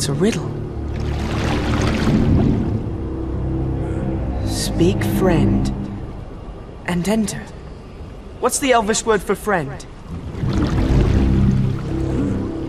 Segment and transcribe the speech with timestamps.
[0.00, 0.48] It's a riddle.
[4.46, 5.68] Speak friend
[6.86, 7.42] and enter.
[8.38, 9.84] What's the Elvish word for friend?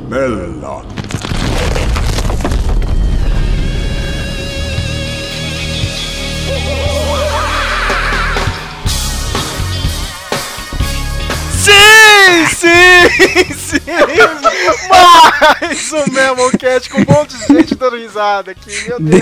[0.10, 1.01] Melon.
[12.48, 13.80] Sim, sim!
[14.90, 19.22] Mais um Memoncast com um monte de gente dando risada aqui, meu Deus!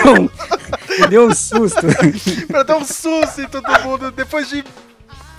[0.97, 1.81] Deu, deu um susto.
[2.47, 4.63] pra dar um susto em todo mundo depois de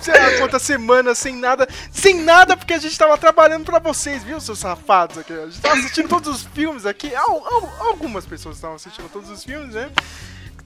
[0.00, 4.22] sei lá quantas semanas sem nada, sem nada porque a gente tava trabalhando pra vocês,
[4.22, 5.32] viu, seus safados aqui?
[5.32, 9.28] A gente tava assistindo todos os filmes aqui, al- al- algumas pessoas estavam assistindo todos
[9.28, 9.90] os filmes, né?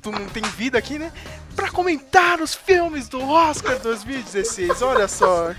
[0.05, 1.11] Tu não tem vida aqui, né?
[1.57, 5.53] Pra comentar os filmes do Oscar 2016, olha só.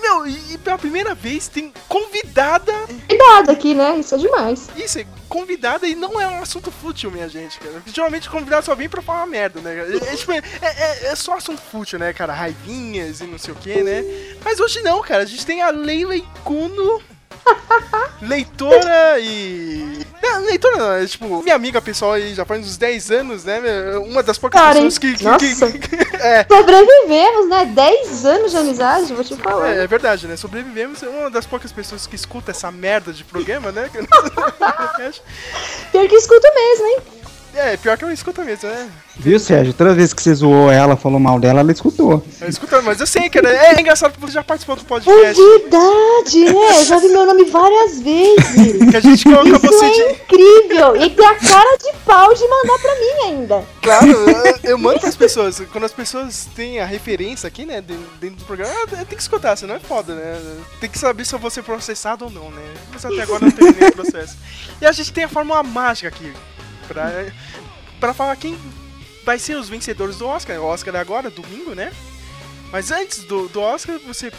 [0.00, 2.72] Meu, e, e pela primeira vez tem convidada
[3.08, 3.98] Cuidado aqui, né?
[3.98, 4.68] Isso é demais.
[4.76, 7.82] isso, é convidada e não é um assunto fútil, minha gente, cara.
[7.86, 9.74] Geralmente convidado só vem pra falar merda, né?
[9.74, 12.32] É, é, tipo, é, é- é só assunto fútil, né, cara?
[12.32, 14.02] Raivinhas e não sei o que, né?
[14.44, 15.22] Mas hoje não, cara.
[15.24, 16.14] A gente tem a Leila
[16.44, 17.02] Cuno,
[18.22, 20.04] leitora e.
[20.22, 23.60] Não, leitora não, é tipo, minha amiga pessoal aí já faz uns 10 anos, né?
[23.98, 25.14] Uma das poucas Cara, pessoas que.
[25.14, 26.44] que- que- é.
[26.48, 27.64] Sobrevivemos, né?
[27.66, 29.68] 10 anos de amizade, vou te falar.
[29.76, 30.36] É, é verdade, né?
[30.36, 31.02] Sobrevivemos.
[31.02, 33.88] É uma das poucas pessoas que escuta essa merda de programa, né?
[35.92, 36.98] Pior que escuto mesmo, hein?
[37.58, 38.88] É, pior que eu escuto mesmo, né?
[39.16, 39.72] Viu, Sérgio?
[39.72, 42.22] Toda vez que você zoou ela, falou mal dela, ela escutou.
[42.38, 43.48] Eu escuto, mas eu sei, cara.
[43.48, 45.42] É engraçado porque você já participou do É podcast.
[45.42, 46.80] verdade, né?
[46.80, 48.90] Eu já vi meu nome várias vezes.
[48.90, 50.12] Que a gente coloca Isso você é de.
[50.12, 50.96] incrível!
[50.96, 53.64] E tem a cara de pau de mandar pra mim ainda.
[53.80, 55.62] Claro, eu, eu mando pras pessoas.
[55.72, 59.76] Quando as pessoas têm a referência aqui, né, dentro, do programa, tem que escutar, senão
[59.76, 60.38] é foda, né?
[60.78, 62.62] Tem que saber se eu vou ser processado ou não, né?
[62.92, 64.36] Mas até agora não teve nenhum processo.
[64.80, 66.30] E a gente tem a fórmula mágica aqui
[66.86, 67.26] pra,
[68.00, 68.58] pra falar quem
[69.24, 70.58] vai ser os vencedores do Oscar.
[70.60, 71.92] O Oscar é agora, domingo, né?
[72.70, 74.32] Mas antes do, do Oscar, você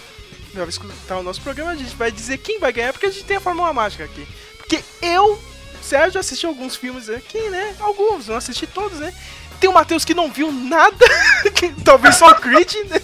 [0.54, 3.26] vai escutar o nosso programa, a gente vai dizer quem vai ganhar, porque a gente
[3.26, 4.28] tem a fórmula mágica aqui.
[4.58, 5.40] Porque eu,
[5.82, 7.76] Sérgio, assisti alguns filmes aqui, né?
[7.80, 9.14] Alguns, não assisti todos, né?
[9.60, 11.06] Tem o Matheus que não viu nada,
[11.84, 13.02] talvez só o Creed, né?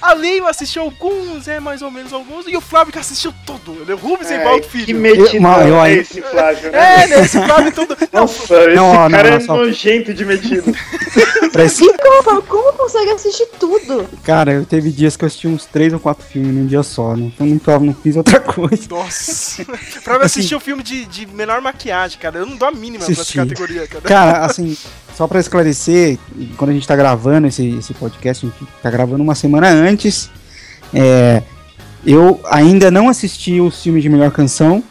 [0.00, 3.84] A Leila assistiu alguns, é mais ou menos alguns, e o Flávio que assistiu tudo,
[3.84, 3.92] né?
[3.94, 4.98] O Rubens e Valdo que Filho.
[4.98, 7.02] metidão Eu- eu- é esse Flávio, né?
[7.02, 7.20] É, né?
[7.20, 7.96] Esse Flávio todo.
[8.12, 10.72] Não, Nossa, esse Não, ó, não, cara não, é só- nojento de metido.
[11.52, 14.08] Pra esse- E como, como consegue assistir tudo?
[14.24, 17.16] Cara, eu teve dias que eu assisti uns três ou quatro filmes num dia só.
[17.16, 18.86] Não, não, não, não fiz outra coisa.
[18.88, 19.64] Nossa.
[20.02, 22.38] Flávio assistiu o filme de, de melhor maquiagem, cara.
[22.38, 23.36] Eu não dou a mínima pra essa Assisti.
[23.38, 24.02] categoria, cara.
[24.02, 24.76] Cara, assim,
[25.16, 26.18] só pra esclarecer,
[26.56, 30.30] quando a gente tá gravando esse, esse podcast, a gente tá gravando uma semana antes.
[30.94, 31.42] É,
[32.06, 34.82] eu ainda não assisti os filmes de melhor canção.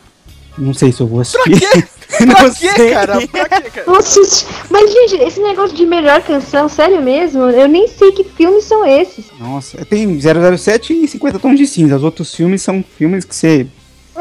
[0.58, 1.62] Não sei se eu vou assistir.
[2.26, 2.70] não Pra sei.
[2.74, 3.28] quê, cara?
[3.28, 3.84] Pra quê, cara?
[3.92, 7.44] Nossa, mas gente, esse negócio de melhor canção, sério mesmo?
[7.44, 9.26] Eu nem sei que filmes são esses.
[9.40, 11.96] Nossa, tem 007 e 50 tons de cinza.
[11.96, 13.68] Os outros filmes são filmes que você.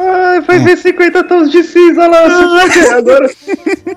[0.01, 2.23] Ai, vai ver 50 tons de cinza lá.
[2.29, 2.37] se
[2.79, 3.31] fuder Agora.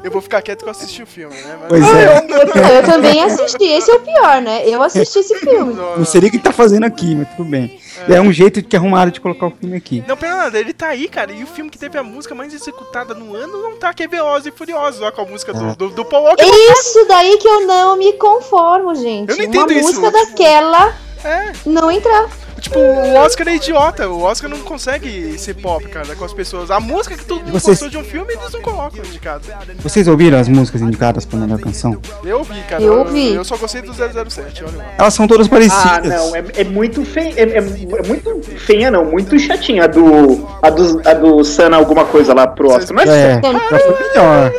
[0.03, 1.57] Eu vou ficar quieto que eu assisti o filme, né?
[1.59, 2.17] Mas- Pois é.
[2.77, 4.67] eu Não, também assisti, esse é o pior, né?
[4.67, 5.73] Eu assisti esse filme.
[5.73, 7.79] Não seria o que tá fazendo aqui, mas tudo bem.
[8.09, 10.03] É, um jeito que arrumaram de colocar o filme aqui.
[10.07, 11.31] Não, pera nada, ele tá aí, cara.
[11.31, 14.07] E o filme que teve a música mais executada no ano não tá, que é
[14.07, 16.43] Velozes e Furiosos, ó, com a música do, do, do Paul Walker.
[16.43, 19.29] Isso daí que eu não me conformo, gente.
[19.29, 22.27] Eu não Uma entendo isso, música tipo- daquela É, não entrar.
[22.59, 24.07] tipo, o Oscar é idiota.
[24.09, 26.69] O Oscar não consegue ser pop, cara, com as pessoas.
[26.71, 29.43] A música que todo mundo Vocês- gostou de um filme, eles não colocam indicado.
[29.79, 31.99] Vocês ouviram as músicas indicadas pra melhor canção?
[32.23, 32.81] Eu ouvi, cara.
[32.83, 33.33] Eu ouvi.
[33.33, 34.85] Eu só gostei do 007, olha lá.
[34.97, 35.85] Elas são todas parecidas.
[35.85, 37.33] Ah, não, é, é muito feia.
[37.35, 37.61] É, é- é
[38.07, 39.05] muito feia, não.
[39.05, 39.85] Muito chatinha.
[39.85, 40.47] A do.
[40.61, 42.95] A do, a do Sana alguma coisa lá pro Oscar.
[42.95, 44.53] Mas É, foi melhor.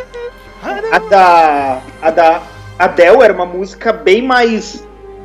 [0.90, 1.78] a da.
[2.00, 2.42] A da
[2.78, 4.82] Adele era uma música bem mais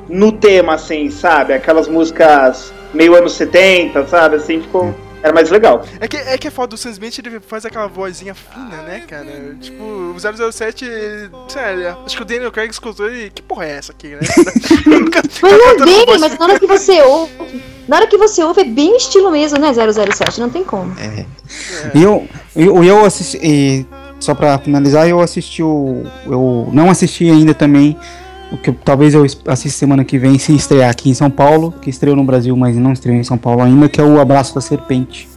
[0.09, 1.53] no tema, assim, sabe?
[1.53, 4.35] Aquelas músicas meio anos 70, sabe?
[4.37, 4.93] Assim, ficou.
[5.23, 5.83] Era mais legal.
[5.99, 9.01] É que, é que é foda, o Sam Smith ele faz aquela vozinha fina, né,
[9.07, 9.25] cara?
[9.59, 10.15] Tipo, o
[10.51, 14.09] 007, ele- sério, acho que o Daniel Craig escutou e que porra é essa aqui,
[14.09, 14.19] né?
[14.87, 17.31] É cantando bem, voz mas na hora que você ouve.
[17.87, 19.71] Na hora que você ouve é bem estilo mesmo, né?
[19.73, 20.95] 007, não tem como.
[21.95, 23.39] E eu, eu, eu assisti.
[23.41, 23.85] e
[24.19, 26.03] só pra finalizar, eu assisti o.
[26.25, 27.97] Eu não assisti ainda também.
[28.51, 31.89] O que talvez eu assista semana que vem, se estrear aqui em São Paulo, que
[31.89, 34.61] estreou no Brasil, mas não estreou em São Paulo ainda, que é o Abraço da
[34.61, 35.27] Serpente.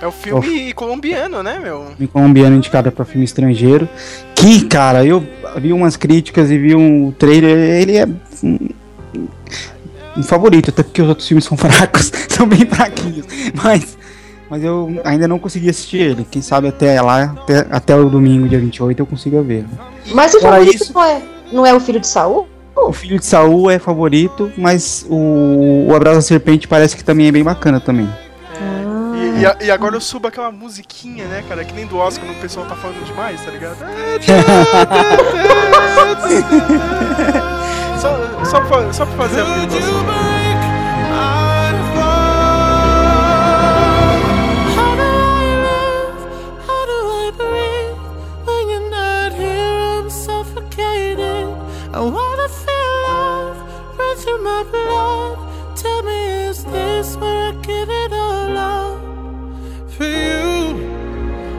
[0.00, 1.86] É o filme colombiano, né, meu?
[1.96, 3.88] Filme colombiano indicado para filme estrangeiro.
[4.34, 5.24] Que, cara, eu
[5.56, 8.06] vi umas críticas e vi um trailer, ele é
[10.16, 13.24] um, favorito, até porque os outros filmes são fracos, são bem fraquinhos.
[13.62, 13.96] Mas
[14.50, 16.26] Mas eu ainda não consegui assistir ele.
[16.30, 19.64] Quem sabe até lá, até, até o domingo, dia 28, eu consiga ver.
[20.12, 21.22] Mas o favorito isso- não, é,
[21.52, 22.48] não é o filho de Saul?
[22.74, 27.28] O filho de Saul é favorito, mas o, o Abraço da Serpente parece que também
[27.28, 28.08] é bem bacana também.
[29.14, 31.64] E, e a- e agora eu subo aquela musiquinha, né, cara?
[31.64, 33.76] Que nem do Oscar, o pessoal tá falando demais, tá ligado?
[38.00, 40.31] só, só, pra, só pra fazer a.
[52.04, 53.56] wanna feel love
[53.98, 55.38] run through my blood.
[55.76, 59.00] Tell me, is this where I give it all up?
[59.90, 60.90] For you,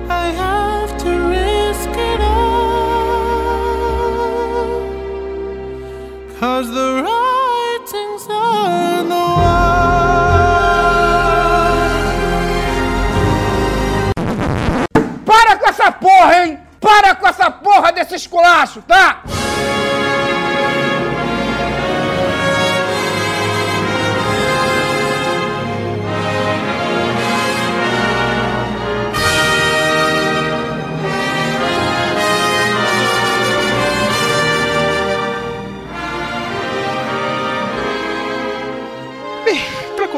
[0.10, 2.74] I have to risk it all.
[6.40, 9.74] Cause the writing's on the wall.
[15.26, 16.60] Para com essa porra, hein?
[16.82, 19.24] Para com essa porra desse esculacho, tá?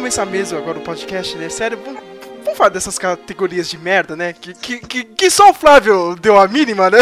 [0.05, 1.49] Começar mesmo agora o podcast, né?
[1.49, 1.99] Sério, vamos,
[2.43, 4.33] vamos falar dessas categorias de merda, né?
[4.33, 6.99] Que, que, que, que só o Flávio deu a mínima, né?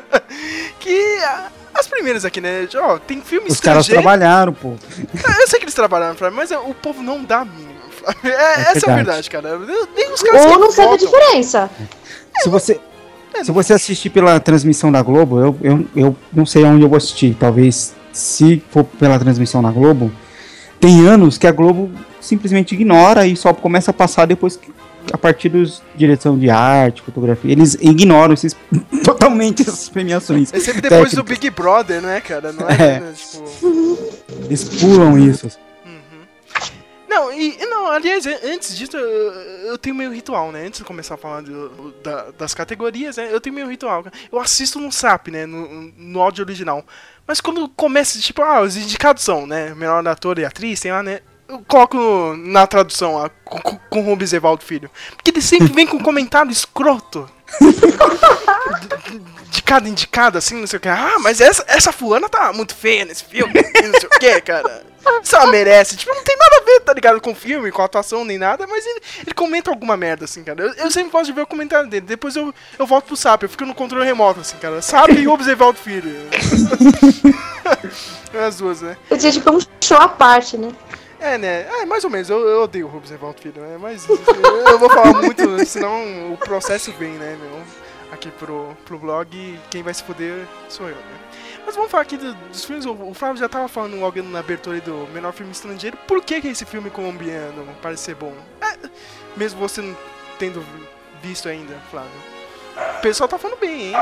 [0.80, 2.66] que ah, as primeiras aqui, né?
[2.74, 4.76] Ó, tem filme Os caras trabalharam, pô.
[5.12, 7.80] Eu sei que eles trabalharam, Flávio, mas é, o povo não dá a mínima.
[7.90, 8.32] Flávio.
[8.32, 8.96] É, essa é a verdade.
[8.96, 9.58] verdade, cara.
[9.94, 11.70] Nem os caras Ou não sabe a diferença.
[12.42, 12.80] Se você,
[13.42, 16.96] se você assistir pela transmissão da Globo, eu, eu, eu não sei aonde eu vou
[16.96, 17.36] assistir.
[17.38, 20.10] Talvez, se for pela transmissão da Globo,
[20.80, 21.90] tem anos que a Globo
[22.20, 24.72] simplesmente ignora e só começa a passar depois que,
[25.12, 27.52] a partir dos direção de arte, fotografia.
[27.52, 28.56] Eles ignoram esses,
[29.04, 30.52] totalmente essas premiações.
[30.52, 31.38] É sempre depois do técnicas.
[31.38, 32.52] Big Brother, né, cara?
[32.52, 33.00] Não é, É.
[33.00, 33.98] né, tipo...
[34.44, 35.48] Eles pulam isso.
[37.08, 39.32] Não, e não, aliás, an- antes disso, eu,
[39.70, 40.64] eu tenho meio ritual, né?
[40.66, 43.28] Antes de começar a falar do- da- das categorias, né?
[43.32, 44.04] Eu tenho meio ritual.
[44.30, 45.44] Eu assisto no SAP, né?
[45.44, 46.84] No, no áudio original.
[47.30, 49.72] Mas quando começa, tipo, ah, os indicados são, né?
[49.76, 51.20] Melhor ator e atriz, tem lá, né?
[51.48, 54.90] Eu coloco na tradução lá, com, com, com o Rubens Evaldo Filho.
[55.14, 57.30] Porque ele sempre vem com comentário escroto.
[59.08, 59.18] de,
[59.48, 60.88] de cada indicado, assim, não sei o que.
[60.88, 64.90] Ah, mas essa, essa fulana tá muito feia nesse filme, não sei o que, cara.
[65.32, 65.96] Ela merece.
[65.96, 68.38] Tipo, não tem nada a ver, tá ligado, com o filme, com a atuação, nem
[68.38, 70.62] nada, mas ele, ele comenta alguma merda, assim, cara.
[70.62, 72.06] Eu, eu sempre gosto de ver o comentário dele.
[72.06, 74.82] Depois eu, eu volto pro SAP, eu fico no controle remoto, assim, cara.
[74.82, 76.10] SAP e Rubens Evaldo Filho.
[78.46, 78.96] As duas, né?
[79.10, 80.70] Eu tinha tipo um show à parte, né?
[81.18, 81.66] É, né?
[81.80, 82.30] É, mais ou menos.
[82.30, 83.76] Eu, eu odeio o Rubens Evaldo Filho, né?
[83.78, 87.60] Mas eu vou falar muito, senão o processo vem, né, meu?
[88.12, 91.02] Aqui pro, pro blog, quem vai se fuder sou eu, né?
[91.64, 92.84] Mas vamos falar aqui do- dos filmes.
[92.86, 95.96] O, o Flávio já tava falando logo na abertura do menor filme estrangeiro.
[96.08, 98.34] Por que, que esse filme colombiano parece ser bom?
[98.60, 98.88] É,
[99.36, 99.96] mesmo você não
[100.38, 100.64] tendo
[101.22, 102.10] visto ainda, Flávio.
[102.98, 103.94] O pessoal tá falando bem, hein?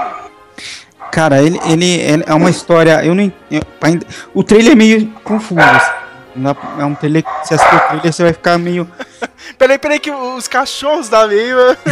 [1.12, 3.04] Cara, ele, ele, ele é uma história.
[3.04, 3.32] Eu nem.
[3.50, 5.60] eu ainda, o trailer é meio confuso.
[5.60, 5.90] assim.
[6.36, 7.24] Não É um trailer.
[7.24, 8.88] que Se assistir o trailer, você vai ficar meio.
[9.56, 11.76] Peraí, peraí, que os cachorros da Leiva.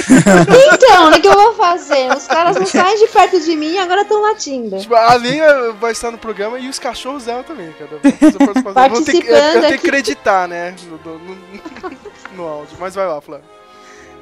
[0.74, 2.12] Então, o que eu vou fazer?
[2.14, 4.78] Os caras não saem de perto de mim e agora estão latindo.
[4.78, 7.90] Tipo, a Leia vai estar no programa e os cachorros dela também, cara.
[7.92, 10.74] Eu vou ter que, eu, eu tenho que acreditar, né?
[10.88, 11.96] No, no- no-
[12.36, 12.76] no áudio.
[12.78, 13.44] Mas vai lá, Flávio.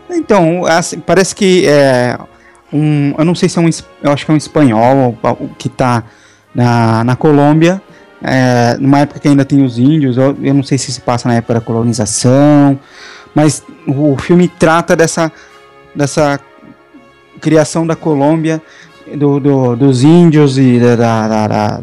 [0.09, 2.17] Então, assim, parece que é.
[2.75, 3.71] Um, eu não sei se é um.
[4.03, 5.17] Eu acho que é um espanhol
[5.57, 6.03] que tá
[6.55, 7.81] na, na Colômbia.
[8.23, 10.17] é, numa época que ainda tem os índios.
[10.17, 12.79] Eu, eu não sei se se passa na época da colonização.
[13.35, 15.31] Mas o filme trata dessa.
[15.95, 16.41] dessa
[17.41, 18.63] criação da Colômbia,
[19.17, 20.97] do, do- dos índios e da,
[21.29, 21.81] da- da-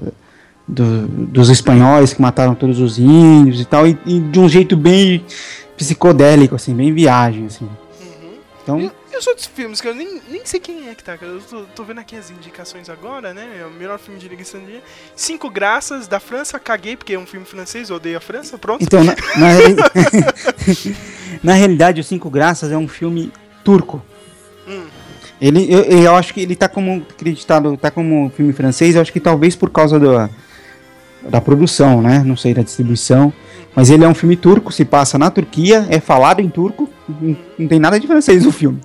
[0.67, 4.75] do- dos espanhóis que mataram todos os índios e tal, e, e de um jeito
[4.75, 5.23] bem
[5.77, 7.69] psicodélico, assim, bem viagem, assim.
[8.63, 11.17] Então, E, os outros filmes, que eu nem, nem sei quem é que tá.
[11.21, 13.59] Eu tô, tô vendo aqui as indicações agora, né?
[13.61, 14.81] É o melhor filme de Liga Estrangeira.
[15.15, 18.83] Cinco Graças, da França, caguei, porque é um filme francês, eu odeio a França, pronto.
[18.83, 19.75] então na, na, reali-
[21.43, 23.31] na realidade, o Cinco Graças é um filme
[23.63, 24.01] turco.
[24.67, 24.85] Hum.
[25.41, 29.11] Ele, eu, eu acho que ele tá como acreditado, tá como filme francês, eu acho
[29.11, 30.29] que talvez por causa do,
[31.27, 32.23] da produção, né?
[32.23, 33.33] Não sei, da distribuição.
[33.75, 37.37] Mas ele é um filme turco, se passa na Turquia, é falado em turco, não,
[37.57, 38.79] não tem nada de francês no filme.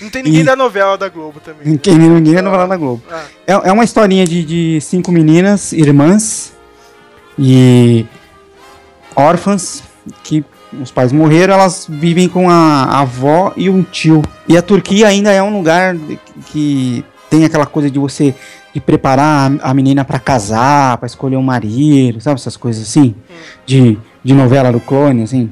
[0.00, 1.76] Não tem ninguém E- da novela da Globo também.
[1.76, 3.02] Quem ninguém é novela da Globo.
[3.10, 6.54] Ah, É, é uma historinha de, de cinco meninas, irmãs
[7.38, 8.06] e
[9.14, 9.82] órfãs,
[10.22, 10.44] que
[10.80, 12.54] os pais morreram, elas vivem com a,
[12.84, 14.22] a avó e um tio.
[14.48, 15.96] E a Turquia ainda é um lugar
[16.46, 18.34] que tem aquela coisa de você
[18.72, 23.14] de preparar a, menina para casar, para escolher um marido, sabe essas coisas assim,
[23.66, 25.50] de, de novela do clone, assim,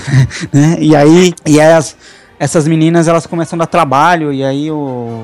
[0.52, 0.76] né?
[0.80, 1.96] E aí, e aí as,
[2.38, 5.22] essas meninas elas começam a dar trabalho e aí o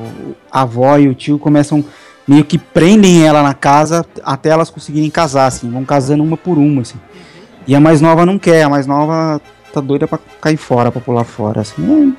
[0.51, 1.85] a avó e o tio começam
[2.27, 6.59] meio que prendem ela na casa até elas conseguirem casar, assim, vão casando uma por
[6.59, 6.99] uma, assim.
[7.67, 9.41] E a mais nova não quer, a mais nova
[9.73, 12.15] tá doida pra cair fora, pra pular fora, assim.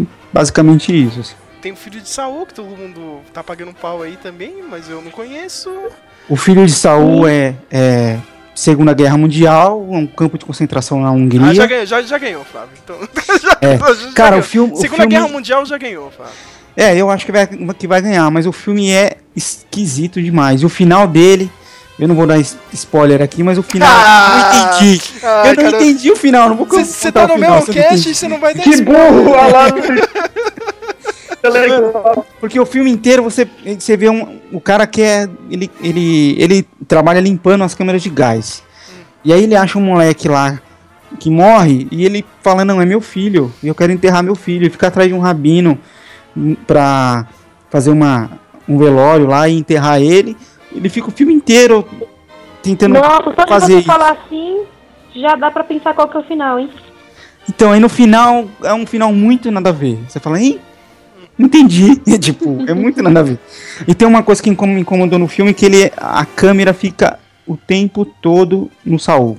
[0.00, 1.34] É basicamente isso, assim.
[1.64, 4.86] Tem o filho de Saul, que todo mundo tá pagando um pau aí também, mas
[4.90, 5.70] eu não conheço.
[6.28, 8.18] O filho de Saul é, é
[8.54, 11.66] Segunda Guerra Mundial, um campo de concentração na Ah, já Hungria.
[11.66, 12.68] ganhou, já, já ganhou, Flávio.
[12.84, 12.96] Então,
[13.42, 13.78] já- É.
[13.78, 14.40] já Cara, ganhou.
[14.40, 16.34] o filme- o Segunda filme- Guerra Mundial já ganhou, Flávio.
[16.76, 20.60] É, eu acho que vai, que vai ganhar, mas o filme é esquisito demais.
[20.60, 21.50] E o final dele,
[21.98, 22.38] eu não vou dar
[22.74, 24.50] spoiler aqui, mas o final Ah!
[24.52, 25.02] eu não entendi.
[25.22, 28.10] Ah, eu não cara, entendi o final, não vou Você o tá no meu cast
[28.10, 29.12] e você não vai dar Que spoiler.
[29.12, 29.70] burro, lá.
[29.70, 30.73] Tá legal.
[32.40, 33.48] Porque o filme inteiro você,
[33.78, 35.28] você vê um, o cara que é.
[35.50, 38.62] Ele, ele, ele trabalha limpando as câmeras de gás.
[39.24, 40.60] E aí ele acha um moleque lá
[41.18, 44.66] que morre e ele fala: Não, é meu filho, e eu quero enterrar meu filho.
[44.66, 45.78] E fica atrás de um rabino
[46.36, 47.26] hum, pra
[47.70, 48.30] fazer uma,
[48.68, 50.36] um velório lá e enterrar ele.
[50.72, 51.86] Ele fica o filme inteiro
[52.62, 53.86] tentando Nossa, só de fazer você isso.
[53.86, 54.62] falar assim,
[55.14, 56.70] já dá pra pensar qual que é o final, hein?
[57.48, 59.98] Então, aí no final, é um final muito nada a ver.
[60.08, 60.58] Você fala, hein?
[61.36, 61.96] Não entendi.
[62.18, 63.38] tipo, é muito nada a ver.
[63.86, 67.56] E tem uma coisa que me incomodou no filme, que ele, a câmera fica o
[67.56, 69.36] tempo todo no Saul.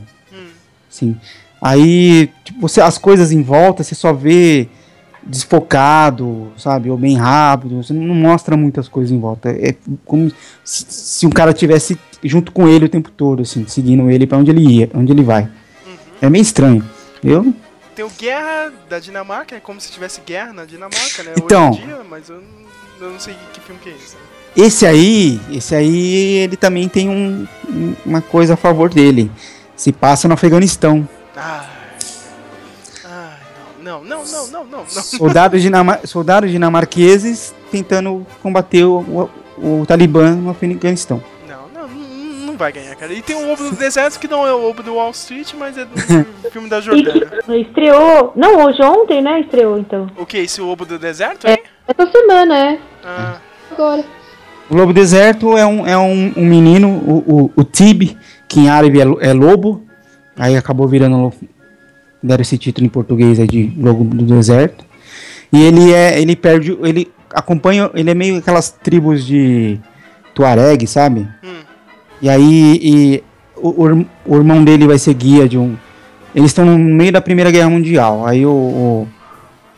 [0.89, 1.15] Sim.
[1.61, 4.67] Aí, tipo, você, as coisas em volta, você só vê
[5.25, 6.89] desfocado, sabe?
[6.89, 7.81] Ou bem rápido.
[7.81, 9.49] Você não mostra muitas coisas em volta.
[9.49, 9.75] É
[10.05, 10.31] como
[10.63, 14.37] se, se um cara tivesse junto com ele o tempo todo, assim, seguindo ele pra
[14.37, 15.49] onde ele ia, onde ele vai.
[16.21, 16.83] É meio estranho.
[17.23, 17.53] Eu
[17.95, 21.33] Tem o Guerra da Dinamarca, é como se tivesse guerra na Dinamarca, né?
[21.37, 21.69] Então.
[21.71, 24.15] Hoje em dia, mas eu, não- eu não sei que, filme que é esse.
[24.55, 29.31] Esse aí, esse aí, ele também tem um- um- uma coisa a favor dele.
[29.75, 31.07] Se passa no Afeganistão.
[31.35, 31.65] Ai.
[33.05, 33.37] Ai,
[33.81, 34.85] não, não, não, não, não, não.
[34.87, 41.21] Soldados, dinama soldados dinamarqueses tentando combater o, o- o Talibã no Afeganistão.
[42.55, 43.13] Não, vai ganhar, cara.
[43.13, 45.77] E tem o Lobo do Deserto, que não é o Lobo do Wall Street, mas
[45.77, 45.97] é do
[46.49, 47.27] filme da E Jordânia.
[47.45, 48.31] que estreou.
[48.33, 49.41] Não, hoje ontem, né?
[49.41, 50.07] Estreou então.
[50.17, 50.37] O que?
[50.37, 51.57] Esse Lobo do Deserto, É, hein?
[51.85, 52.79] essa semana, é.
[53.03, 53.37] Ah,
[53.71, 54.03] Agora.
[54.69, 58.69] O Lobo Deserto é um, é um, um menino, o, o, o Tib, que em
[58.69, 59.83] árabe é, é lobo.
[60.37, 61.33] Aí acabou virando.
[62.23, 64.83] Deram esse título em português aí de Lobo do Deserto.
[65.51, 66.19] E ele é.
[66.21, 66.77] Ele perde.
[66.81, 67.91] Ele acompanha.
[67.93, 69.77] Ele é meio aquelas tribos de
[70.33, 71.27] Tuareg, sabe?
[71.43, 71.54] Hum.
[72.21, 72.79] E aí.
[72.81, 73.23] E
[73.57, 75.75] o, o o irmão dele vai ser guia de um.
[76.33, 78.25] Eles estão no meio da Primeira Guerra Mundial.
[78.27, 79.07] Aí o, o,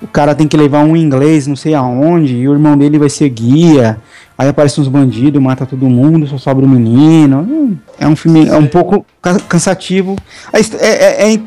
[0.01, 3.09] o cara tem que levar um inglês, não sei aonde, e o irmão dele vai
[3.09, 3.97] ser guia.
[4.37, 7.77] Aí aparecem uns bandidos, mata todo mundo, só sobra o menino.
[7.99, 10.15] É um filme é um pouco ca- cansativo.
[10.53, 11.39] É, é- é-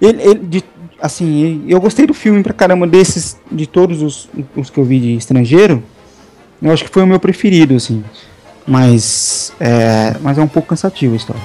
[0.00, 0.64] ele- ele- de-
[1.00, 4.98] assim, eu gostei do filme pra caramba desses, de todos os, os que eu vi
[5.00, 5.82] de estrangeiro.
[6.60, 8.02] Eu acho que foi o meu preferido, assim.
[8.68, 11.42] Mas é, mas é um pouco cansativo a história.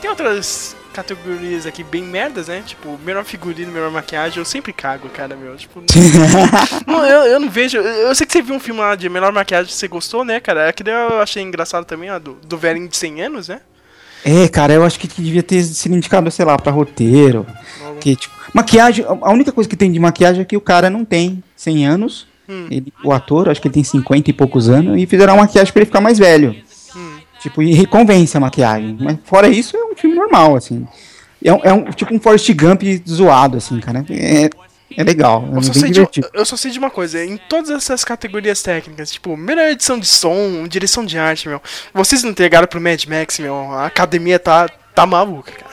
[0.00, 2.62] Tem outras categorias aqui bem merdas, né?
[2.64, 5.56] Tipo, melhor figurino, melhor maquiagem, eu sempre cago, cara, meu.
[5.56, 5.82] Tipo,
[6.86, 7.76] não, eu, eu não vejo.
[7.78, 10.68] Eu sei que você viu um filme lá de melhor maquiagem, você gostou, né, cara?
[10.68, 13.60] Aquele eu achei engraçado também, ó, do, do velhinho de 100 anos, né?
[14.24, 17.46] É, cara, eu acho que devia ter sido indicado, sei lá, pra roteiro.
[18.00, 20.90] Que, tipo, maquiagem, a a única coisa que tem de maquiagem é que o cara
[20.90, 22.26] não tem 100 anos.
[22.48, 22.66] Hum.
[22.70, 25.00] Ele, o ator, acho que ele tem 50 e poucos anos.
[25.00, 26.56] E fizeram uma maquiagem pra ele ficar mais velho.
[26.96, 27.16] Hum.
[27.40, 28.96] Tipo, e reconvence a maquiagem.
[29.00, 30.86] Mas fora isso, é um filme normal, assim.
[31.44, 34.04] É um, é um- tipo um Forrest Gump zoado, assim, cara.
[34.10, 34.48] É,
[34.96, 36.28] é legal, é Eu só, sei de, divertido.
[36.34, 40.06] eu só sei de uma coisa, em todas essas categorias técnicas, tipo, melhor edição de
[40.06, 41.60] som, direção de arte, meu.
[41.94, 43.54] Vocês não entregaram pro Mad Max, meu.
[43.72, 45.67] A academia tá, tá maluca, cara.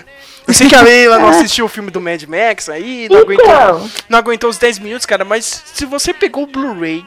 [0.48, 3.46] Eu sei que a Leila não assistiu o filme do Mad Max aí, não aguentou,
[3.46, 7.06] Então, não aguentou os 10 minutos, cara, mas se você pegou o Blu-ray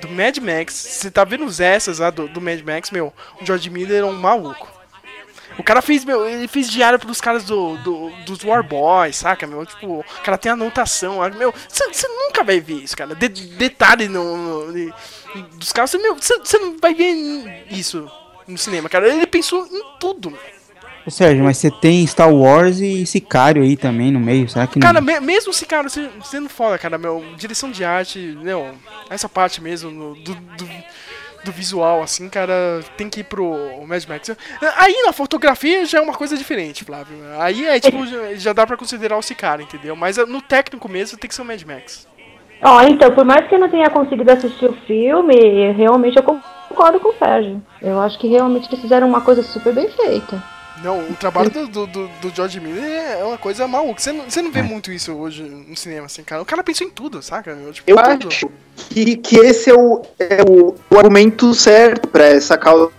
[0.00, 3.44] do Mad Max, você tá vendo os essas lá do, do Mad Max, meu, o
[3.44, 4.68] George Miller é um maluco.
[5.58, 9.46] O cara fez, meu, ele fez diário pros caras do, do, dos War Boys, saca,
[9.46, 9.66] meu?
[9.66, 13.14] Tipo, o cara tem anotação, meu, você nunca vai ver isso, cara.
[13.14, 14.92] De- detalhe no, no- de-
[15.56, 17.12] dos caras, meu, você não vai ver
[17.70, 18.10] isso
[18.48, 19.08] no cinema, cara.
[19.12, 20.40] Ele pensou em tudo, meu.
[21.06, 24.78] Ô, Sérgio, mas você tem Star Wars e Sicário aí também no meio, será que
[24.78, 24.86] não?
[24.86, 28.72] Cara, me- mesmo você- sendo foda, cara, meu, direção de arte, meu,
[29.10, 30.68] essa parte mesmo, do, do-
[31.44, 33.52] do visual, assim, cara, tem que ir pro
[33.84, 34.30] Mad Max.
[34.76, 37.16] Aí na fotografia já é uma coisa diferente, Flávio.
[37.40, 39.96] Aí é tipo, já, já dá pra considerar o Sicário, entendeu?
[39.96, 42.06] Mas no técnico mesmo tem que ser o Mad Max.
[42.62, 47.00] Ó, então, por mais que eu não tenha conseguido assistir o filme, realmente eu concordo
[47.00, 47.60] com o Sérgio.
[47.80, 50.40] Eu acho que realmente eles fizeram uma coisa super bem feita.
[50.82, 54.00] Não, o trabalho do, do, do, George Miller é uma coisa maluca.
[54.00, 56.42] Você não, você não vê muito isso hoje no cinema, assim, cara.
[56.42, 57.56] O cara pensou em tudo, saca?
[57.72, 58.28] Tipo, Eu tudo.
[58.28, 58.50] acho
[58.90, 62.90] que, que esse é, o, é o, o argumento certo pra essa causa.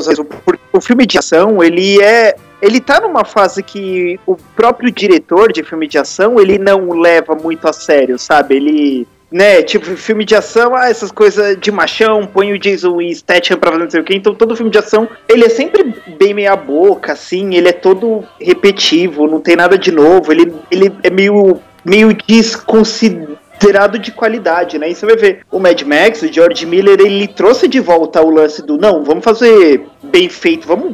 [0.46, 2.36] Porque o filme de ação, ele é.
[2.62, 7.36] Ele tá numa fase que o próprio diretor de filme de ação, ele não leva
[7.36, 8.56] muito a sério, sabe?
[8.56, 9.08] Ele.
[9.34, 13.72] Né, tipo, filme de ação, ah, essas coisas de machão, põe o Jason Statham pra
[13.72, 16.56] fazer não sei o que, então todo filme de ação, ele é sempre bem meia
[16.56, 21.60] boca, assim, ele é todo repetitivo, não tem nada de novo, ele, ele é meio,
[21.84, 24.92] meio desconsiderado de qualidade, né?
[24.92, 28.30] E você vai ver, o Mad Max, o George Miller, ele trouxe de volta o
[28.30, 30.94] lance do, não, vamos fazer bem feito, vamos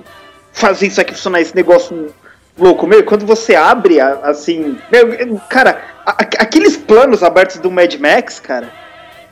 [0.54, 2.08] fazer isso aqui funcionar, esse negócio
[2.60, 8.70] louco, meu, quando você abre, assim, meu, cara, aqueles planos abertos do Mad Max, cara,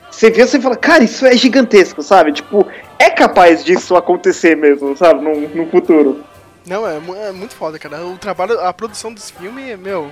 [0.09, 2.31] você vê, você fala, cara, isso é gigantesco, sabe?
[2.31, 2.65] Tipo,
[2.97, 6.23] é capaz disso acontecer mesmo, sabe, no, no futuro.
[6.65, 8.03] Não, é, é muito foda, cara.
[8.05, 10.11] O trabalho, a produção desse filme, meu.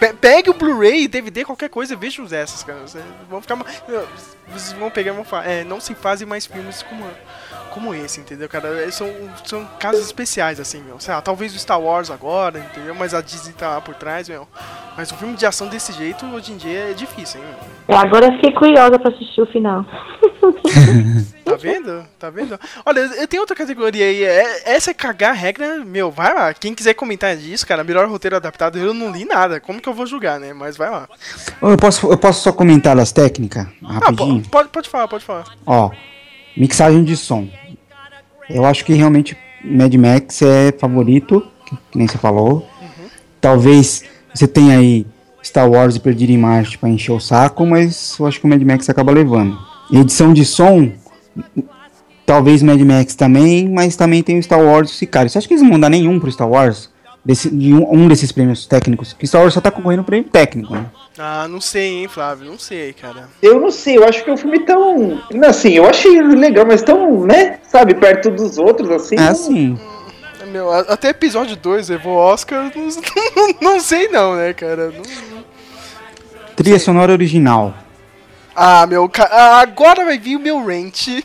[0.00, 2.80] pe- Pegue o Blu-ray, DVD, qualquer coisa, veja os essas, cara.
[2.84, 3.56] Vocês vão ficar.
[4.48, 5.46] Vocês vão pegar e vão falar.
[5.48, 7.04] É, não se fazem mais filmes como,
[7.78, 8.68] como esse, entendeu, cara?
[8.84, 9.08] É, São,
[9.44, 10.98] são casos especiais, assim, meu.
[11.00, 12.94] Sei lá, talvez o Star Wars agora, entendeu?
[12.94, 14.46] Mas a Disney tá lá por trás, meu.
[14.96, 17.46] Mas um filme de ação desse jeito, hoje em dia, é difícil, hein,
[17.86, 17.96] meu.
[17.96, 19.84] É, Agora eu fiquei curiosa pra assistir o final.
[21.48, 22.04] Tá vendo?
[22.18, 22.60] Tá vendo?
[22.84, 24.22] Olha, eu tenho outra categoria aí.
[24.22, 26.52] É- Essa é cagar a regra, meu, vai lá.
[26.52, 29.58] Quem quiser comentar disso, cara, melhor roteiro adaptado, eu não li nada.
[29.58, 30.52] Como que eu vou julgar, né?
[30.52, 31.08] Mas vai lá.
[31.62, 34.42] Eu posso, eu posso só comentar das técnicas, Ah, rapidinho?
[34.42, 35.44] po- pode, pode falar, pode falar.
[35.66, 35.90] Ó,
[36.54, 37.48] mixagem de som.
[38.48, 42.66] Eu acho que realmente Mad Max é favorito, que, que nem você falou.
[43.40, 45.06] Talvez você tenha aí
[45.42, 48.48] Star Wars e Perdido em Marte pra encher o saco, mas eu acho que o
[48.48, 49.58] Mad Max acaba levando.
[49.90, 50.90] Edição de som,
[52.26, 55.30] talvez Mad Max também, mas também tem o Star Wars e o Sicário.
[55.30, 56.90] Você acha que eles não vão dar nenhum pro Star Wars?
[57.24, 59.12] Desse, de um, um desses prêmios técnicos?
[59.12, 60.86] Que Star Wars só tá concorrendo prêmio técnico, né?
[61.18, 62.48] Ah, não sei, hein, Flávio.
[62.50, 63.28] Não sei, cara.
[63.42, 65.20] Eu não sei, eu acho que é um filme tão.
[65.32, 67.58] não, Assim, eu achei legal, mas tão, né?
[67.68, 69.16] Sabe, perto dos outros, assim.
[69.16, 69.78] É assim.
[70.52, 72.70] Meu, até episódio 2 levou Oscar,
[73.36, 74.90] não, não sei não, né, cara.
[74.90, 75.44] Não-
[76.56, 77.74] Trilha sonora original.
[78.56, 81.22] Ah, meu, ah, agora vai vir o meu rant de,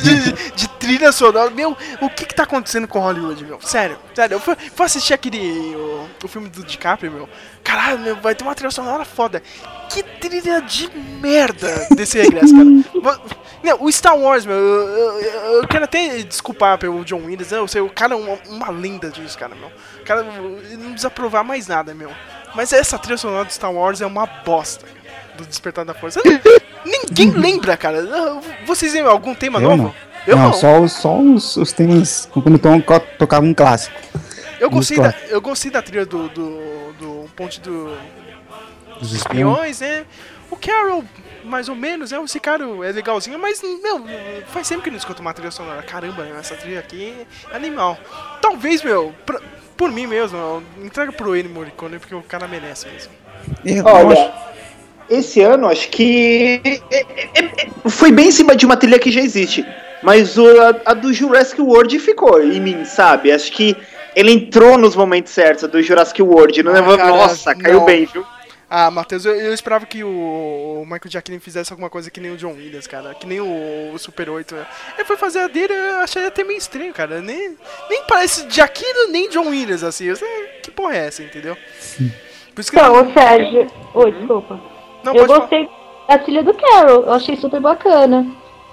[0.00, 1.50] de- de trilha sonora.
[1.50, 3.60] Meu, o que que tá acontecendo com Hollywood, meu?
[3.60, 4.34] Sério, sério.
[4.34, 5.38] Eu fui, fui assistir aquele,
[5.76, 7.28] o, o filme do DiCaprio, meu.
[7.62, 9.40] Caralho, meu, vai ter uma trilha sonora foda.
[9.88, 10.90] Que trilha de
[11.20, 13.20] merda desse regresso, cara.
[13.62, 17.58] Não, o Star Wars, meu, eu, eu- eu- quero até desculpar pelo John Williams, né?
[17.58, 19.68] eu sei, o cara é uma, uma lenda disso, cara, meu.
[20.00, 22.10] O cara não precisa provar mais nada, meu.
[22.56, 26.20] Mas essa trilha sonora do Star Wars é uma bosta, cara, do Despertar da Força.
[26.84, 28.02] Ninguém lembra, cara.
[28.66, 29.82] Vocês lembram algum tema Eu novo?
[29.84, 30.11] não.
[30.26, 30.52] Eu não, não.
[30.52, 32.80] só, os- só os, os temas quando tom,
[33.18, 33.94] tocava um clássico.
[34.60, 37.96] Eu gostei, da, eu gostei da trilha do, do, do Ponte do,
[39.00, 39.80] Dos espiões.
[39.80, 40.04] Né?
[40.50, 41.02] O Carol,
[41.44, 42.22] mais ou menos, né?
[42.22, 44.04] Esse cara é legalzinho, mas, meu,
[44.48, 45.82] faz sempre que não escuto uma trilha sonora.
[45.82, 46.36] Caramba, né?
[46.38, 47.98] essa trilha aqui é animal.
[48.40, 49.40] Talvez, meu, pra-
[49.76, 53.10] por mim mesmo, eu- entrega pro Ennio Morricone, porque o cara merece mesmo.
[53.64, 54.32] Eu, eu Olha, acho-
[55.10, 59.10] esse ano acho que é- é- é- foi bem em cima de uma trilha que
[59.10, 59.66] já existe.
[60.02, 63.30] Mas o- a, a do Jurassic World ficou em mim, sabe?
[63.32, 63.76] Acho que
[64.16, 66.62] ele entrou nos momentos certos a do Jurassic World.
[66.62, 67.84] Não Ah, levou- cara, Nossa, caiu não.
[67.86, 68.24] bem, viu?
[68.74, 70.08] Ah, Matheus, eu, eu esperava que o,
[70.80, 73.14] o Michael Giacchino fizesse alguma coisa que nem o John Williams, cara.
[73.14, 74.54] Que nem o, o Super 8.
[74.54, 74.66] né?
[74.96, 77.20] Ele foi fazer a dele, eu achei até meio estranho, cara.
[77.20, 77.54] Nem,
[77.90, 80.06] nem parece Giacchino nem John Williams, assim.
[80.06, 80.26] Eu sei,
[80.62, 81.54] que porra é essa, entendeu?
[82.54, 83.66] Por isso que Então, ô Sérgio.
[83.92, 84.58] Oi, desculpa.
[85.04, 85.38] Não, eu pode falar.
[85.40, 85.68] gostei
[86.08, 88.26] da trilha do Carol, eu achei super bacana.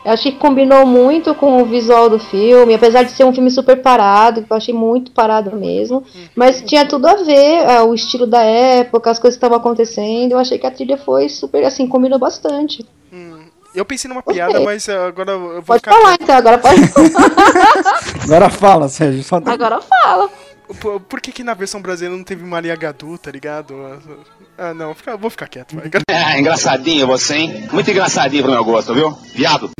[0.05, 3.51] Eu achei que combinou muito com o visual do filme, apesar de ser um filme
[3.51, 6.03] super parado, que eu achei muito parado mesmo.
[6.35, 10.31] Mas tinha tudo a ver, ah, o estilo da época, as coisas que estavam acontecendo.
[10.31, 12.85] Eu achei que a trilha foi super, assim, combinou bastante.
[13.11, 13.39] Hum,
[13.75, 14.35] eu pensei numa Gostei.
[14.43, 15.91] piada, mas uh, agora eu vou Pode ficar.
[15.93, 16.81] falar então, agora pode
[18.23, 19.23] Agora fala, Sérgio.
[19.23, 20.29] Só dá- Agora fala.
[20.79, 23.75] Por, por que, que na versão brasileira não teve Maria Gadu, tá ligado?
[24.61, 25.73] Ah, não, fica- vou ficar quieto.
[25.75, 25.89] Vai.
[26.09, 27.67] É, engraçadinho você, hein?
[27.71, 29.17] Muito engraçadinho pro meu gosto, viu?
[29.33, 29.69] Viado.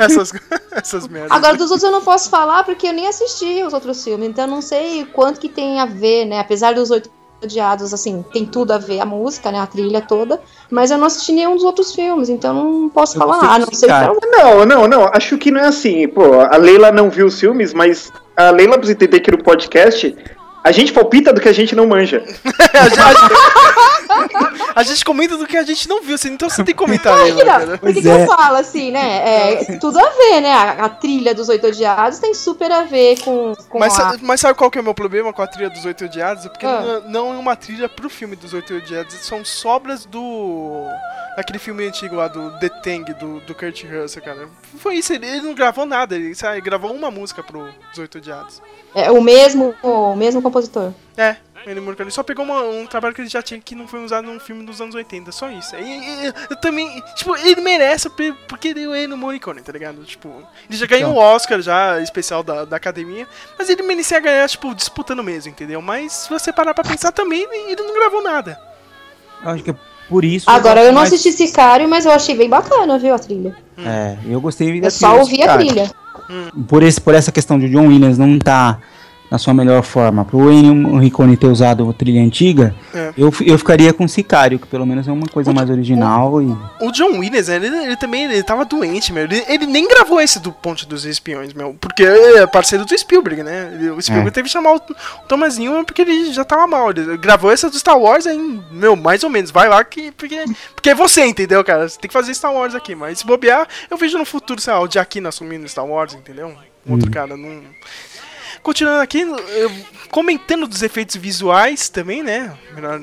[0.00, 0.32] essas,
[0.70, 1.32] essas merdas.
[1.32, 4.44] Agora dos outros eu não posso falar porque eu nem assisti os outros filmes, então
[4.44, 6.38] eu não sei quanto que tem a ver, né?
[6.38, 7.10] Apesar dos oito
[7.42, 9.58] Odiados, assim, tem tudo a ver a música, né?
[9.58, 10.40] A trilha toda.
[10.70, 13.88] Mas eu não assisti nenhum dos outros filmes, então não posso Eu falar Não sei
[13.88, 15.10] Não, não, não.
[15.12, 16.06] Acho que não é assim.
[16.06, 20.16] Pô, a Leila não viu os filmes, mas a Leila precisa entender que no podcast
[20.64, 22.22] a gente palpita do que a gente não manja.
[22.74, 23.00] A gente
[25.04, 27.32] comenta do que a gente não viu, assim, então você tem que comentar, Por que,
[27.32, 27.66] Leila, não?
[27.66, 27.78] cara.
[27.78, 28.22] Por que, é.
[28.22, 29.52] eu falo assim, né?
[29.52, 30.52] É tudo a ver, né?
[30.52, 34.16] A, a trilha dos Oito Odiados tem super a ver com, com Mas, a...
[34.20, 36.46] mas sabe qual que é o meu problema com a trilha dos Oito Odiados?
[36.46, 37.02] É porque Ah.
[37.06, 40.86] não, é uma trilha pro filme dos Oito Odiados, são sobras do.
[41.36, 44.48] daquele filme antigo lá do The Tang, do, do Kurt Russell, cara.
[44.78, 48.18] Foi isso, ele, ele não gravou nada, ele sabe, gravou uma música pro dos Oito
[48.18, 48.62] Odiados.
[48.94, 50.92] É o mesmo, o mesmo compositor.
[51.16, 54.04] É, ele ele só pegou uma- um trabalho que ele já tinha que não foi
[54.04, 55.74] usado num filme dos anos 80, só isso.
[55.76, 58.08] E, e- eu também, tipo, ele merece
[58.48, 60.02] porque deu ele no Morricone, tá ligado?
[60.04, 60.28] Tipo,
[60.68, 63.26] ele já ganhou um Oscar já, especial da, da academia,
[63.58, 65.80] mas ele merecia ganhar, tipo, disputando mesmo, entendeu?
[65.82, 68.58] Mas se você parar pra pensar também, ele não gravou nada.
[69.44, 69.74] Eu acho que é
[70.08, 70.48] por isso.
[70.50, 73.56] Agora, eu não mas- assisti Sicário, mas eu achei bem bacana, viu, a trilha.
[73.78, 75.90] É, eu gostei Eu só ouvi a trilha.
[76.68, 78.78] Por, esse, por essa questão de o John Williams não tá
[79.32, 83.14] na sua melhor forma, pro Ennio Morricone ter usado a trilha antiga, É.
[83.16, 86.54] eu, eu ficaria com Sicário, que pelo menos é uma coisa mais original e...
[86.82, 89.24] O John Williams, ele, ele também ele tava doente, meu.
[89.24, 91.74] Ele, ele nem gravou esse do Ponte dos Espiões, meu.
[91.80, 93.70] Porque é parceiro do Spielberg, né?
[93.96, 94.32] O Spielberg É.
[94.32, 96.90] teve que chamar o, o porque ele já tava mal.
[96.90, 98.36] Ele gravou essa do Star Wars aí,
[98.70, 99.50] meu, mais ou menos.
[99.50, 100.12] Vai lá que.
[100.12, 101.88] Porque, porque é você, entendeu, cara?
[101.88, 102.94] Você tem que fazer Star Wars aqui.
[102.94, 106.52] Mas se bobear, eu vejo no futuro, sei lá, o Giacchino assumindo Star Wars, entendeu?
[106.86, 107.60] Outro cara, não.
[108.62, 109.24] Continuando aqui,
[110.10, 112.56] comentando dos efeitos visuais também, né?
[112.74, 113.00] Melhor,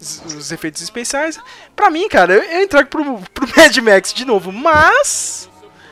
[0.00, 1.38] os, os efeitos especiais.
[1.74, 5.48] Pra mim, cara, eu, eu entrego pro, pro Mad Max de novo, mas.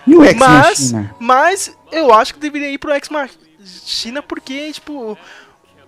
[0.06, 1.16] E o Ex mas, Machina?
[1.18, 5.16] mas eu acho que deveria ir pro Ex Machina porque, tipo.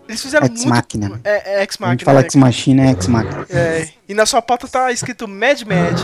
[0.09, 0.69] Eles fizeram Ex muito.
[0.69, 1.21] Machina.
[1.25, 2.05] É, é Ex A gente Machina.
[2.05, 2.25] fala né?
[2.27, 3.47] Ex Machina, é Ex Machina.
[3.51, 6.01] É, e na sua pauta tá escrito Mad Mad.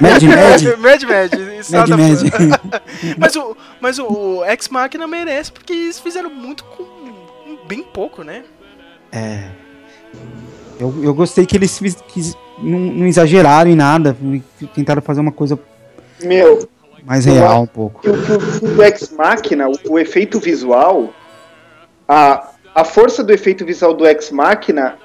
[0.00, 0.62] Mad Mad?
[0.78, 1.32] Mad Mad.
[1.70, 2.82] Mad Mad.
[3.18, 6.86] mas o, mas o, o Ex Machina merece porque eles fizeram muito com
[7.66, 8.44] bem pouco, né?
[9.10, 9.48] É.
[10.78, 14.16] Eu, eu gostei que eles fiz- quis- não, não exageraram em nada,
[14.74, 15.58] tentaram fazer uma coisa
[16.22, 16.68] Meu,
[17.04, 18.00] mais real um pouco.
[18.08, 21.12] o, o do Ex Machina, o, o efeito visual,
[22.08, 24.96] a, a força do efeito visual do Ex Machina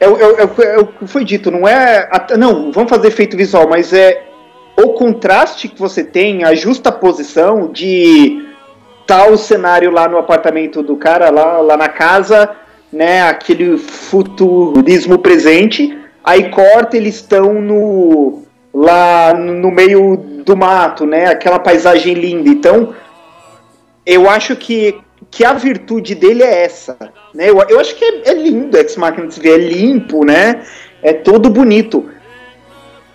[0.00, 2.08] é, é, é, é o que foi dito, não é.
[2.10, 4.24] a- não, vamos fazer efeito visual, mas é
[4.76, 8.44] o contraste que você tem, a justa posição de
[9.06, 12.50] tal cenário lá no apartamento do cara, lá, lá na casa,
[12.92, 13.22] né?
[13.22, 18.42] Aquele futurismo presente, aí corta, eles estão no
[18.72, 21.26] lá no meio do mato, né?
[21.26, 22.48] Aquela paisagem linda.
[22.48, 22.92] Então,
[24.04, 24.98] eu acho que,
[25.34, 26.96] que a virtude dele é essa,
[27.34, 27.50] né?
[27.50, 30.62] Eu, eu acho que é, é lindo Ex Machina ver, é limpo, né?
[31.02, 32.08] É todo bonito.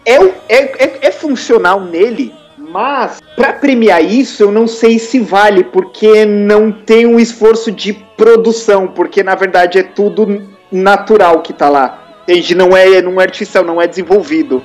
[0.05, 0.15] É,
[0.49, 6.25] é, é, é funcional nele, mas para premiar isso eu não sei se vale, porque
[6.25, 12.17] não tem um esforço de produção, porque na verdade é tudo natural que tá lá.
[12.23, 12.53] Entende?
[12.53, 14.61] Não é, não é artificial, não é desenvolvido.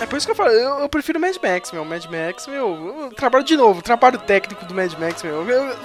[0.00, 1.84] É por isso que eu falo, eu, eu prefiro Mad Max, meu.
[1.84, 2.94] Mad Max, meu.
[3.02, 5.48] Eu trabalho de novo, trabalho técnico do Mad Max, meu.
[5.48, 5.78] Eu- eu-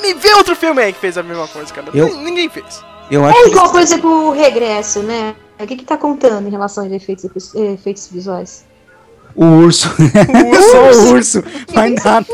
[0.00, 1.90] me vê outro filme aí que fez a mesma coisa, cara.
[1.92, 2.82] Ninguém fez.
[3.10, 5.34] Eu acho É que igual, por exemplo, o regresso, né?
[5.58, 8.64] O que que tá contando em relação a efeitos, efeitos visuais?
[9.36, 9.88] o urso.
[10.72, 11.42] Só o urso.
[11.72, 12.26] Faz nada.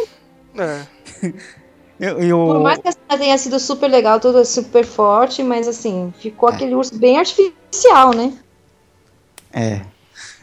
[0.58, 0.86] É.
[1.98, 5.66] Eu, eu- Por mais que a cena tenha sido super legal, tudo super forte, mas
[5.66, 8.34] assim, ficou aquele urso bem artificial, né?
[9.50, 9.80] É.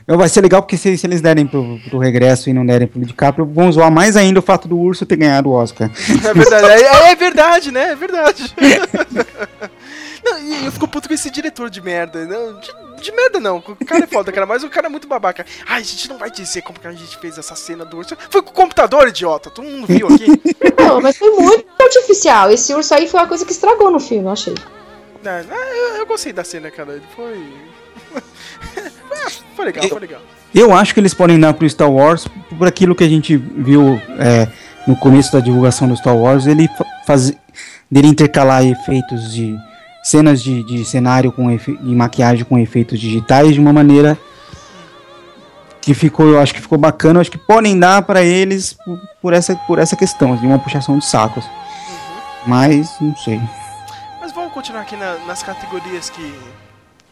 [0.08, 2.88] Eu, vai ser legal porque se, se eles derem pro, pro regresso e não derem
[2.88, 5.90] pro DiCaprio, vão zoar mais ainda o fato do urso ter ganhado o Oscar.
[6.10, 7.92] É verdade, é, é verdade, né?
[7.92, 8.54] É verdade.
[10.24, 12.26] Não, e eu fico puto com esse diretor de merda.
[12.26, 15.06] Não, de, de merda não, o cara é foda, cara, mas o cara é muito
[15.06, 15.46] babaca.
[15.68, 18.16] Ai, a gente não vai dizer como que a gente fez essa cena do urso.
[18.30, 20.26] Foi com o computador, idiota, todo mundo viu aqui.
[20.80, 22.50] Não, mas foi muito artificial.
[22.52, 24.56] Esse urso aí foi uma coisa que estragou no filme, eu achei.
[25.24, 26.94] Não, não, eu, eu gostei da cena, cara.
[26.94, 27.54] Ele foi.
[29.26, 30.22] Ah, foi legal, foi legal.
[30.54, 34.00] Eu acho que eles podem dar pro Star Wars por aquilo que a gente viu
[34.20, 34.48] é,
[34.88, 37.34] no começo da divulgação do Star Wars, ele fa- faz,
[37.90, 39.58] dele intercalar efeitos de
[40.04, 44.18] cenas de, de cenário com efe, de maquiagem com efeitos digitais de uma maneira
[45.82, 47.18] que ficou, eu acho que ficou bacana.
[47.18, 50.60] Eu acho que podem dar para eles por, por essa por essa questão de uma
[50.60, 51.44] puxação de sacos.
[52.46, 53.40] Mas não sei.
[54.22, 56.34] Mas vamos continuar aqui na- nas categorias que.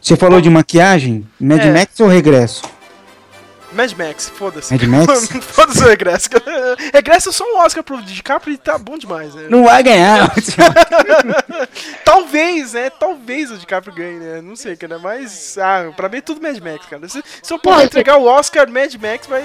[0.02, 1.70] Você falou de maquiagem, Mad É.
[1.70, 2.62] Max ou Regresso?
[3.72, 4.74] Mad Max, foda-se.
[4.74, 5.28] Mad Max?
[5.46, 6.28] foda-se o regresso.
[6.92, 9.46] regresso é só um Oscar pro DiCaprio e tá bom demais, né?
[9.48, 10.30] Não vai ganhar.
[12.04, 12.90] Talvez, né?
[12.90, 14.42] Talvez o DiCaprio ganhe, né?
[14.42, 14.98] Não sei, cara.
[14.98, 17.08] Mas, ah, pra mim é tudo Mad Max, cara.
[17.08, 19.42] Se, se eu puder entregar o Oscar, Mad Max vai,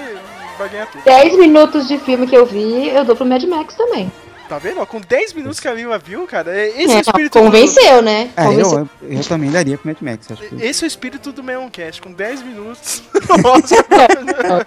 [0.58, 1.04] vai ganhar tudo.
[1.04, 4.12] 10 minutos de filme que eu vi, eu dou pro Mad Max também.
[4.48, 4.80] Tá vendo?
[4.80, 4.86] ó?
[4.86, 8.00] Com 10 minutos que a Mima viu, cara, é- esse é, o É, espírito convenceu,
[8.02, 8.30] né?
[8.34, 8.88] É, Convenceu.
[9.02, 10.30] eu, eu também daria pro Mad Max.
[10.32, 10.56] Acho do...
[10.56, 10.64] que...
[10.64, 13.02] Esse é o espírito do Meloncast, com 10 minutos.
[13.44, 14.66] Oscar.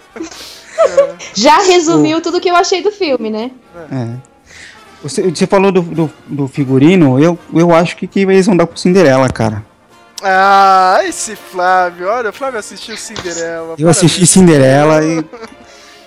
[1.34, 3.50] Já resumiu tudo que eu achei do filme, né?
[3.90, 4.16] É.
[5.02, 8.66] Você, você falou do, do, do figurino, eu, eu acho que, que eles vão dar
[8.66, 9.64] pro Cinderela, cara.
[10.22, 13.74] ah, esse Flávio, olha, o Flávio assistiu Cinderela.
[13.78, 15.24] Eu assisti Cinderela e.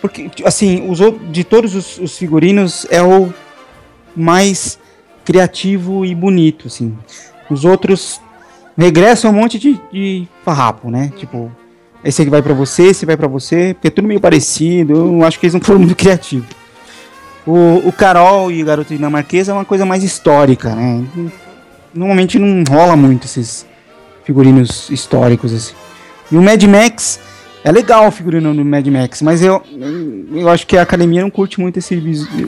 [0.01, 0.99] Porque, assim, os,
[1.31, 3.33] de todos os, os figurinos é o
[4.15, 4.79] mais
[5.23, 6.95] criativo e bonito, assim.
[7.49, 8.21] Os outros
[8.77, 11.11] regressam um monte de, de farrapo, né?
[11.17, 11.51] Tipo,
[12.03, 14.93] esse aqui vai pra você, esse vai pra você, porque é tudo meio parecido.
[14.93, 16.47] Eu acho que eles não foram muito criativos.
[17.45, 21.03] O, o Carol e o Garoto Dinamarquesa é uma coisa mais histórica, né?
[21.93, 23.65] Normalmente não rola muito esses
[24.23, 25.73] figurinos históricos, assim.
[26.31, 27.19] E o Mad Max
[27.65, 29.59] é legal o figurino do Mad Max, mas eu,
[30.31, 31.95] eu acho que a academia não curte muito esse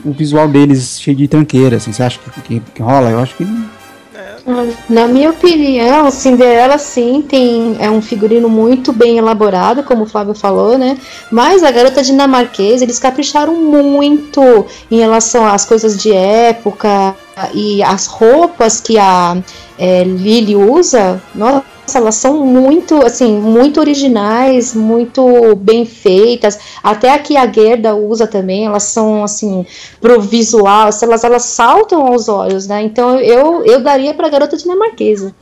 [0.04, 1.92] o visual deles cheio de tranqueira, assim.
[1.92, 3.10] Você acha que, que, que rola?
[3.10, 4.68] Eu acho que não.
[4.88, 10.34] Na minha opinião, Cinderela sim tem é um figurino muito bem elaborado, como o Flávio
[10.34, 10.96] falou, né?
[11.32, 17.14] Mas a garota dinamarquesa, eles capricharam muito em relação às coisas de época
[17.52, 19.36] e as roupas que a
[19.76, 21.20] é, Lily usa.
[21.34, 26.58] Nossa, elas são muito, assim, muito originais, muito bem feitas.
[26.82, 29.64] Até a que a Gerda usa também, elas são, assim,
[30.00, 32.82] pro visual, elas, elas saltam aos olhos, né?
[32.82, 35.34] Então eu, eu daria pra garota dinamarquesa.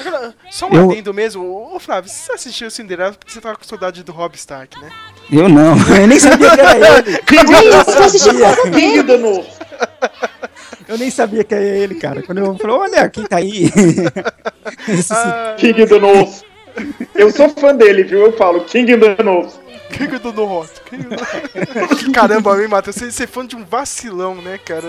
[0.00, 1.74] Agora, só um Eu- adendo mesmo.
[1.74, 4.88] Ô Flávio, você assistiu Cinderela porque você tava com saudade do Rob Stark, né?
[5.32, 7.18] Eu não, eu nem sabia que era ele.
[8.72, 9.02] King dele.
[9.02, 9.46] do Novo.
[10.88, 12.22] Eu nem sabia que era ele, cara.
[12.22, 13.70] Quando eu falei, olha, quem tá aí?
[14.88, 16.42] Esse Ah, King do Novo.
[17.14, 18.26] Eu sou fã dele, viu?
[18.26, 19.52] Eu falo King do Novo.
[19.92, 20.80] quem que eu tô no rosto?
[20.88, 21.18] Quem que eu
[22.06, 22.96] tô- Caramba, hein, Matheus?
[22.96, 24.84] Você, você é fã de um vacilão, né, cara?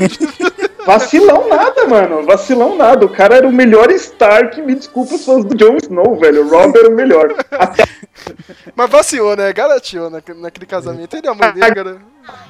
[0.85, 2.23] Vacilão nada, mano.
[2.23, 3.05] Vacilão nada.
[3.05, 4.59] O cara era o melhor Stark.
[4.61, 6.45] Me desculpa os fãs do Jon Snow, velho.
[6.45, 7.33] O Rob era o melhor.
[7.51, 7.83] Até
[8.75, 9.51] Mas vacilou, né?
[9.53, 11.15] Garantiu na, naquele casamento.
[11.15, 11.97] Ele é a mãe dele, cara.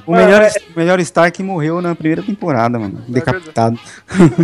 [0.05, 3.03] O melhor, o melhor Stark morreu na primeira temporada, mano.
[3.07, 3.79] Decapitado.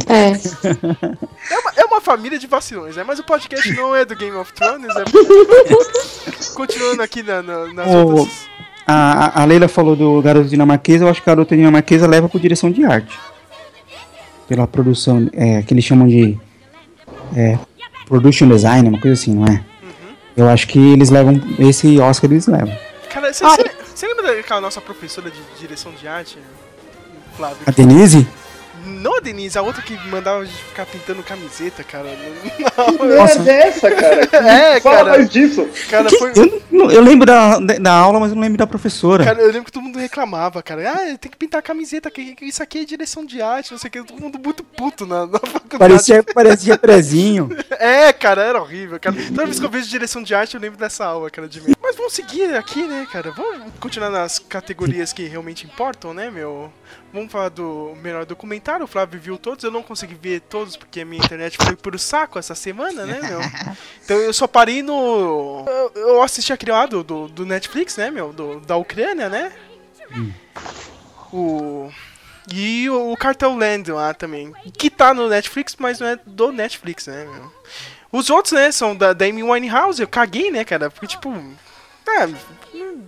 [0.08, 0.32] É.
[1.50, 3.04] É uma, é uma família de vacilões, né?
[3.06, 5.04] Mas o podcast não é do Game of Thrones, é.
[6.54, 8.48] Continuando aqui na, na- nas Ô, outras.
[8.86, 12.40] A, a- Leila falou do garoto dinamarquesa, eu acho que a garota dinamarquesa leva por
[12.42, 13.18] direção de arte.
[14.48, 16.38] Pela produção, é, que eles chamam de
[17.36, 17.58] é,
[18.08, 19.63] production design, uma coisa assim, não é?
[20.38, 22.78] Eu acho que eles levam, esse Oscar eles levam.
[23.10, 26.38] Cara, você, Ah, você- você lembra daquela nossa professora de direção de arte?
[27.36, 27.58] Flávio?
[27.65, 28.28] A Denise?
[28.88, 32.08] Não a Denise, a outra que mandava a gente ficar pintando camiseta, cara.
[32.10, 34.17] que merda é essa, cara?
[34.47, 35.10] É, Fala cara.
[35.12, 35.67] mais disso.
[35.89, 36.32] Cara, Que- foi.
[36.36, 39.23] eu, não- eu lembro da, da, da aula, mas eu não lembro da professora.
[39.23, 40.89] Cara, eu lembro que todo mundo reclamava, cara.
[40.91, 43.78] Ah, tem que pintar a camiseta, que que isso aqui é direção de arte, não
[43.78, 44.04] sei o que.
[44.04, 45.78] Todo mundo muito puto na, na faculdade.
[45.78, 47.50] parecia, parecia prezinho.
[47.80, 49.15] É, cara, era horrível, cara.
[49.15, 51.73] Toda vez que eu vejo direção de arte, eu lembro dessa aula, cara, de mim.
[51.82, 53.32] Mas vamos seguir aqui, né, cara?
[53.32, 56.71] Vamos continuar nas categorias que realmente importam, né, meu?
[57.13, 58.84] Vamos falar do melhor documentário.
[58.84, 61.98] O Flávio viu todos, eu não consegui ver todos porque a minha internet foi pro
[61.98, 63.39] saco essa semana, né, meu?
[64.04, 65.65] Então eu só parei no.
[65.67, 68.32] Eu, eu assisti aquele lá do, do, do Netflix, né, meu?
[68.32, 69.52] Do, da Ucrânia, né?
[71.34, 71.91] O.
[72.54, 74.54] E o Cartel Land lá também.
[74.78, 77.52] Que tá no Netflix, mas não é do Netflix, né, meu?
[78.12, 80.02] Os outros, né, são da, da Amy Winehouse.
[80.02, 80.89] Eu caguei, né, cara?
[80.89, 81.30] Porque, tipo.
[82.08, 82.26] É,
[82.74, 83.04] hum,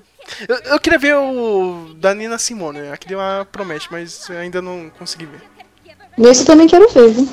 [0.48, 2.80] eu, eu queria ver o da Nina Simone.
[2.80, 2.92] né?
[2.92, 5.42] Aquele lá promete, mas eu ainda não consegui ver.
[6.18, 7.30] Nesse eu também quero ver, viu?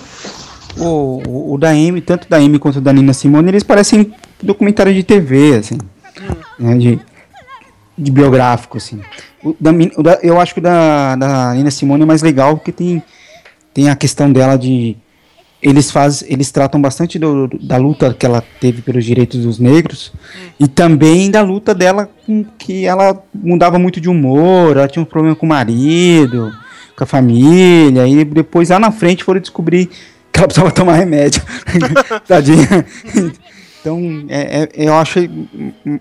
[0.79, 4.95] O, o, o da Amy, tanto da Amy quanto da Nina Simone, eles parecem documentários
[4.95, 5.79] de TV, assim.
[6.59, 7.01] Né, de,
[7.97, 9.01] de biográfico, assim.
[9.43, 12.57] O da, o da- eu acho que o da, da Nina Simone é mais legal
[12.57, 13.03] porque tem,
[13.73, 14.97] tem a questão dela de.
[15.69, 20.13] Eles faz, eles tratam bastante do- da luta que ela teve pelos direitos dos negros
[20.61, 25.07] e também da luta dela com que ela mudava muito de humor, ela tinha um
[25.07, 26.53] problema com o marido,
[26.97, 29.87] com a família, e depois lá na frente foram descobrir
[30.33, 31.43] que ela precisava tomar remédio.
[32.29, 32.87] Tadinha.
[33.81, 35.19] Então, é, é- eu acho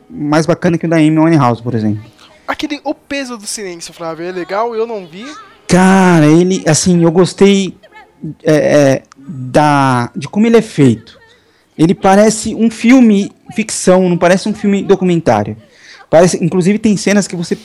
[0.10, 2.04] mais bacana que o da Amy Winehouse, por exemplo.
[2.48, 5.26] Aquele O Peso do Silêncio, Flávio, é legal, eu não vi.
[5.68, 7.76] Cara, ele, assim, eu gostei
[8.44, 11.18] é, é, da, de como ele é feito.
[11.78, 15.58] Ele parece um filme ficção, não parece um filme documentário.
[16.10, 17.58] Parece, inclusive tem cenas que você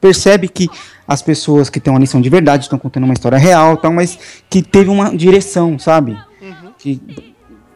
[0.00, 0.68] percebe que
[1.08, 4.18] as pessoas que estão ali são de verdade, estão contando uma história real, tal, mas
[4.48, 6.16] que teve uma direção, sabe?
[6.78, 7.00] Que-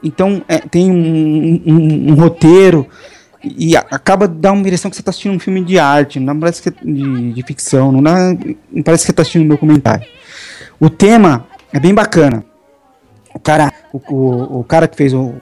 [0.03, 2.87] então é, tem um, um- um roteiro
[3.43, 6.63] e acaba dar uma direção que você está assistindo um filme de arte, não parece
[6.63, 8.33] que é de, de ficção, não, dá,
[8.71, 10.07] não parece que você está assistindo um documentário.
[10.79, 12.45] O tema é bem bacana.
[13.35, 15.33] O cara, o, o, o cara que fez o,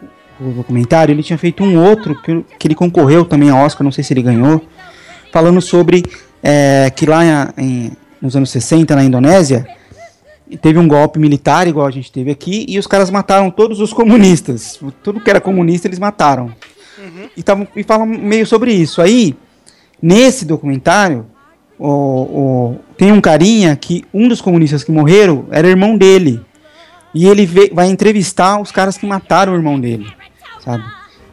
[0.41, 3.91] o documentário, ele tinha feito um outro que, que ele concorreu também ao Oscar, não
[3.93, 4.61] sei se ele ganhou,
[5.33, 6.05] falando sobre
[6.43, 9.67] é, que lá em- nos anos 60 na Indonésia
[10.61, 13.93] teve um golpe militar igual a gente teve aqui e os caras mataram todos os
[13.93, 14.79] comunistas.
[15.03, 16.51] Tudo que era comunista eles mataram.
[17.37, 19.01] E, tavam, e falam meio sobre isso.
[19.01, 19.37] Aí,
[20.03, 21.27] nesse documentário,
[21.79, 26.41] o, o- tem um carinha que um dos comunistas que morreram era irmão dele.
[27.15, 30.07] E ele vê- vai entrevistar os caras que mataram o irmão dele,
[30.65, 30.85] sabe?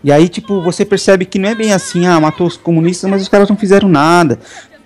[0.03, 3.21] E aí, tipo, você percebe que não é bem assim, ah, matou os comunistas, mas
[3.21, 4.39] os caras não fizeram nada.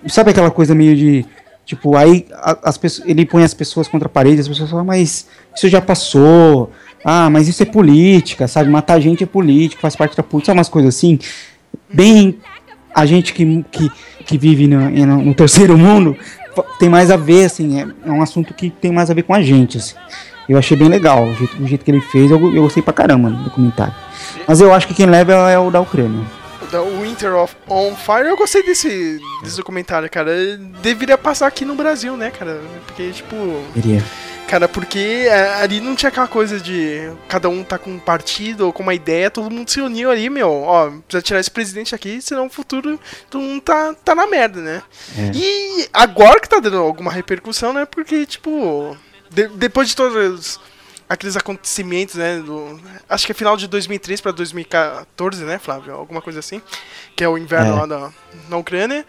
[0.08, 1.26] Sabe aquela coisa meio de.
[1.66, 2.26] Tipo, aí
[2.64, 5.80] as pessoas, ele põe as pessoas contra a parede, as pessoas falam, mas isso já
[5.80, 6.72] passou.
[7.04, 8.68] Ah, mas isso é política, sabe?
[8.70, 11.18] Matar gente é política, faz parte da política, sabe umas coisas assim.
[11.92, 12.38] Bem.
[12.92, 13.88] A gente que, que,
[14.26, 14.90] que vive no,
[15.22, 16.16] no- terceiro mundo
[16.78, 19.32] tem mais a ver, assim, é, é um assunto que tem mais a ver com
[19.32, 19.94] a gente, assim.
[20.50, 22.92] Eu achei bem legal o jeito, o jeito que ele fez, eu, eu gostei pra
[22.92, 23.94] caramba do documentário.
[24.48, 26.26] Mas eu acho que quem leva é o da Ucrânia.
[26.72, 30.32] Da Winter of on Fire, eu gostei desse, desse documentário, cara.
[30.82, 32.60] Deveria passar aqui no Brasil, né, cara?
[32.84, 33.36] Porque, tipo.
[34.48, 38.66] Cara, porque é, ali não tinha aquela coisa de cada um tá com um partido
[38.66, 40.50] ou com uma ideia, todo mundo se uniu ali, meu.
[40.50, 42.98] Ó, precisa tirar esse presidente aqui, senão o futuro
[43.30, 44.82] todo mundo tá, tá na merda, né?
[45.16, 45.30] É.
[45.32, 47.86] E agora que tá dando alguma repercussão, né?
[47.86, 48.96] Porque, tipo,
[49.30, 50.60] de- depois de todos
[51.08, 52.38] aqueles acontecimentos, né?
[52.38, 55.94] Do, acho que é final de 2003 pra 2014, né, Flávio?
[55.94, 56.60] Alguma coisa assim.
[57.16, 57.80] Que é o inverno É.
[57.80, 58.12] lá na,
[58.48, 59.04] na Ucrânia.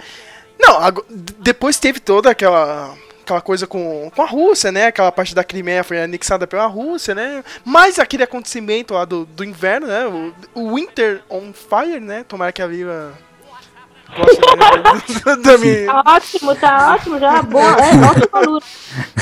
[0.60, 4.88] Não, d- depois teve toda aquela aquela coisa com, com a Rússia, né?
[4.88, 7.44] Aquela parte da Crimeia foi anexada pela Rússia, né?
[7.64, 10.06] Mas aquele acontecimento lá do, do inverno, né?
[10.08, 12.26] O, o Winter on Fire, né?
[12.28, 13.14] Tomara que a Viva
[15.44, 17.42] da minha, Tá ótimo, tá ótimo, já.
[17.42, 18.66] Boa, é, ótima luta.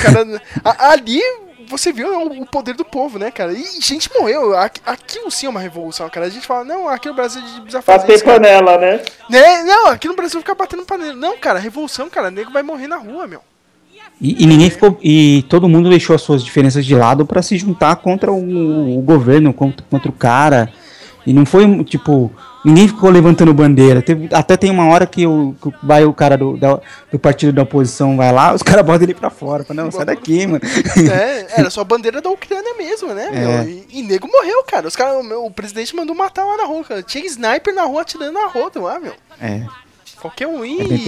[0.01, 1.21] Cara, a- ali
[1.67, 3.53] você viu o, o poder do povo, né, cara?
[3.53, 4.57] E gente morreu.
[4.57, 6.25] Aqui, aquilo sim é uma revolução, cara.
[6.25, 9.01] A gente fala, não, aqui no Brasil a gente precisa fazer Bater isso, panela, né?
[9.29, 9.63] Né?
[9.63, 11.13] Não, aqui no Brasil fica batendo panela.
[11.13, 13.41] Não, cara, revolução, cara, nego vai morrer na rua, meu.
[14.21, 14.97] E, e ninguém ficou.
[15.01, 19.01] E todo mundo deixou as suas diferenças de lado pra se juntar contra o, o
[19.01, 20.71] governo, contra, contra o cara.
[21.25, 22.31] E não foi tipo.
[22.63, 24.01] Ninguém ficou levantando bandeira.
[24.01, 26.79] Teve- até tem uma hora que, o, que vai o cara do, da-
[27.11, 29.63] do partido da oposição vai lá, os caras botam ele pra fora.
[29.63, 30.59] Fala, não, sai daqui, mano.
[31.11, 33.29] É, era só a bandeira da Ucrânia mesmo, né?
[33.33, 33.69] É.
[33.69, 34.87] E, e nego morreu, cara.
[34.87, 37.01] Os cara, o, o presidente mandou matar lá na rua, cara.
[37.01, 39.13] Tinha sniper na rua atirando na roda lá, meu.
[39.41, 39.63] É,
[40.19, 41.05] Qualquer um é bem e...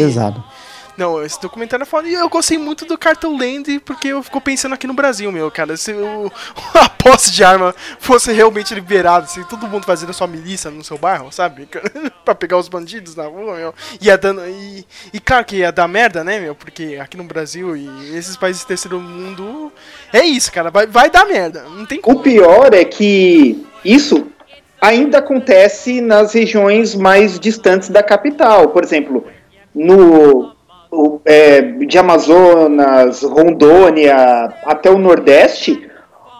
[0.97, 2.07] Não, esse documentário é foda.
[2.07, 5.49] E eu gostei muito do Cartel Land porque eu fico pensando aqui no Brasil, meu,
[5.49, 5.75] cara.
[5.77, 6.31] Se o,
[6.73, 10.83] a posse de arma fosse realmente liberada, se todo mundo fazendo a sua milícia no
[10.83, 11.67] seu bairro, sabe?
[12.25, 13.75] pra pegar os bandidos na rua, meu.
[14.01, 14.45] Ia dando.
[14.47, 16.55] E, e claro que ia dar merda, né, meu?
[16.55, 19.71] Porque aqui no Brasil e esses países do terceiro mundo.
[20.11, 20.69] É isso, cara.
[20.69, 21.63] Vai, vai dar merda.
[21.63, 22.19] Não tem O como.
[22.19, 24.27] pior é que isso
[24.79, 28.69] ainda acontece nas regiões mais distantes da capital.
[28.69, 29.25] Por exemplo,
[29.73, 30.53] no
[30.91, 35.89] o, é, de Amazonas, Rondônia, até o Nordeste,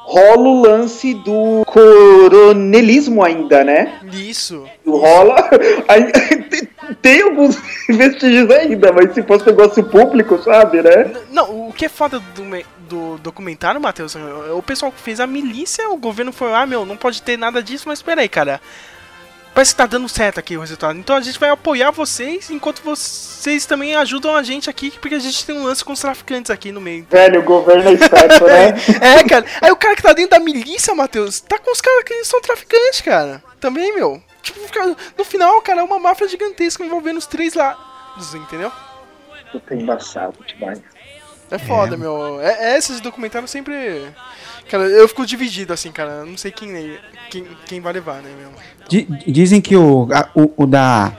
[0.03, 3.99] rola o lance do coronelismo ainda, né?
[4.11, 4.65] Isso.
[4.85, 5.49] Rola.
[7.01, 7.55] tem- alguns
[7.87, 11.11] vestígios ainda, mas se fosse negócio público, sabe, né?
[11.31, 12.43] Não, o que é foda do,
[12.89, 16.85] do documentário, Matheus, é o pessoal que fez a milícia, o governo foi lá, meu,
[16.85, 18.59] não pode ter nada disso, mas peraí, cara.
[19.53, 20.97] Parece que tá dando certo aqui o resultado.
[20.97, 25.19] Então a gente vai apoiar vocês, enquanto vocês também ajudam a gente aqui, porque a
[25.19, 27.05] gente tem um lance com os traficantes aqui no meio.
[27.09, 28.73] Velho, o governo é esperto, né?
[29.19, 29.45] É, cara.
[29.61, 32.39] Aí o cara que tá dentro da milícia, Matheus, tá com os caras que são
[32.41, 33.43] traficantes, cara.
[33.59, 34.21] Também, meu.
[34.41, 34.59] Tipo,
[35.17, 38.71] no final, cara, é uma máfia gigantesca envolvendo os três lados, entendeu?
[39.51, 40.81] Puta, embaçado demais.
[41.51, 42.39] É foda, meu.
[42.39, 43.73] É, é, esses documentários sempre.
[44.71, 46.23] Cara, eu fico dividido assim, cara.
[46.23, 46.93] Não sei quem,
[47.29, 48.49] quem, quem vai levar, né, meu?
[48.87, 51.11] Di- dizem que o, a- o, o da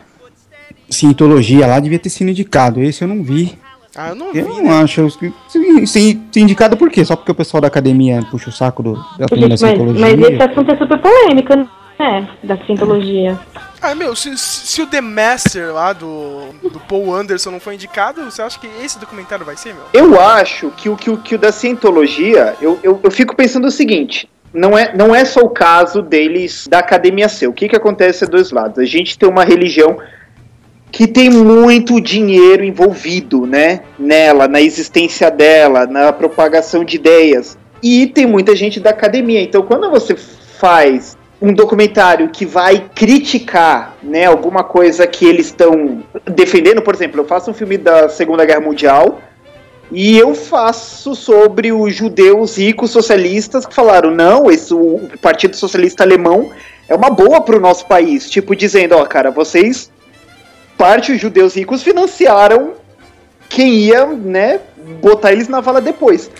[0.88, 2.80] Cientologia lá devia ter sido indicado.
[2.82, 3.58] Esse eu não vi.
[3.94, 4.62] Ah, eu não vi, Eu né?
[4.62, 5.06] não acho.
[5.18, 7.04] que- se- se- se indicado por quê?
[7.04, 9.60] Só porque o pessoal da academia puxa o saco do, da turma da Gente, mas,
[9.60, 10.00] Cientologia?
[10.16, 11.54] mas esse assunto é super polêmico,
[11.98, 12.28] né?
[12.42, 13.38] Da cientologia.
[13.82, 18.24] Ah, meu, se, se o The Master lá do, do Paul Anderson não foi indicado,
[18.24, 19.82] você acha que esse documentário vai ser, meu?
[19.92, 23.66] Eu acho que o, que o, que o da Cientologia, eu, eu, eu fico pensando
[23.66, 24.30] o seguinte.
[24.54, 27.48] Não é, não é só o caso deles da academia ser.
[27.48, 28.78] O que, que acontece é dois lados.
[28.78, 29.98] A gente tem uma religião
[30.92, 33.80] que tem muito dinheiro envolvido, né?
[33.98, 37.58] Nela, na existência dela, na propagação de ideias.
[37.82, 39.40] E tem muita gente da academia.
[39.40, 46.04] Então, quando você faz um documentário que vai criticar, né, alguma coisa que eles estão
[46.24, 49.20] defendendo, por exemplo, eu faço um filme da Segunda Guerra Mundial
[49.90, 56.04] e eu faço sobre os judeus ricos socialistas que falaram: não, esse, o Partido Socialista
[56.04, 56.52] Alemão
[56.88, 58.30] é uma boa para o nosso país.
[58.30, 59.90] Tipo, dizendo: ó, cara, vocês,
[60.78, 62.74] parte os judeus ricos, financiaram
[63.48, 64.60] quem ia, né,
[65.02, 66.30] botar eles na vala depois.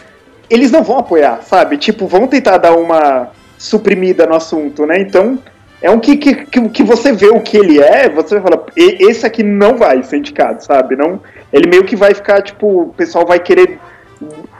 [0.48, 1.76] Eles não vão apoiar, sabe?
[1.76, 3.32] Tipo, vão tentar dar uma
[3.62, 5.00] suprimida no assunto, né?
[5.00, 5.38] Então,
[5.80, 8.64] é um que, que, que, que você vê o que ele é, você vai falar,
[8.76, 10.96] "E- esse aqui não vai ser indicado, sabe?
[10.96, 11.20] Não,
[11.52, 13.78] ele meio que vai ficar, tipo, o pessoal vai querer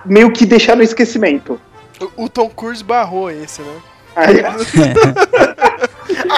[0.05, 1.61] meio que deixar no esquecimimento.
[2.16, 3.76] O, o Tom Cruise barrou esse, né?
[4.14, 4.36] Aí,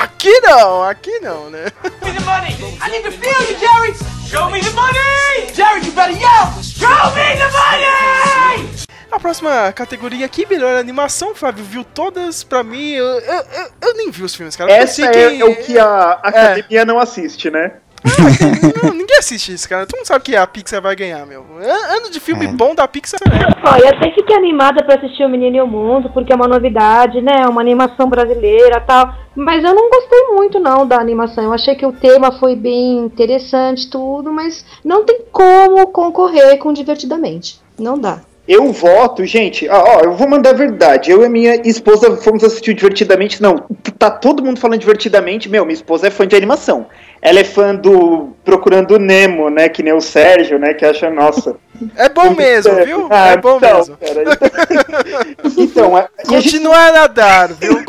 [0.01, 1.65] Aqui não, aqui não, né?
[2.03, 2.53] me the money!
[2.81, 3.95] I need to feel you, Jerry!
[4.29, 5.53] Show me the money!
[5.53, 6.63] Jerry, you better yell!
[6.63, 8.74] Show me the money!
[9.15, 12.91] A próxima categoria aqui, melhor animação, Flávio, viu todas pra mim.
[12.93, 14.73] Eu, eu, eu, eu nem vi os filmes, cara.
[14.73, 17.75] Essa é, é o que a academia não assiste, né?
[18.83, 19.87] Não, ninguém assiste isso, cara.
[19.87, 21.43] Todo mundo sabe que a Pixar vai ganhar, meu.
[21.59, 22.49] An- Ano de filme É.
[22.49, 23.67] bom da Pixar é.
[23.67, 26.49] Ó, eu até fiquei animada pra assistir o Menino e o Mundo, porque é uma
[26.49, 27.47] novidade, né?
[27.49, 29.15] Uma animação brasileira tal.
[29.35, 31.45] Mas eu não gostei muito, não, da animação.
[31.45, 36.73] Eu achei que o tema foi bem interessante, tudo, mas não tem como concorrer com
[36.75, 37.61] Divertidamente.
[37.79, 38.21] Não dá.
[38.47, 41.11] Eu voto, gente, ó, ó, eu vou mandar a verdade.
[41.11, 43.43] Eu e minha esposa fomos assistir divertidamente.
[43.43, 43.57] Não,
[43.99, 45.49] tá todo mundo falando divertidamente.
[45.49, 46.87] Meu, minha esposa é fã de animação.
[47.27, 49.67] Ela é fã do Procurando Nemo, né?
[49.71, 50.75] Que nem o Sérgio, né?
[50.75, 51.57] Que acha, nossa.
[51.97, 53.09] É bom mesmo, viu?
[53.11, 53.97] Ah, É bom então, mesmo.
[53.97, 54.23] cara,
[55.59, 57.79] então, a, e a gente- a nadar, viu?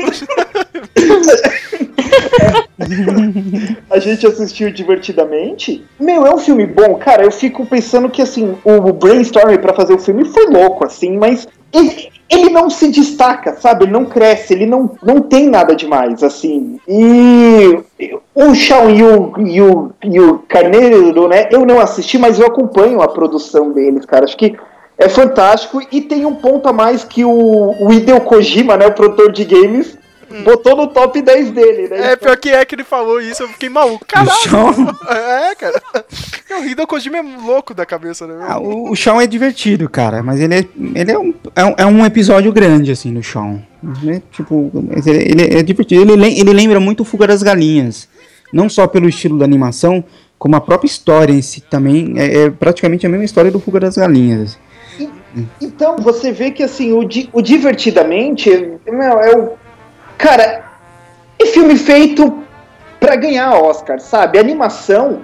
[3.90, 5.86] a gente assistiu divertidamente.
[6.00, 7.24] Meu, é um filme bom, cara.
[7.24, 11.48] Eu fico pensando que assim, o brainstorming pra fazer o filme foi louco, assim, mas
[11.76, 13.86] ele, ele não se destaca, sabe?
[13.86, 16.80] Ele não cresce, ele não, não tem nada demais, assim.
[16.88, 17.80] E
[18.34, 21.50] o Shawn e o, e o, e o Carneiro, né?
[21.52, 24.26] Eu não assisti, mas eu acompanho a produção deles, cara.
[24.26, 24.56] Acho que
[24.98, 28.88] é fantástico e tem um ponto a mais que o, o Hideo Kojima, né?
[28.88, 29.98] O produtor de games.
[30.44, 32.12] Botou no top 10 dele, né?
[32.12, 34.06] É, pior que é que ele falou isso, eu fiquei maluco.
[34.06, 34.38] Caralho!
[35.10, 35.82] É, cara.
[36.60, 38.46] O Hideo Kojima é louco da cabeça, né?
[38.48, 40.66] Ah, o, o Shawn é divertido, cara, mas ele é,
[40.96, 43.60] ele é, um, é, um, é um episódio grande, assim, no Shawn.
[44.04, 44.22] Né?
[44.32, 44.72] Tipo,
[45.06, 46.12] ele, ele é divertido.
[46.12, 48.08] Ele, ele lembra muito o Fuga das Galinhas.
[48.54, 50.04] Não só pelo estilo da animação,
[50.40, 52.14] como a própria história em si também.
[52.18, 54.58] É, é praticamente a mesma história do Fuga das Galinhas.
[55.62, 58.50] Então, você vê que assim, o, di- o divertidamente,
[58.88, 59.54] meu, é o.
[60.18, 60.64] Cara,
[61.40, 62.44] é filme feito
[63.00, 64.40] pra ganhar Oscar, sabe?
[64.40, 65.22] Animação.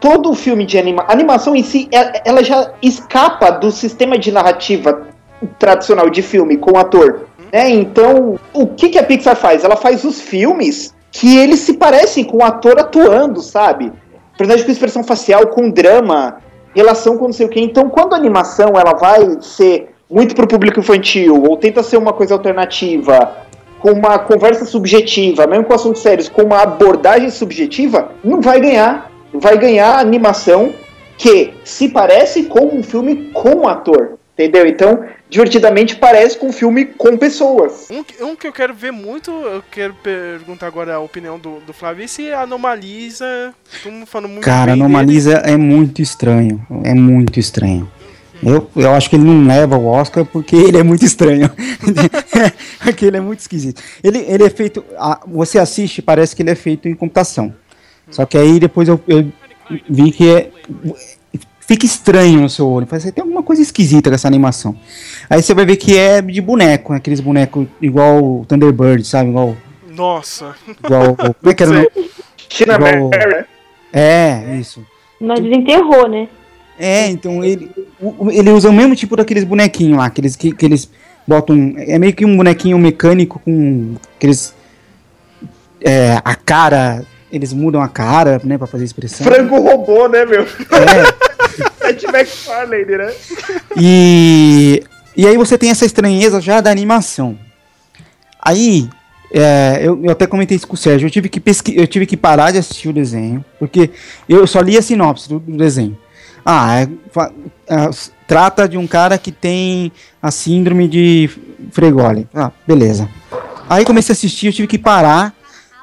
[0.00, 5.06] Todo filme de anima, animação em si, é- ela já escapa do sistema de narrativa
[5.58, 7.26] tradicional de filme com ator.
[7.52, 7.70] Né?
[7.70, 9.62] Então, o que, que a Pixar faz?
[9.62, 13.92] Ela faz os filmes que eles se parecem com o ator atuando, sabe?
[14.36, 16.38] Personagem com expressão facial, com drama,
[16.74, 17.60] relação com não sei o que.
[17.60, 22.12] Então, quando a animação ela vai ser muito pro público infantil, ou tenta ser uma
[22.12, 23.45] coisa alternativa,
[23.86, 29.12] com uma conversa subjetiva, mesmo com assuntos sérios, com uma abordagem subjetiva, não vai ganhar.
[29.32, 30.74] Vai ganhar a animação
[31.16, 34.18] que se parece com um filme com ator.
[34.34, 34.66] Entendeu?
[34.66, 37.88] Então, divertidamente parece com um filme com pessoas.
[37.90, 41.60] Um, que- um que eu quero ver muito, eu quero perguntar agora a opinião do,
[41.60, 46.60] do Flávio, esse Anomalisa, todo mundo falando muito Cara, bem Anomalisa é muito estranho.
[46.84, 47.90] É muito estranho.
[48.42, 51.50] Eu, eu acho que ele não leva o Oscar porque ele é muito estranho.
[52.82, 53.82] porque ele é muito esquisito.
[54.02, 54.84] Ele, ele é feito.
[54.98, 57.54] a- você assiste, parece que ele é feito em computação.
[58.10, 59.30] Só que aí depois eu, eu
[59.88, 60.50] vi que é.
[61.60, 62.86] Fica estranho no seu olho.
[62.86, 64.76] Fala assim, tem alguma coisa esquisita com essa animação.
[65.28, 66.98] Aí você vai ver que é de boneco, né?
[66.98, 69.30] aqueles bonecos igual o Thunderbird, sabe?
[69.30, 69.56] Igual.
[69.90, 70.54] Nossa.
[70.84, 71.88] igual como é que era o nome?
[72.48, 73.44] China Igual- né?
[73.92, 74.86] É, isso.
[75.20, 76.28] Mas desenterrou, né?
[76.78, 77.70] É, então ele,
[78.30, 80.90] ele usa o mesmo tipo daqueles bonequinhos lá, aqueles que, que eles
[81.26, 81.74] botam.
[81.76, 84.54] É meio que um bonequinho mecânico com aqueles.
[85.80, 87.04] É, a cara.
[87.32, 89.26] Eles mudam a cara, né, pra fazer expressão.
[89.26, 90.42] Frango robô, né, meu?
[90.42, 93.12] É, Ed McFarlane, né?
[93.76, 94.82] e,
[95.16, 97.36] e aí você tem essa estranheza já da animação.
[98.40, 98.88] Aí,
[99.32, 102.06] é, eu, eu até comentei isso com o Sérgio, eu tive, que pesqui, eu tive
[102.06, 103.90] que parar de assistir o desenho, porque
[104.28, 105.98] eu só li a sinopse do, do desenho.
[106.48, 106.88] Ah, é,
[107.66, 107.90] é,
[108.24, 109.90] trata de um cara que tem
[110.22, 111.28] a síndrome de
[111.72, 112.28] Fregoli.
[112.32, 113.08] Ah, beleza.
[113.68, 115.34] Aí comecei a assistir, eu tive que parar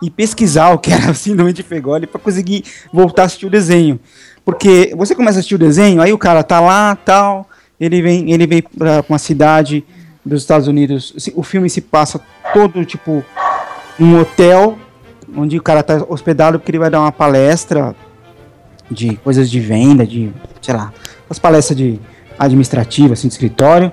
[0.01, 3.49] e pesquisar o que era a síndrome de Fegoli pra conseguir voltar a assistir o
[3.49, 3.99] desenho.
[4.45, 7.45] Porque você começa a assistir o desenho, aí o cara tá lá, tal,
[7.77, 9.83] ele vem, ele vem pra uma cidade
[10.25, 12.21] dos Estados Unidos, o filme se passa
[12.53, 13.23] todo, tipo,
[13.99, 14.77] num hotel,
[15.35, 17.93] onde o cara tá hospedado porque ele vai dar uma palestra
[18.89, 20.31] de coisas de venda, de,
[20.61, 20.93] sei lá,
[21.29, 21.99] as palestras de
[22.37, 23.91] administrativa, assim, de escritório.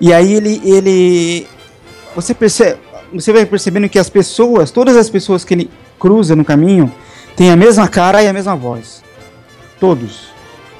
[0.00, 1.46] E aí ele, ele,
[2.14, 2.78] você percebe,
[3.12, 6.92] você vai percebendo que as pessoas, todas as pessoas que ele cruza no caminho,
[7.36, 9.02] têm a mesma cara e a mesma voz.
[9.78, 10.32] Todos.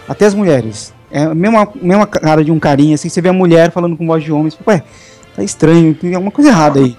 [0.08, 0.92] Até as mulheres.
[1.10, 4.06] É a mesma, mesma cara de um carinha, assim, você vê a mulher falando com
[4.06, 4.82] voz de homem, ué,
[5.36, 6.96] tá estranho, tem alguma coisa errada aí.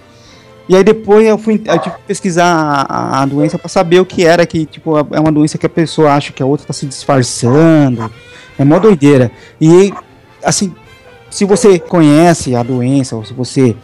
[0.67, 4.05] E aí depois eu fui eu tive que pesquisar a, a doença pra saber o
[4.05, 6.73] que era, que tipo, é uma doença que a pessoa acha que a outra tá
[6.73, 8.09] se disfarçando.
[8.57, 9.31] É mó doideira.
[9.59, 9.93] E
[10.43, 10.73] assim,
[11.29, 13.75] se você conhece a doença, ou se você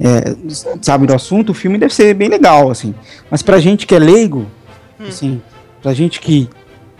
[0.00, 0.34] é,
[0.80, 2.94] sabe do assunto, o filme deve ser bem legal, assim.
[3.30, 4.46] Mas pra gente que é leigo,
[5.06, 5.42] assim,
[5.82, 6.48] pra gente que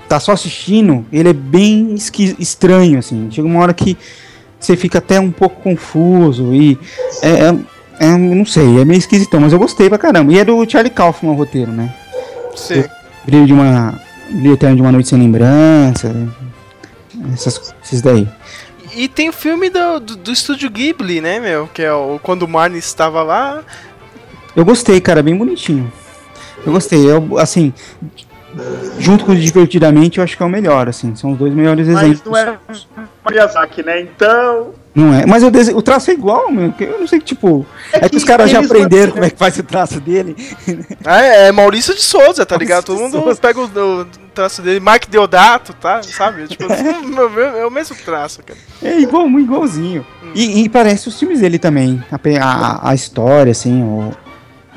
[0.08, 3.30] tá só assistindo, ele é bem estranho, assim.
[3.30, 3.96] Chega uma hora que
[4.58, 6.78] você fica até um pouco confuso e
[7.22, 7.54] é,
[8.04, 10.32] é- não sei, é meio esquisitão, mas eu gostei pra caramba.
[10.32, 11.94] E é do Charlie Kaufman o roteiro, né?
[12.56, 12.84] Sim.
[13.24, 14.00] Brilho de uma
[14.30, 16.14] Brilho Eterno de uma Noite Sem Lembrança,
[17.32, 18.28] essas, esses daí.
[18.94, 21.68] E tem o filme do, do, do estúdio Ghibli, né, meu?
[21.72, 23.62] Que é o quando o Marnie estava lá.
[24.54, 25.90] Eu gostei, cara, bem bonitinho.
[26.66, 27.72] Eu gostei, eu, assim,
[28.98, 31.88] junto com o Divertidamente, eu acho que é o melhor, assim, são os dois melhores
[31.88, 32.22] Mas exemplos.
[32.24, 32.58] não é
[33.30, 34.00] Miyazaki, né?
[34.02, 34.72] Então.
[34.94, 36.74] Não é, mas o, dese- o traço é igual, meu.
[36.78, 37.64] Eu não sei que, tipo.
[37.92, 40.36] É, que, que os caras já aprenderam como é que faz o traço dele.
[41.02, 42.84] Ah, é, é Maurício de Souza, tá ligado?
[42.84, 43.40] Todo Maurício mundo Souza.
[43.40, 46.02] pega o, o traço dele, Mike Deodato, tá?
[46.02, 46.44] Sabe?
[46.48, 48.58] Tipo, é o mesmo traço, cara.
[48.82, 50.04] É igual, igualzinho.
[50.34, 52.02] E, e parece os filmes dele também.
[52.12, 54.12] A, a, a história, assim, o,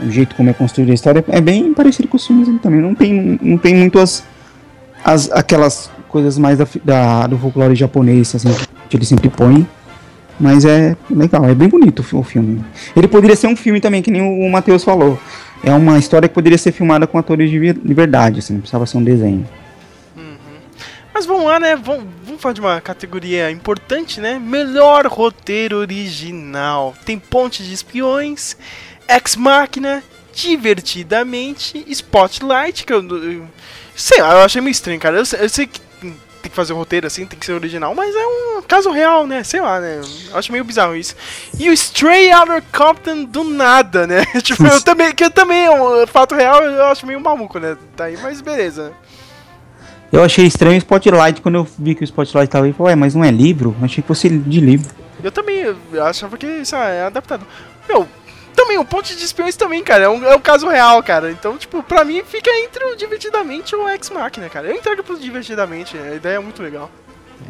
[0.01, 2.79] o jeito como é construída a história é bem parecido com os filmes dele também.
[2.79, 4.23] Não tem, não tem muito as,
[5.03, 8.47] as, aquelas coisas mais da, da- do folclore japonês, assim,
[8.89, 9.67] que ele sempre põe.
[10.39, 12.63] Mas é legal, é bem bonito o fi- o filme.
[12.95, 15.19] Ele poderia ser um filme também, que nem o, Matheus falou.
[15.63, 18.59] É uma história que poderia ser filmada com atores de, ver- de verdade, assim, não
[18.59, 19.47] precisava ser um desenho.
[21.13, 21.77] Mas vamos lá, né?
[21.77, 24.37] Vamos, vamos falar de uma categoria importante, né?
[24.37, 26.93] Melhor roteiro original.
[27.05, 28.57] Tem Ponte de Espiões,
[29.07, 33.45] Ex Machina, Divertidamente, Spotlight, que eu, eu
[33.95, 35.15] sei lá, eu achei meio estranho, cara.
[35.15, 35.79] Eu, eu sei que
[36.45, 39.25] tem que fazer o roteiro assim, tem que ser original, mas é um caso real,
[39.25, 39.43] né?
[39.43, 39.99] Sei lá, né?
[40.29, 41.15] Eu acho meio bizarro isso.
[41.59, 44.23] E o Stray Outta Compton do nada, né?
[44.43, 47.75] tipo, eu também, que também é um fato real, eu acho meio maluco, né?
[47.95, 48.93] Tá aí, mas beleza.
[50.11, 52.73] Eu achei estranho o Spotlight quando eu vi que o Spotlight tava aí.
[52.73, 53.75] Falei, ué, mas não é livro?
[53.79, 54.93] Eu achei que fosse de livro.
[55.23, 57.45] Eu também eu achava que isso é adaptado.
[57.89, 58.07] Meu,
[58.55, 61.31] também o Ponte de Espiões também, cara, é um, é um caso real, cara.
[61.31, 64.67] Então, tipo, pra mim fica entre o Divertidamente e o Ex Machina, cara.
[64.67, 66.89] Eu entrego pro Divertidamente, a ideia é muito legal.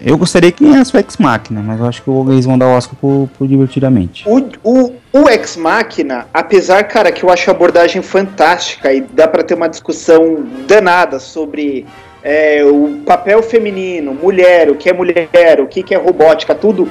[0.01, 2.75] Eu gostaria que ganhasse o Ex Machina, mas eu acho que eles vão dar o
[2.75, 4.27] Oscar pro, pro Divertidamente.
[4.27, 9.27] O, o, o Ex Machina, apesar, cara, que eu acho a abordagem fantástica e dá
[9.27, 11.85] pra ter uma discussão danada sobre
[12.23, 16.89] é, o papel feminino, mulher, o que é mulher, o que, que é robótica, tudo.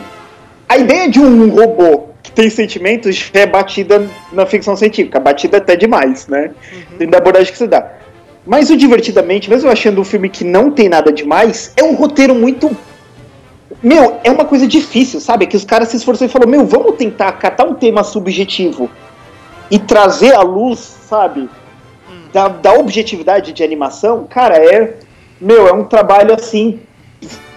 [0.68, 5.76] A ideia de um robô que tem sentimentos é batida na ficção científica, batida até
[5.76, 6.50] demais, né?
[6.90, 7.92] Dentro da abordagem que se dá.
[8.46, 12.34] Mas o Divertidamente, mesmo achando um filme que não tem nada demais, é um roteiro
[12.34, 12.74] muito
[13.82, 15.46] meu, é uma coisa difícil, sabe?
[15.46, 18.90] Que os caras se esforçaram e falaram, meu, vamos tentar catar um tema subjetivo
[19.70, 21.50] e trazer à luz, sabe?
[22.32, 24.94] Da, da objetividade de animação, cara, é.
[25.40, 26.80] Meu, é um trabalho assim.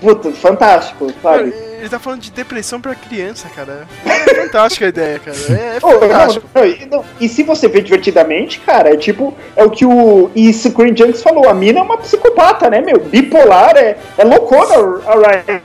[0.02, 1.54] Puta, fantástico, sabe?
[1.80, 3.88] Ele tá falando de depressão pra criança, cara.
[4.04, 5.38] É fantástica a ideia, cara.
[5.50, 6.50] É, é não, fantástico.
[6.54, 10.32] não, e, não, e se você vê divertidamente, cara, é tipo, é o que o
[10.36, 13.00] e Screen Junks falou, a mina é uma psicopata, né, meu?
[13.00, 15.62] Bipolar, é, é loucona, alright.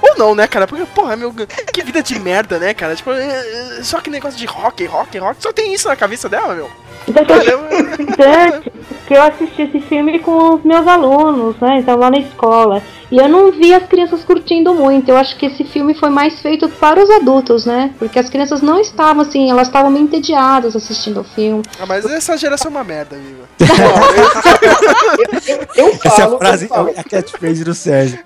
[0.00, 0.66] Ou não, né, cara?
[0.66, 1.32] Porque, porra, meu,
[1.72, 2.94] que vida de merda, né, cara?
[2.94, 5.42] Tipo, é, é, só que negócio de rock, rock, rock.
[5.42, 6.70] Só tem isso na cabeça dela, meu.
[7.08, 7.68] Então, Caramba.
[8.16, 8.72] Tanto
[9.06, 11.78] que eu assisti esse filme com os meus alunos, né?
[11.78, 12.71] Então lá na escola.
[13.10, 15.08] E eu não vi as crianças curtindo muito.
[15.10, 17.92] Eu acho que esse filme foi mais feito para os adultos, né?
[17.98, 21.62] Porque as crianças não estavam assim, elas estavam meio entediadas assistindo o filme.
[21.80, 23.42] Ah, mas essa geração é uma merda, amigo.
[25.76, 26.88] Eu Essa é falo, a frase, eu falo.
[26.88, 28.18] é a catchphrase do Sérgio.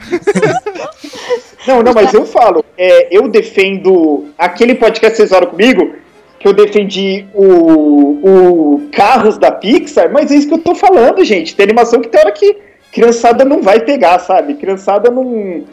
[1.67, 5.95] Não, não, mas eu falo, é, eu defendo aquele podcast vocês oram comigo,
[6.39, 11.25] que eu defendi o, o Carros da Pixar, mas é isso que eu tô falando,
[11.25, 11.57] gente.
[11.57, 12.57] Tem animação que tem hora que
[12.97, 14.55] criançada não vai pegar, sabe?
[14.55, 15.65] Criançada não.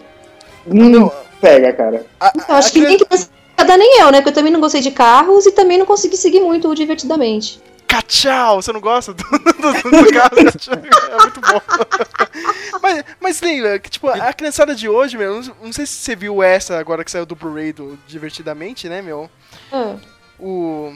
[0.66, 2.06] Não pega, cara.
[2.20, 4.18] A- Eu acho a que nem criança- criançada nem eu, né?
[4.20, 7.62] Porque eu também não gostei de carros e também não consegui seguir muito o divertidamente.
[7.88, 8.62] Cachau!
[8.62, 10.74] Você não gosta do, do, do carro Cachau?
[11.12, 11.62] É muito bom.
[12.82, 16.16] mas, mas Leila, que, tipo, a criançada de hoje, meu, não, não sei se você
[16.16, 19.30] viu essa agora que saiu do Blu-ray do Divertidamente, né, meu?
[19.72, 19.96] Ah,
[20.40, 20.94] O.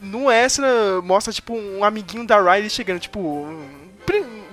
[0.00, 0.66] No extra
[1.02, 3.20] mostra, tipo, um amiguinho da Riley chegando, tipo.
[3.20, 3.80] um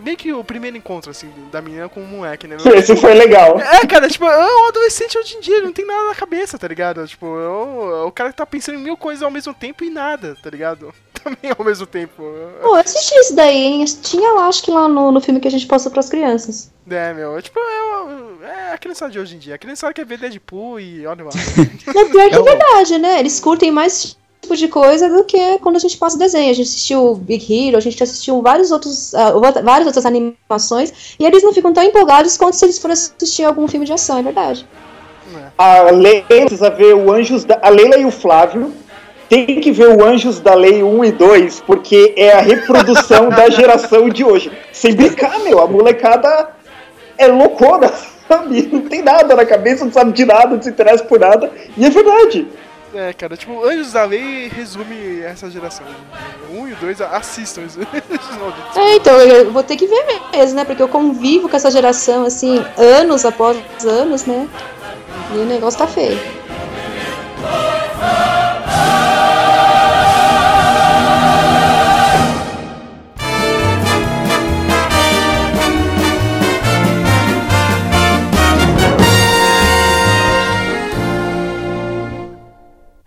[0.03, 2.57] Meio que o primeiro encontro, assim, da menina com o moleque, né?
[2.75, 3.59] Esse foi legal.
[3.59, 6.57] É, cara, tipo, é um adolescente hoje em dia, ele não tem nada na cabeça,
[6.57, 7.05] tá ligado?
[7.07, 9.83] Tipo, é o, é o cara que tá pensando em mil coisas ao mesmo tempo
[9.83, 10.93] e nada, tá ligado?
[11.23, 12.15] Também ao mesmo tempo.
[12.61, 13.85] Pô, eu assisti isso daí, hein?
[13.85, 16.71] Tinha lá, acho que lá no, no filme que a gente posta pras crianças.
[16.89, 19.55] É, meu, é tipo, é, o- é a criançada de hoje em dia.
[19.55, 21.31] A criançada quer ver Deadpool e olha lá.
[21.87, 23.19] Mas pior que é verdade, né?
[23.19, 26.49] Eles curtem mais tipo de coisa do que quando a gente passa desenho.
[26.51, 31.25] A gente assistiu Big Hero, a gente assistiu vários outros, outra- várias outras animações, e
[31.25, 34.23] eles não ficam tão empolgados quanto se eles forem assistir algum filme de ação, é
[34.23, 34.65] verdade.
[35.57, 37.59] A Leila precisa ver o Anjos da.
[37.61, 38.71] A Leila e o Flávio
[39.27, 43.49] tem que ver o Anjos da Lei 1 e 2, porque é a reprodução da
[43.51, 44.51] geração de hoje.
[44.71, 46.49] Sem brincar, meu, a molecada
[47.17, 47.91] é loucona,
[48.29, 48.69] sabe?
[48.71, 51.51] Não tem nada na cabeça, não sabe de nada, não se interessa por nada.
[51.75, 52.47] E é verdade.
[52.93, 55.85] É, cara, tipo, Anjos da Lei resume essa geração.
[56.51, 57.79] Um e dois assistam isso.
[58.75, 60.65] É, então, eu vou ter que ver mesmo, né?
[60.65, 64.47] Porque eu convivo com essa geração, assim, anos após anos, né?
[65.33, 66.19] E o negócio tá feio.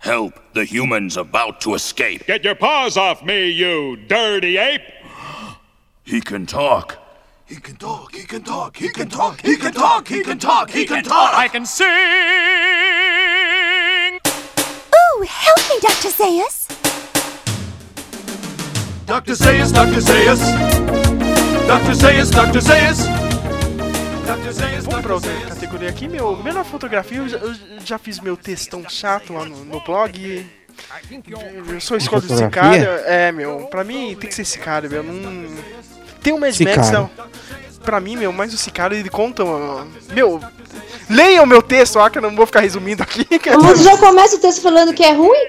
[0.01, 2.25] Help the humans about to escape.
[2.25, 4.81] Get your paws off me, you dirty ape!
[6.03, 6.97] He can talk.
[7.45, 10.71] He can talk, he can talk, he can talk, he can talk, he can talk,
[10.71, 11.35] he can talk.
[11.35, 11.87] I can sing!
[14.95, 16.09] Ooh, help me, Dr.
[16.09, 16.67] Zayas.
[19.05, 19.33] Dr.
[19.33, 20.01] Zayas, Dr.
[20.01, 20.41] Zayas.
[21.67, 21.91] Dr.
[21.91, 22.59] Zayas, Dr.
[22.59, 23.20] Zayas.
[24.51, 25.29] Zayas, Vamos pra Dr.
[25.29, 26.35] outra categoria aqui, meu.
[26.37, 27.53] Melhor fotografia, eu já, eu
[27.83, 30.45] já fiz meu textão chato lá no, no blog.
[31.69, 32.85] Eu sou escolha desse Fotografia?
[32.85, 33.01] cara.
[33.07, 33.67] É, meu.
[33.69, 35.03] Pra mim tem que ser esse cara, meu.
[35.03, 35.47] Não.
[36.21, 37.09] Tem o Mad Max, não.
[37.83, 39.43] Pra mim, meu, mas o Sicário ele conta.
[39.43, 40.39] ó, Meu.
[41.09, 43.27] Leiam o meu texto, ó, que eu não vou ficar resumindo aqui.
[43.61, 45.47] Mas já começa o texto falando que é ruim?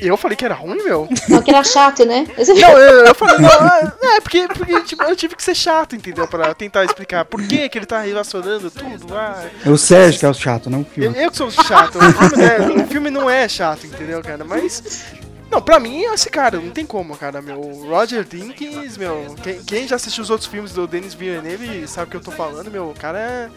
[0.00, 1.08] Eu falei que era ruim, meu?
[1.28, 2.26] Não, que era chato, né?
[2.36, 5.96] Não, eu, eu falei, não, é, é porque, porque tipo, eu tive que ser chato,
[5.96, 6.26] entendeu?
[6.28, 9.14] Pra tentar explicar por que, que ele tá relacionando tudo.
[9.16, 11.22] Ah, É o Sérgio que é o chato, não o Eu, filme.
[11.24, 11.98] eu que sou chato.
[11.98, 14.44] O filme, né, o filme não é chato, entendeu, cara?
[14.44, 15.04] Mas.
[15.50, 17.40] Não, pra mim é esse cara, não tem como, cara.
[17.40, 19.34] Meu, o Roger Dinkins, meu.
[19.42, 22.30] Quem, quem já assistiu os outros filmes do Denis Villeneuve sabe o que eu tô
[22.32, 22.90] falando, meu.
[22.90, 23.50] O cara é.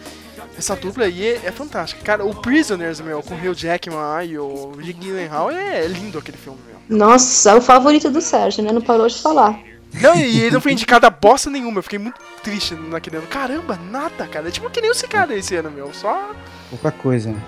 [0.56, 2.02] Essa dupla aí é, é fantástica.
[2.02, 6.38] Cara, o Prisoners, meu, com o Hugh Jackman e o Jake Gyllenhaal é lindo aquele
[6.38, 6.98] filme, meu.
[6.98, 8.72] Nossa, é o favorito do Sérgio, né?
[8.72, 9.58] Não parou de falar.
[10.00, 11.78] Não, e ele não foi indicado a bosta nenhuma.
[11.80, 13.26] Eu fiquei muito triste naquele ano.
[13.26, 14.48] Caramba, nada, cara.
[14.48, 15.92] É tipo que nem o Cicada esse ano, meu.
[15.92, 16.30] Só.
[16.70, 17.30] Pouca coisa.
[17.30, 17.42] né?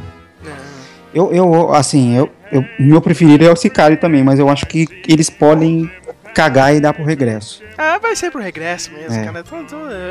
[0.46, 0.81] É.
[1.14, 4.86] Eu, eu assim, eu, eu, meu preferido é o Sicário também, mas eu acho que
[5.08, 5.90] eles podem
[6.34, 7.62] cagar e dar pro regresso.
[7.76, 9.24] Ah, vai ser pro regresso mesmo, É.
[9.24, 9.44] cara.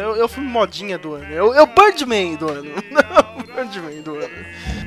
[0.03, 1.25] Eu, eu fui modinha do ano.
[1.31, 2.69] Eu, eu Birdman do ano.
[2.91, 4.29] Não, Birdman do ano.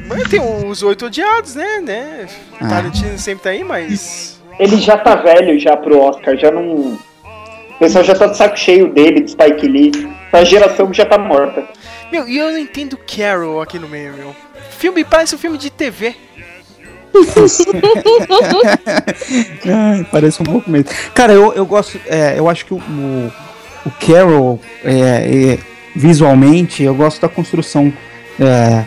[0.07, 1.81] Mas tem os oito odiados, né?
[1.81, 2.27] né?
[2.61, 2.69] Ah.
[2.69, 4.41] Tarantino sempre tá aí, mas.
[4.59, 6.65] Ele já tá velho já pro Oscar, já não.
[6.65, 9.91] O pessoal já tá de saco cheio dele, de Spike Lee.
[10.33, 11.65] A geração já tá morta.
[12.15, 14.37] Meu, e eu não entendo Carol aqui no meio, meu.
[14.79, 16.15] Filme parece um filme de TV.
[19.67, 20.89] Ai, parece um pouco mesmo.
[21.13, 22.01] Cara, eu, eu gosto.
[22.07, 25.59] é, eu acho que o, o, Carol, é, é,
[25.97, 27.93] visualmente, eu gosto da construção
[28.39, 28.85] é,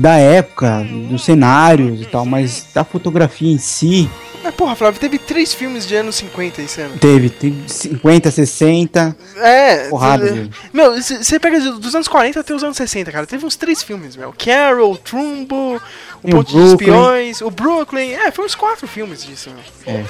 [0.00, 4.08] da época, dos cenários e tal, mas da fotografia em si,
[4.42, 6.96] Mas, porra, Flávio, teve três filmes de anos 50 esse ano.
[6.98, 9.16] teve, teve 50, 60.
[9.36, 9.88] É.
[9.88, 10.48] Porrada?
[10.72, 13.26] Meu, você pega dos anos 40 até os anos 60, cara.
[13.26, 14.32] Teve uns três filmes, meu.
[14.36, 15.80] Carol, Trumbo, O
[16.22, 16.70] Tem o Ponte dos.
[16.72, 18.12] Espiões, o Brooklyn.
[18.12, 19.50] É, foi uns quatro filmes disso,
[19.86, 20.04] meu.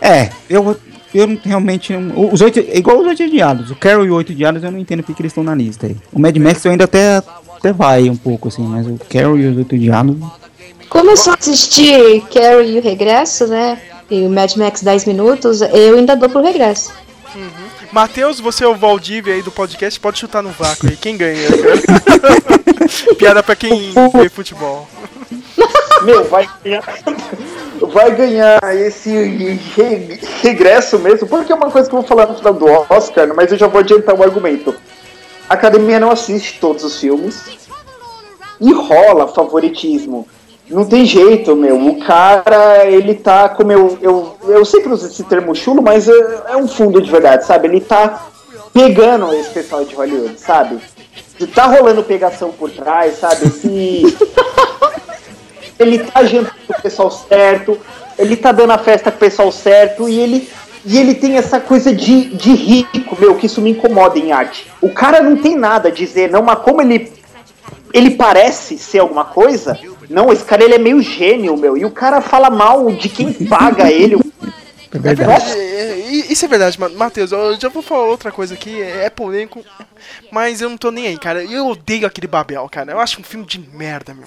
[0.00, 0.76] É, eu,
[1.14, 1.92] eu não- realmente.
[2.32, 3.70] Os oito, é igual os oito diários.
[3.70, 5.86] O Carol e o oito diários eu não entendo porque que eles estão na lista
[5.86, 5.96] aí.
[6.12, 7.22] O Mad Max eu ainda até,
[7.62, 10.16] até vai um pouco assim, mas o Carol e os oito diários.
[10.88, 13.80] Como eu só assisti Carrie e o Regresso, né?
[14.10, 16.92] E o Mad Max 10 minutos, eu ainda dou pro regresso.
[17.92, 20.96] Matheus, você é o Valdívia aí do podcast, pode chutar no vácuo aí.
[20.96, 21.48] Quem ganha?
[23.16, 24.86] Piada pra quem vê futebol.
[26.02, 26.82] Meu, vai ganhar.
[27.92, 29.10] Vai ganhar esse
[29.76, 33.32] re- regresso mesmo, porque é uma coisa que eu vou falar no final do Oscar,
[33.34, 34.74] mas eu já vou adiantar o argumento.
[35.52, 37.44] A academia não assiste todos os filmes
[38.58, 40.26] e rola favoritismo
[40.66, 41.76] Não tem jeito, meu.
[41.88, 43.98] O cara, ele tá, como eu.
[44.00, 47.44] Eu, eu sei que uso esse termo chulo, mas é, é um fundo de verdade,
[47.44, 47.68] sabe?
[47.68, 48.28] Ele tá
[48.72, 50.80] pegando esse pessoal de Hollywood, sabe?
[51.54, 53.44] Tá rolando pegação por trás, sabe?
[53.44, 54.16] Esse.
[55.78, 57.78] ele tá jantando com o pessoal certo,
[58.18, 60.48] ele tá dando a festa com o pessoal certo e ele.
[60.84, 64.66] E ele tem essa coisa de, de rico, meu, que isso me incomoda em arte.
[64.80, 67.12] O cara não tem nada a dizer, não, mas como ele.
[67.92, 69.78] Ele parece ser alguma coisa,
[70.08, 71.76] não, esse cara ele é meio gênio, meu.
[71.76, 74.18] E o cara fala mal de quem paga ele.
[74.94, 75.52] É verdade.
[75.52, 75.98] É, é, é,
[76.32, 77.32] isso é verdade, Ma- Matheus.
[77.32, 79.62] Eu já vou falar outra coisa aqui, é é polêmico,
[80.30, 81.44] mas eu não tô nem aí, cara.
[81.44, 82.92] Eu odeio aquele Babel, cara.
[82.92, 84.24] Eu acho um filme de merda, meu.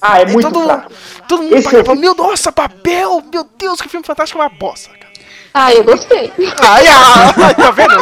[0.00, 0.92] Ah, é E muito todo, fraco.
[1.26, 4.38] todo mundo Esse paga é e fala, meu, nossa, Babel, meu Deus, que filme fantástico,
[4.38, 4.90] é uma bosta.
[5.58, 6.30] Ah, eu gostei.
[6.60, 7.94] Ai, ai, tá vendo,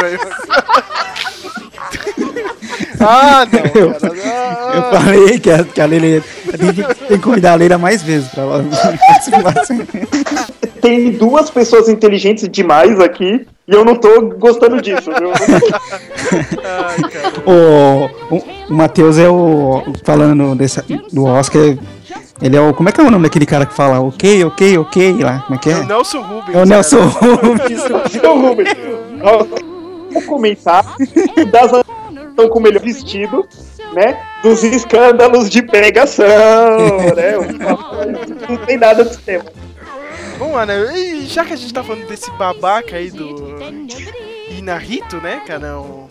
[3.01, 4.13] ah, não, Eu, cara.
[4.25, 6.25] Ah, eu falei que a, que a Leila
[6.59, 8.65] tem que, tem que convidar a Leila mais vezes pra ela
[8.99, 9.55] participar.
[9.63, 9.87] assim.
[10.81, 15.31] Tem duas pessoas inteligentes demais aqui e eu não tô gostando disso, viu?
[16.65, 16.97] ai.
[17.47, 18.39] O, o,
[18.69, 19.85] o Matheus é o.
[20.03, 20.83] Falando desse,
[21.13, 21.77] do Oscar,
[22.43, 22.73] ele é o.
[22.75, 25.41] Como é que é o nome daquele cara que fala ok, ok, ok lá?
[25.41, 25.85] Como é que É o é?
[25.87, 26.55] Nelson Rubens.
[26.57, 27.01] É o Nelson.
[27.07, 28.15] Rubens.
[28.15, 28.69] Então, Rubens,
[30.13, 30.85] vou comentar
[31.51, 31.71] das
[32.31, 33.47] estão com o melhor vestido,
[33.93, 34.19] né?
[34.43, 36.27] Dos escândalos de pegação,
[37.15, 37.35] né?
[38.49, 39.45] Não tem nada do tema.
[40.39, 40.99] Vamos lá, né?
[40.99, 43.57] E já que a gente tá falando desse babaca aí do
[44.51, 45.79] Inarito, né, cara?
[45.79, 46.09] o-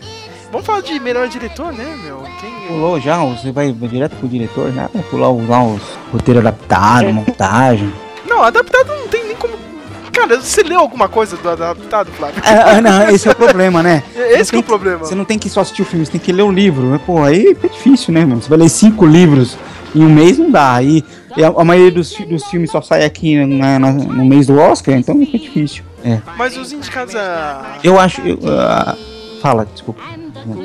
[0.54, 2.22] Vamos falar de melhor diretor, né, meu?
[2.40, 2.68] Quem...
[2.68, 4.86] Pulou já, você vai direto pro diretor já?
[4.94, 5.82] Vai pular os, lá os
[6.12, 7.92] roteiro adaptado, montagem.
[8.24, 9.54] Não, adaptado não tem nem como.
[10.12, 12.40] Cara, você leu alguma coisa do adaptado, Flávio?
[12.46, 14.04] Ah, não, esse é o problema, né?
[14.14, 14.98] Esse que é o problema.
[15.00, 16.86] Você não tem que só assistir o filme, você tem que ler o livro.
[16.86, 17.00] né?
[17.04, 18.40] Pô, aí é difícil, né, mano?
[18.40, 19.58] Você vai ler cinco livros
[19.92, 20.74] em um mês, não dá.
[20.74, 21.02] Aí
[21.36, 24.56] e a, a maioria dos, dos filmes só sai aqui na- na- no mês do
[24.56, 25.82] Oscar, então fica difícil.
[26.04, 26.20] É.
[26.38, 27.78] Mas os indicados a.
[27.82, 28.20] Eu acho.
[28.20, 28.96] eu, ah,
[29.42, 30.00] fala, desculpa.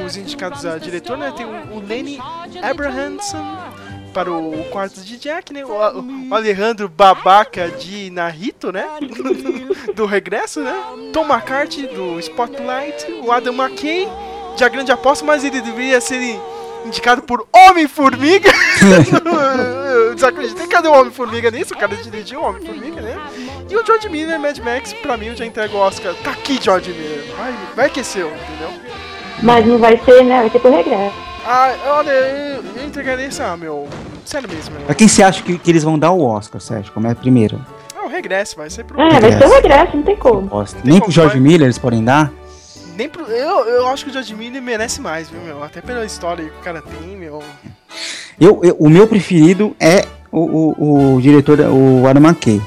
[0.06, 1.34] Os indicados a diretor, né?
[1.36, 2.20] Tem o, o Lenny
[2.62, 3.58] Abrahamson
[4.14, 5.64] para o quarto de Jack, né?
[5.66, 5.70] O,
[6.30, 8.86] o Alejandro Babaca de Narito, né?
[9.96, 10.76] do regresso, né?
[11.14, 14.08] Tom McCarthy do Spotlight, o Adam McKay
[14.56, 16.40] de A Grande Aposta, mas ele deveria ser
[16.86, 18.52] indicado por Homem-Formiga.
[19.92, 21.74] Eu Desacreditei, cadê o Homem-Formiga nisso?
[21.74, 23.16] O cara dirigiu o Homem-Formiga, né?
[23.70, 26.14] E o George Miller, Mad Max, pra mim eu já entrego o Oscar.
[26.24, 27.24] Tá aqui, George Miller.
[27.38, 28.74] Vai, vai que é seu, entendeu?
[29.42, 30.42] Mas não vai ser, né?
[30.42, 31.16] Vai ser pro regresso.
[31.46, 33.88] Ah, olha, eu, eu entregaria esse, ah, meu.
[34.26, 34.86] Sério mesmo, meu.
[34.86, 36.92] Pra quem você acha que, que eles vão dar o Oscar, Sérgio?
[36.94, 37.60] Como é primeiro?
[37.98, 39.00] Ah, o regresso, vai ser pro.
[39.02, 40.48] É, vai ser o regresso, não tem como.
[40.54, 40.82] Oscar.
[40.84, 42.32] Nem pro George Miller eles podem dar?
[42.96, 43.24] Nem pro.
[43.26, 45.64] Eu, eu acho que o George Miller merece mais, viu, meu?
[45.64, 47.42] Até pela história que o cara tem, meu.
[48.40, 52.62] Eu, eu- o meu preferido é o, o, o diretor, o Adam McKay.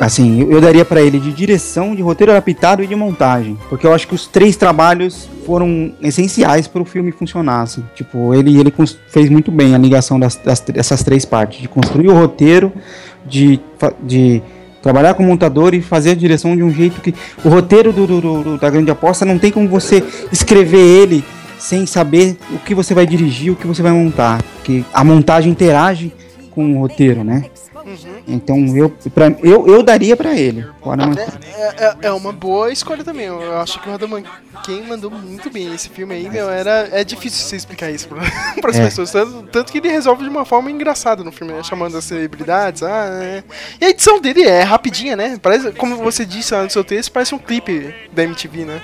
[0.00, 3.58] Assim, eu, daria pra ele de direção, de roteiro adaptado e de montagem.
[3.68, 7.62] Porque eu acho que os três trabalhos foram essenciais para o filme funcionar.
[7.62, 7.84] Assim.
[7.94, 8.72] Tipo, ele, ele
[9.08, 11.60] fez muito bem a ligação das, das- dessas três partes.
[11.60, 12.72] De construir o roteiro,
[13.26, 13.60] de,
[14.02, 14.42] de
[14.82, 17.14] trabalhar com o montador e fazer a direção de um jeito que...
[17.44, 20.02] O roteiro do- do- do- da Grande Aposta não tem como você
[20.32, 21.22] escrever ele
[21.58, 24.42] sem saber o que você vai dirigir, o que você vai montar.
[24.54, 26.12] Porque a montagem interage
[26.50, 27.44] com o roteiro, né?
[28.26, 30.66] Então eu, pra, eu, eu daria pra ele.
[30.82, 31.26] o McKay.
[31.54, 33.26] É, é, é uma boa escolha também.
[33.26, 34.22] Eu acho que o Adam
[34.64, 36.88] quem mandou muito bem esse filme aí, meu, era.
[36.90, 38.20] É difícil você explicar isso para
[38.70, 38.84] as É.
[38.84, 39.10] pessoas.
[39.12, 41.62] Tanto, tanto que ele resolve de uma forma engraçada no filme, né?
[41.62, 42.82] Chamando as celebridades.
[42.82, 43.44] Ah, é.
[43.80, 45.38] E a edição dele é rapidinha, né?
[45.40, 48.80] Parece, como você disse lá no seu texto, parece um clipe da MTV, né?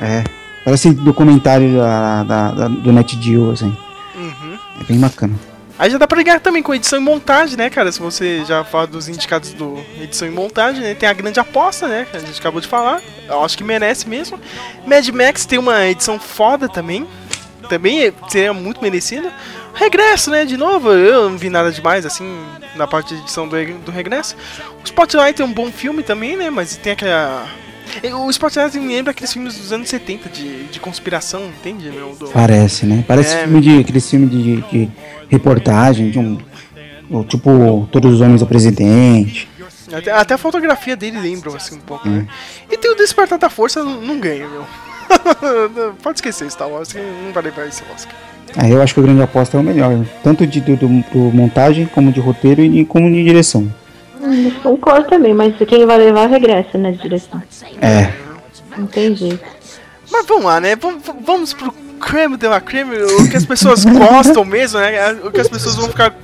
[0.00, 0.24] É.
[0.64, 3.76] Parece documentário da, da, da- do NetGeo, assim.
[4.16, 4.58] Uhum.
[4.80, 5.34] É bem bacana.
[5.78, 7.92] Aí já dá pra ligar também com edição e montagem, né, cara?
[7.92, 10.94] Se você já fala dos indicados do edição e montagem, né?
[10.94, 12.06] Tem a grande aposta, né?
[12.10, 13.02] Que a gente acabou de falar.
[13.28, 14.40] Eu acho que merece mesmo.
[14.86, 17.06] Mad Max tem uma edição foda também.
[17.68, 19.30] Também seria muito merecido.
[19.74, 20.46] Regresso, né?
[20.46, 22.24] De novo, eu não vi nada demais, assim,
[22.74, 24.34] na parte de edição do, do Regresso.
[24.80, 26.48] O Spotlight é um bom filme também, né?
[26.48, 27.46] Mas tem aquela.
[28.14, 31.90] O Spotlight me lembra aqueles filmes dos anos 70 de, de conspiração, entende?
[31.90, 32.14] Meu?
[32.14, 32.28] Do...
[32.28, 33.04] Parece, né?
[33.06, 33.42] Parece É.
[33.44, 34.88] filme de, aquele filme de, de
[35.28, 36.38] reportagem, de um.
[37.28, 39.48] Tipo, Todos os Homens do Presidente.
[39.92, 42.12] Até, até a fotografia dele lembra assim um pouco, Hum.
[42.16, 42.28] né?
[42.70, 44.64] E tem o Despertar da Força, não, ganha, meu.
[46.02, 48.14] Pode esquecer Star Wars, que não vai levar esse Oscar.
[48.56, 50.04] Aí eu acho que o Grande Aposta é o melhor.
[50.24, 50.88] Tanto de do, do-
[51.32, 53.72] montagem, como de roteiro e como de direção.
[54.22, 57.42] Hum, concordo também, mas quem vai levar é o regresso, né, de direção.
[57.80, 58.12] É.
[58.76, 59.40] Não tem jeito.
[60.10, 60.76] Mas vamos lá, né?
[60.76, 65.12] Vamos, vamos pro creme de la creme, o que as pessoas gostam mesmo, né?
[65.24, 66.14] O que as pessoas vão ficar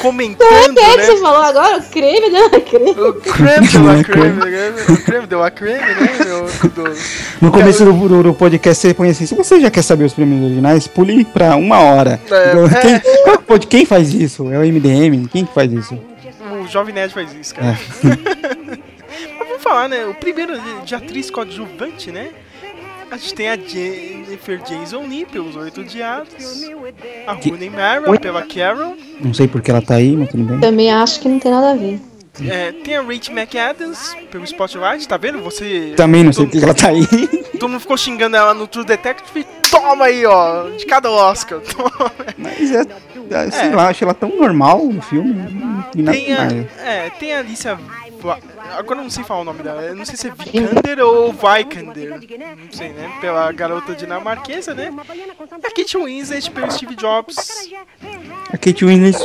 [0.00, 1.04] comentando, O que é que né?
[1.06, 1.78] você falou agora?
[1.78, 2.40] O creme, né?
[2.44, 2.90] O creme.
[2.90, 4.72] O creme deu Não a é creme, né?
[4.88, 6.44] O creme deu a creme, né, meu?
[6.70, 6.96] Do...
[7.40, 10.12] No começo do, do- do podcast você põe assim, se você já quer saber os
[10.12, 12.20] prêmios originais, pule pra uma hora.
[12.30, 12.80] É, é.
[13.00, 14.52] quem, pod- quem faz isso?
[14.52, 15.26] É o MDM?
[15.28, 15.98] Quem que faz isso?
[16.64, 17.68] O Jovem Nerd faz isso, cara.
[17.68, 18.84] É.
[19.38, 20.06] Mas vamos falar, né?
[20.06, 20.54] O primeiro
[20.84, 22.30] de, atriz coadjuvante, né?
[23.10, 26.64] A gente tem a Jennifer Jason Lee pelos Oito Diados.
[27.26, 28.18] A Rooney Mara Oi?
[28.18, 28.96] pela Carol.
[29.20, 30.58] Não sei porque ela tá aí, mas tudo bem.
[30.58, 32.00] Também acho que não tem nada a ver.
[32.42, 35.40] É, tem a Rachel McAdams pelo Spotlight, tá vendo?
[35.42, 35.94] Você.
[35.96, 37.06] Também não sei porque ela tá aí.
[37.60, 39.46] Todo mundo ficou xingando ela no True Detective.
[39.70, 41.60] Toma aí, ó, de cada Oscar.
[41.60, 42.12] Toma.
[42.38, 42.80] Mas é,
[43.30, 43.74] é, sei É.
[43.74, 45.32] lá, acho ela tão normal no filme.
[45.94, 46.66] E nada Tem a, demais.
[46.82, 47.78] é, tem a Alicia.
[48.78, 49.82] Agora eu não sei falar o nome dela.
[49.82, 52.10] Eu não sei se é Vikander ou Vikander.
[52.10, 53.10] Não sei, né?
[53.20, 54.90] Pela garota dinamarquesa, né?
[55.62, 57.68] E a Kate Winslet pelo Steve Jobs.
[58.50, 59.18] A Kate Winslet,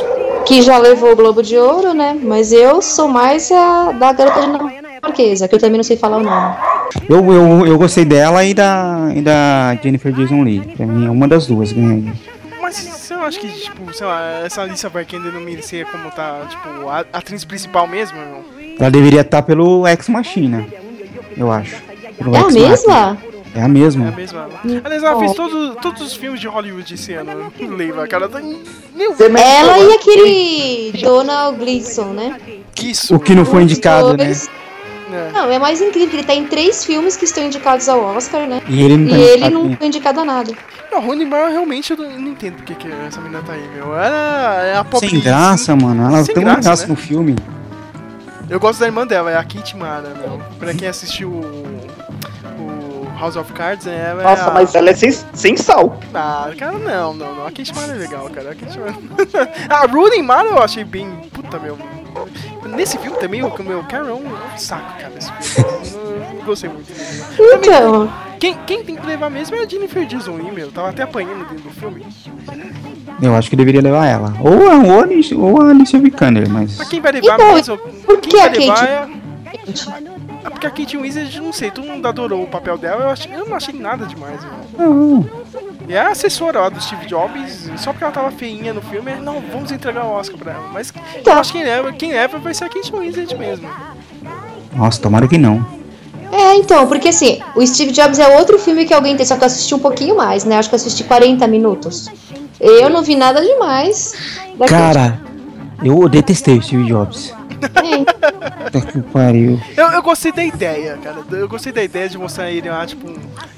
[0.46, 2.14] Que já levou o Globo de Ouro, né?
[2.22, 4.82] Mas eu sou mais a da garota dinamarquesa,
[5.48, 6.56] que eu também não sei falar o nome.
[7.08, 10.60] eu, eu, eu gostei dela e da, e da Jennifer Jason Lee.
[10.76, 11.72] Pra mim é uma das duas.
[11.72, 12.12] Ganhei.
[12.60, 16.46] Mas você não acha que, tipo, sei lá, essa Alicia Vikander não merecia como tá,
[16.48, 18.18] tipo, a atriz principal mesmo?
[18.18, 18.44] Não?
[18.78, 20.66] Ela deveria estar pelo Ex Machina,
[21.36, 21.76] eu acho.
[22.16, 23.18] Pelo É a mesma?
[23.54, 24.06] É a mesma.
[24.06, 24.48] É a mesma.
[24.84, 27.52] Aliás, ela fez todos, todos os filmes de Hollywood esse ano.
[27.58, 28.28] Leiva, cara.
[28.28, 28.40] Tá...
[28.94, 32.36] Meu Ela e aquele Donald Gleason, né?
[32.80, 33.16] Isso.
[33.16, 34.32] O que não foi indicado, né?
[35.10, 38.00] Dois- Não, é mais incrível que ele tá em três filmes que estão indicados ao
[38.02, 38.62] Oscar, né?
[38.68, 39.76] E ele não tá E ele indicado não nem.
[39.76, 40.52] foi indicado a nada.
[40.92, 43.94] Não, Rooney Mara realmente eu não, não entendo porque que essa menina tá aí, meu.
[43.96, 46.04] Ela é a pop Sem graça, mano.
[46.14, 46.88] Ela tem uma graça, né?
[46.88, 47.36] no filme.
[48.48, 50.40] Eu gosto da irmã dela, é a Kate Mara, meu.
[50.58, 51.78] Pra quem assistiu o,
[52.58, 54.50] o House of Cards, né, ela Nossa, é a...
[54.50, 56.00] mas ela é sem, sem sal.
[56.12, 57.46] Ah, cara, não, não, não.
[57.46, 58.50] A Kate Mara é legal, cara.
[58.50, 58.94] A Kate Mara...
[59.70, 61.08] a Rooney Mara eu achei bem...
[61.32, 61.78] Puta, meu...
[62.76, 65.12] Nesse filme também, o meu Carol é um saco, cara.
[65.16, 65.70] Esse filme.
[65.94, 67.56] Eu não gostei muito dele.
[67.56, 70.70] Então, Quem, quem tem que levar mesmo é a Jennifer Jason Leigh, meu.
[70.70, 72.06] Tava até apanhando dentro do filme.
[73.20, 74.34] Eu acho que deveria levar ela.
[74.40, 76.78] Ou a, ou a, Alicia- ou a Alicia Vikander, mas.
[76.78, 77.76] Mas quem vai levar Então, mesmo?
[77.78, 78.60] por quem que vai a Kate?
[78.60, 79.08] levar é...
[80.44, 83.34] é porque a Kate Winslet, não sei, todo mundo adorou o papel dela, eu, achei,
[83.34, 84.40] eu não achei nada demais.
[84.76, 85.28] Não.
[85.88, 89.40] E a assessora lá do Steve Jobs, só porque ela tava feinha no filme, não,
[89.52, 90.68] vamos entregar o Oscar pra ela.
[90.72, 90.92] Mas
[91.24, 93.68] eu acho que quem leva, quem leva vai ser a Kate Winslet mesmo.
[94.74, 95.66] Nossa, tomara que não.
[96.32, 99.42] é, então, porque assim, o Steve Jobs é outro filme que alguém tem, só que
[99.42, 100.58] eu assisti um pouquinho mais, né?
[100.58, 102.08] Acho que eu assisti 40 minutos.
[102.60, 104.14] Eu não vi nada demais.
[104.68, 105.20] Cara,
[105.82, 107.34] eu detestei o Steve Jobs.
[107.60, 109.60] Puta que pariu.
[109.76, 111.16] Eu, eu gostei da ideia, cara.
[111.30, 113.12] Eu gostei da ideia de mostrar ele lá, tipo,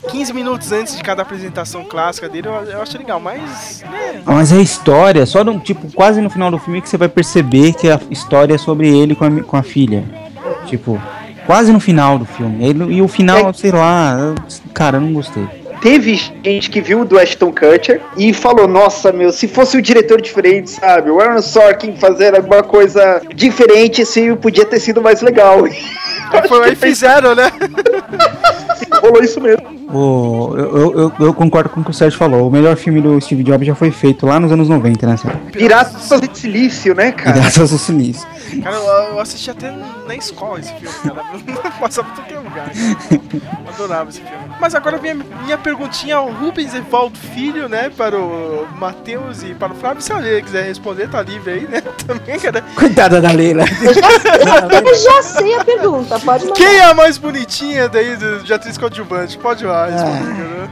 [0.09, 2.49] 15 minutos antes de cada apresentação clássica dele.
[2.49, 3.83] Eu, eu achei legal, mas.
[3.91, 7.09] né, Mas a história, só no, tipo, quase no final do filme que você vai
[7.09, 10.05] perceber que a história é sobre ele com a, com a filha.
[10.67, 11.01] Tipo,
[11.47, 12.65] quase no final do filme.
[12.65, 14.35] Ele- e o final, sei lá,
[14.73, 15.47] cara, eu não gostei.
[15.83, 16.15] Teve
[16.45, 20.21] gente que viu o do Ashton Kutcher e falou: Nossa, meu, se fosse o diretor
[20.21, 21.11] diferente, sabe?
[21.11, 25.65] O Aaron Sorkin fazer alguma coisa diferente, esse filme podia ter sido mais legal.
[26.49, 27.51] Foi aí fizeram, né?
[29.03, 29.67] Rolou isso mesmo.
[29.93, 32.49] O, eu, eu, eu- concordo com o que o Sérgio falou.
[32.49, 35.41] O melhor filme do Steve Jobs já foi feito lá nos anos 90, né, Sérgio?
[35.53, 37.37] Piratas de Silício, né, cara?
[37.39, 38.27] Graças ao Sinistro.
[38.63, 38.83] Cara, eu,
[39.15, 39.71] eu assisti até
[40.07, 41.71] na escola esse filme, cara.
[41.81, 42.67] Passava por todo lugar.
[42.71, 43.69] Cara.
[43.69, 44.37] Adorava esse filme.
[44.61, 47.91] Mas agora minha, minha perguntinha ao Rubens Evaldo Filho, né?
[47.91, 50.03] Para o Matheus e para o Flávio.
[50.03, 51.81] Se alguém quiser responder, tá livre aí, né?
[52.07, 52.63] Também, cara.
[52.75, 53.65] Coitada da Leila.
[53.83, 56.57] Eu já, eu já sei a pergunta, pode mandar.
[56.57, 59.39] Quem é a mais bonitinha daí do- de atriz coadjuvante?
[59.39, 60.71] Pode ir lá responder, cara.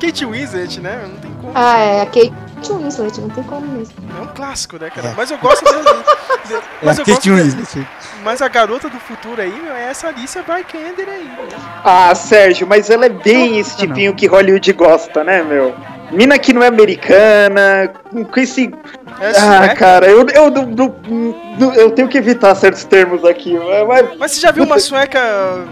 [0.00, 1.00] Kate Winslet, né?
[1.06, 1.52] Não tem como.
[1.54, 2.32] Ah, é a Kate
[2.72, 3.94] Winslet, não tem como mesmo.
[4.18, 5.14] É um clássico, né, cara?
[5.16, 5.82] Mas eu gosto dele.
[6.48, 7.44] de- Mas É eu Kate gosto.
[7.56, 7.88] Winslet.
[8.24, 11.48] Mas a garota do futuro aí, meu, é essa Alicia Vikander aí, meu.
[11.84, 15.74] Ah, Sérgio, mas ela é bem esse tipinho que Hollywood gosta, né, meu?
[16.10, 17.92] Mina que não é americana,
[18.32, 18.72] com esse.
[19.20, 19.74] É ah, sueca.
[19.76, 23.56] cara, eu, eu, não- eu tenho que evitar certos termos aqui.
[23.86, 25.20] Mas, Mas você já viu uma sueca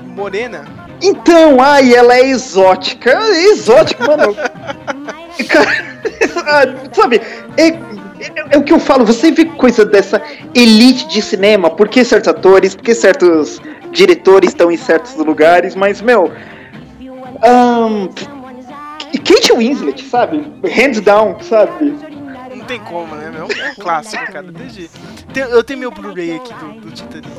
[0.06, 0.64] morena?
[1.02, 3.10] Então, ai, ela é exótica.
[3.10, 4.34] É exótica, mano.
[5.48, 5.86] Cara,
[6.46, 7.20] ah, sabe,
[7.56, 7.78] é, é-
[8.50, 10.20] é o que eu falo, você vê coisa dessa
[10.54, 13.60] elite de cinema, por que certos atores, por que certos
[13.92, 16.32] diretores estão em certos lugares, mas, meu.
[17.42, 18.08] ahn,
[19.24, 20.44] Kate Winslet, sabe?
[20.64, 21.94] Hands down, sabe?
[22.68, 23.48] Não tem como, né, meu?
[23.80, 24.52] clássico, cara.
[24.52, 24.90] Desde...
[25.32, 27.28] Tem- eu tenho meu Blu-ray aqui do, do Titanic.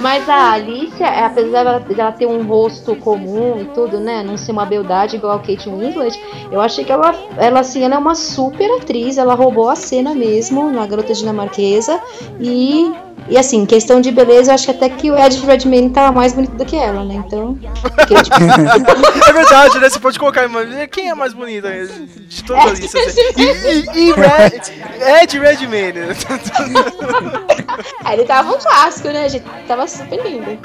[0.00, 4.22] Mas a Alicia, é, apesar dela, dela ter um rosto comum e tudo, né?
[4.22, 6.20] Não ser uma beldade igual a Kate Winslet,
[6.52, 10.14] eu achei que ela, ela assim, ela é uma super atriz, ela roubou a cena
[10.14, 11.98] mesmo na Garota Dinamarquesa.
[12.38, 12.92] E,
[13.28, 16.32] e assim, questão de beleza, eu acho que até que o Ed Redmayne tá mais
[16.32, 17.22] bonito do que ela, né?
[17.26, 17.54] Então.
[17.54, 18.36] tipo,
[19.28, 19.88] é verdade, né?
[19.88, 20.48] Você pode colocar,
[20.90, 23.06] quem é mais bonita de de todas as listas?
[23.08, 23.20] assim?
[23.36, 26.00] E, e, e Red, Ed Redmayne.
[28.04, 29.44] ah, ele tava um clássico, né, gente?
[29.66, 30.58] Tava super lindo.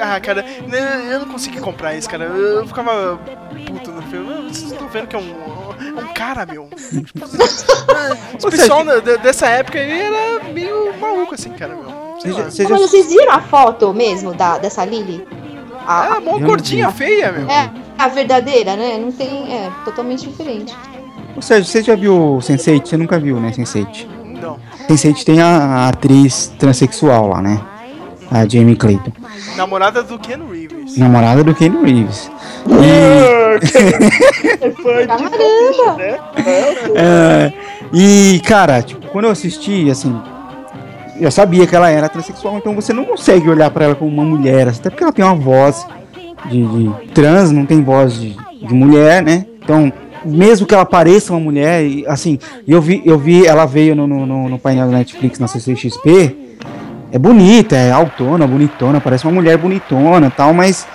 [0.00, 2.24] Ah, cara, né, eu não consegui comprar isso, cara.
[2.24, 3.18] Eu ficava
[3.66, 4.48] puto no filme.
[4.48, 6.68] Vocês estão vendo que é um, um cara, meu.
[6.72, 11.84] Esse pessoal de- dessa época aí era meio maluco, assim, cara, meu.
[11.84, 11.92] Lá.
[12.22, 15.26] Ah, Mas vocês viram a foto mesmo da, dessa Lily?
[15.86, 17.48] A, É, mó gordinha, feia, meu.
[17.50, 18.98] É, a verdadeira, né?
[18.98, 19.52] Não tem.
[19.52, 20.76] É, totalmente diferente.
[21.34, 22.86] Ou seja, você já viu Sense8?
[22.88, 24.06] Você nunca viu, né, Sense8?
[24.40, 24.58] Não.
[24.88, 27.58] Sense8 tem a, a atriz transexual lá, né?
[28.30, 29.12] A Jamie Clayton.
[29.56, 30.96] Namorada do Ken Reeves.
[30.96, 32.30] Namorada do Ken Reeves.
[35.06, 35.96] Caramba!
[36.94, 37.52] É,
[37.92, 40.16] e, cara, tipo, quando eu assisti, assim,
[41.20, 44.24] eu sabia que ela era transexual, então você não consegue olhar pra ela como uma
[44.24, 45.86] mulher, assim, até porque ela tem uma voz
[46.48, 49.44] de, de trans, não tem voz de, de mulher, né?
[49.62, 49.92] Então,
[50.24, 54.06] mesmo que ela pareça uma mulher, e, assim, eu vi, eu vi, ela veio no,
[54.06, 56.36] no, no- no painel da Netflix na CCXP,
[57.12, 60.86] é bonita, é autona, bonitona, parece uma mulher bonitona e tal, mas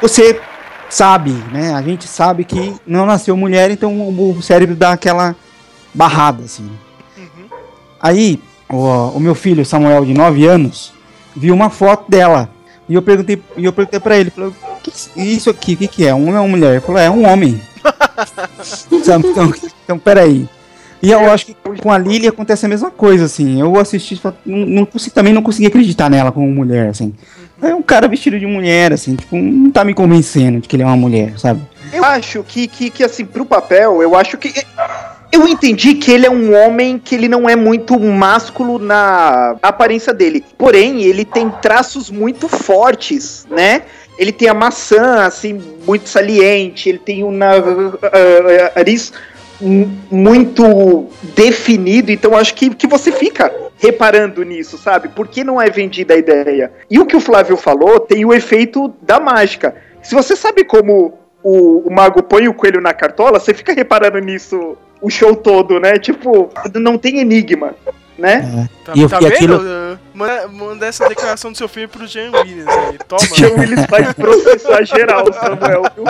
[0.00, 0.40] você
[0.88, 1.74] sabe, né?
[1.74, 5.34] A gente sabe que não nasceu mulher, então o, cérebro dá aquela
[5.92, 6.70] barrada, assim.
[8.00, 8.76] Aí, o,
[9.16, 10.92] o meu filho, Samuel, de 9 anos,
[11.36, 12.48] viu uma foto dela.
[12.88, 15.76] E eu perguntei, e eu perguntei pra ele, falei, "O que que- isso aqui, o
[15.76, 16.14] que, que é?
[16.14, 16.70] Um homem ou uma mulher?
[16.72, 17.60] Ele falou, é um homem.
[18.26, 18.48] Sabe?
[19.28, 19.54] Então,
[19.84, 20.48] então, peraí.
[21.02, 23.60] E eu acho que com a Lily acontece a mesma coisa, assim.
[23.60, 27.14] Eu assisti, só- não, não consegui- também não consegui acreditar nela como mulher, assim.
[27.62, 30.82] É um cara vestido de mulher, assim, tipo, não tá me convencendo de que ele
[30.82, 31.60] é uma mulher, sabe?
[31.92, 34.52] Eu acho que, que, que, assim, pro papel, eu acho que.
[35.30, 40.12] Eu entendi que ele é um homem que ele não é muito másculo na aparência
[40.14, 40.44] dele.
[40.56, 43.82] Porém, ele tem traços muito fortes, né?
[44.18, 46.88] Ele tem a maçã, assim, muito saliente.
[46.88, 49.16] Ele tem um na- ah, nariz mu-
[50.10, 52.10] muito definido.
[52.10, 55.08] Então, acho que, que você fica reparando nisso, sabe?
[55.08, 56.72] Porque não é vendida a ideia.
[56.90, 59.74] E o que o Flávio falou tem o efeito da mágica.
[60.02, 64.18] Se você sabe como o, o mago põe o coelho na cartola, você fica reparando
[64.18, 65.98] nisso o show todo, né?
[65.98, 67.74] Tipo, não tem enigma,
[68.18, 68.68] né?
[68.84, 69.34] Tá, E eu- tá e vendo?
[69.34, 72.98] aquilo- Uh, Manda, manda essa declaração do seu filho pro Jean Williams aí.
[73.06, 73.20] Toma.
[73.36, 76.04] Jean Willis vai processar geral, Samuel, viu?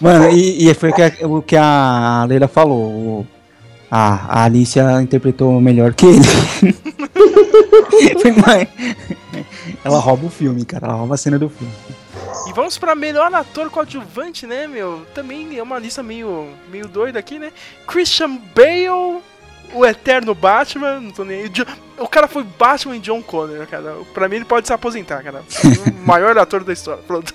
[0.00, 2.78] Mano, e, e foi o que a, o que a Leila falou.
[2.78, 3.26] o-
[3.90, 6.18] a, a Alicia interpretou melhor que ele.
[8.20, 8.66] Foi mais-
[9.84, 10.86] ela rouba o filme, cara.
[10.88, 11.72] Ela rouba a cena do filme.
[12.48, 15.02] E vamos pra melhor ator coadjuvante, né, meu?
[15.14, 17.52] Também é uma lista meio, meio doida aqui, né?
[17.86, 19.20] Christian Bale,
[19.74, 21.52] o eterno Batman, não tô nem aí.
[21.98, 23.96] O cara foi Batman e John Connor, cara.
[24.14, 25.42] Pra mim ele pode se aposentar, cara.
[25.86, 27.02] O maior ator da história.
[27.02, 27.32] Pronto.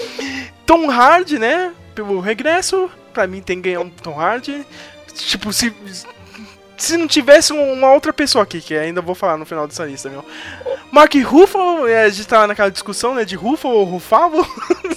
[0.66, 1.72] Tom Hardy, né?
[1.94, 4.66] Pelo regresso, pra mim tem que ganhar um Tom Hardy.
[5.14, 5.72] Tipo, se.
[6.76, 9.86] Se não tivesse um, uma outra pessoa aqui, que ainda vou falar no final dessa
[9.86, 10.22] lista, meu.
[10.92, 14.46] Mark Ruffalo, é, a gente tava naquela discussão, né, de Ruffalo ou Ruffalo,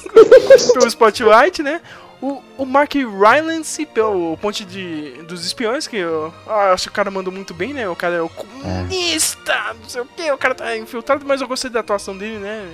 [0.74, 1.80] pelo Spotlight, né?
[2.22, 6.94] O, o Mark Rylance pelo Ponte de, dos Espiões, que eu, ah, acho que o
[6.94, 7.88] cara mandou muito bem, né?
[7.88, 11.48] O cara é o comunista, não sei o que, o cara tá infiltrado, mas eu
[11.48, 12.70] gostei da atuação dele, né?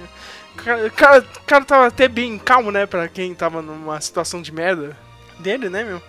[0.54, 4.52] O cara, cara, cara tava até bem calmo, né, pra quem tava numa situação de
[4.52, 4.98] merda
[5.38, 6.02] dele, né, meu?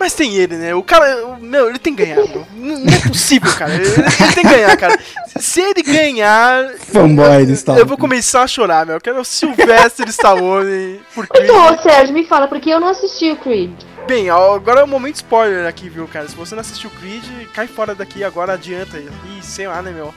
[0.00, 0.74] Mas tem ele, né?
[0.74, 2.16] O cara, o- meu, ele tem que ganhar,
[2.54, 3.74] Não é possível, cara.
[3.74, 4.98] Ele, ele tem que ganhar, cara.
[5.38, 6.70] Se ele ganhar.
[6.78, 7.82] Fanboy do Stallone.
[7.82, 8.94] Eu vou começar a chorar, meu.
[8.96, 11.44] Eu quero o Sylvester Stallone por Creed.
[11.44, 13.70] Então, Sérgio, me fala, porque eu não assisti o Creed.
[14.06, 16.26] Bem, agora é o momento spoiler aqui, viu, cara?
[16.26, 17.22] Se você não assistiu Creed,
[17.52, 18.98] cai fora daqui agora, adianta.
[18.98, 20.14] Ih, sei lá, né, meu?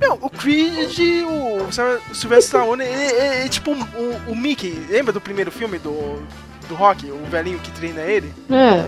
[0.00, 4.86] Meu, o Creed, o, o Sylvester Stallone, é tipo o, o Mickey.
[4.88, 6.22] Lembra do primeiro filme do,
[6.68, 7.10] do Rock?
[7.10, 8.32] O velhinho que treina ele?
[8.48, 8.84] É.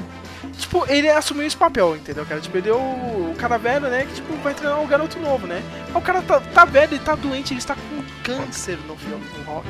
[0.58, 2.40] Tipo, ele assumiu esse papel, entendeu, cara?
[2.40, 4.06] Tipo, ele é o, cara velho, né?
[4.08, 5.62] Que, tipo, vai treinar o garoto novo, né?
[5.88, 9.22] Aí o cara tá, tá velho, ele tá doente, ele está com câncer no filme
[9.24, 9.66] do Rock.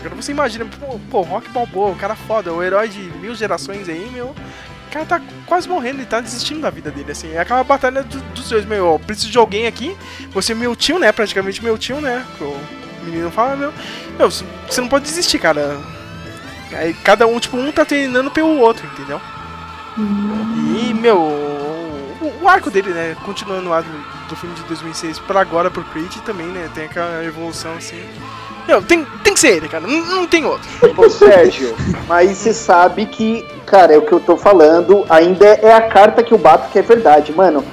[0.00, 3.88] Agora você imagina, pô, pô Rock Balboa, o cara foda, o herói de mil gerações
[3.88, 4.26] aí, meu.
[4.26, 7.32] O cara tá quase morrendo, ele tá desistindo da vida dele, assim.
[7.32, 8.92] É aquela batalha do- dos dois, meu.
[8.92, 9.96] Eu preciso de alguém aqui.
[10.32, 11.12] Você é meu tio, né?
[11.12, 12.24] Praticamente meu tio, né?
[12.40, 13.72] O menino fala, meu.
[14.18, 14.44] Meu, você
[14.80, 15.78] não pode desistir, cara.
[16.72, 19.20] Aí cada um, tipo, um tá treinando pelo outro, entendeu?
[19.96, 25.70] Meu, o, o arco dele, né, continuando lá do, do filme de 2006 pra agora
[25.70, 28.02] pro Creed também, né, tem aquela evolução assim.
[28.66, 30.68] Meu, tem, tem que ser ele, cara, não, não tem outro.
[30.96, 31.74] Ô Sérgio,
[32.08, 36.22] mas você sabe que, cara, é o que eu tô falando, ainda é a carta
[36.22, 37.64] que eu bato que é verdade, mano.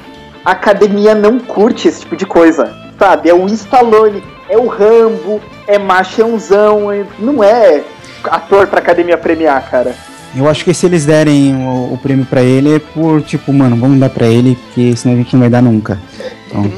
[0.46, 3.30] A academia não curte esse tipo de coisa, sabe?
[3.30, 7.82] É o Stallone, é o Rambo, é machãozão, é- não é
[8.26, 9.96] ator pra academia premiar, cara.
[10.36, 13.76] Eu acho que se eles derem o, o prêmio pra ele é por, tipo, mano,
[13.76, 16.00] vamos dar pra ele, porque senão a gente não vai dar nunca.
[16.48, 16.72] Então,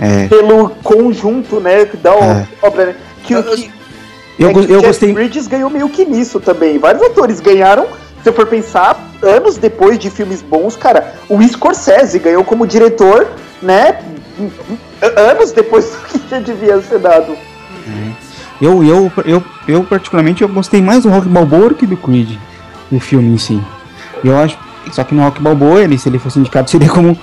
[0.00, 0.28] é.
[0.28, 2.46] Pelo conjunto, né, da É.
[2.62, 2.94] obra, né?
[3.24, 3.70] Que, o que,
[4.38, 5.12] Eu, é que eu gostei.
[5.12, 6.78] Bridges ganhou meio que nisso também.
[6.78, 7.86] Vários atores ganharam,
[8.22, 11.14] se eu for pensar, anos depois de filmes bons, cara.
[11.28, 13.26] O Scorsese ganhou como diretor,
[13.60, 13.98] né?
[15.16, 17.36] Anos depois do que já devia ser dado.
[18.60, 22.36] Eu, eu, eu, eu, particularmente, eu gostei mais do Rock Balboa que do Creed,
[22.90, 23.60] do filme em si.
[24.24, 24.58] Eu acho.
[24.92, 27.16] Só que no Rock Balboa, ele, se ele fosse indicado, seria como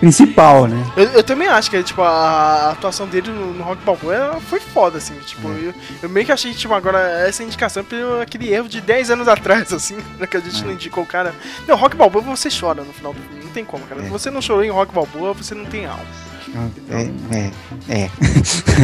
[0.00, 0.84] principal, né?
[0.96, 4.98] Eu, eu também acho que tipo, a, atuação dele no, no Rock Balboa foi foda,
[4.98, 5.14] assim.
[5.24, 9.10] Tipo, eu, eu meio que achei, tipo, agora essa indicação pelo aquele erro de 10
[9.10, 11.34] anos atrás, assim, né, que a gente não indicou o cara.
[11.66, 14.02] Meu, Rock Balboa você chora no final do filme, não tem como, cara.
[14.02, 16.04] Se você não chorou em Rock Balboa, você não tem alma.
[16.90, 18.10] É, é, é.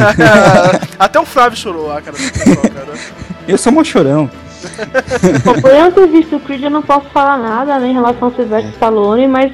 [0.97, 2.17] Até o Flávio chorou lá, cara.
[2.17, 2.93] pessoal, cara.
[3.47, 4.29] Eu sou mó chorão.
[5.43, 7.93] Bom, por eu não ter visto o Creed, eu não posso falar nada né, em
[7.93, 9.51] relação ao Sylvester Stallone, mas,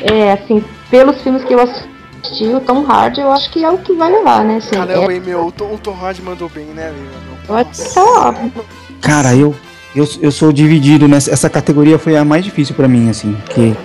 [0.00, 3.78] é, assim, pelos filmes que eu assisti, o Tom Hardy, eu acho que é o
[3.78, 4.56] que vai levar, né?
[4.56, 7.38] Assim, Caramba, é, hein, meu, o Tom, o Tom Hardy mandou bem, né, meu?
[7.48, 8.52] eu acho que tá óbvio.
[9.00, 9.54] Cara, eu,
[9.94, 13.76] eu, eu sou dividido nessa essa categoria foi a mais difícil pra mim, assim, que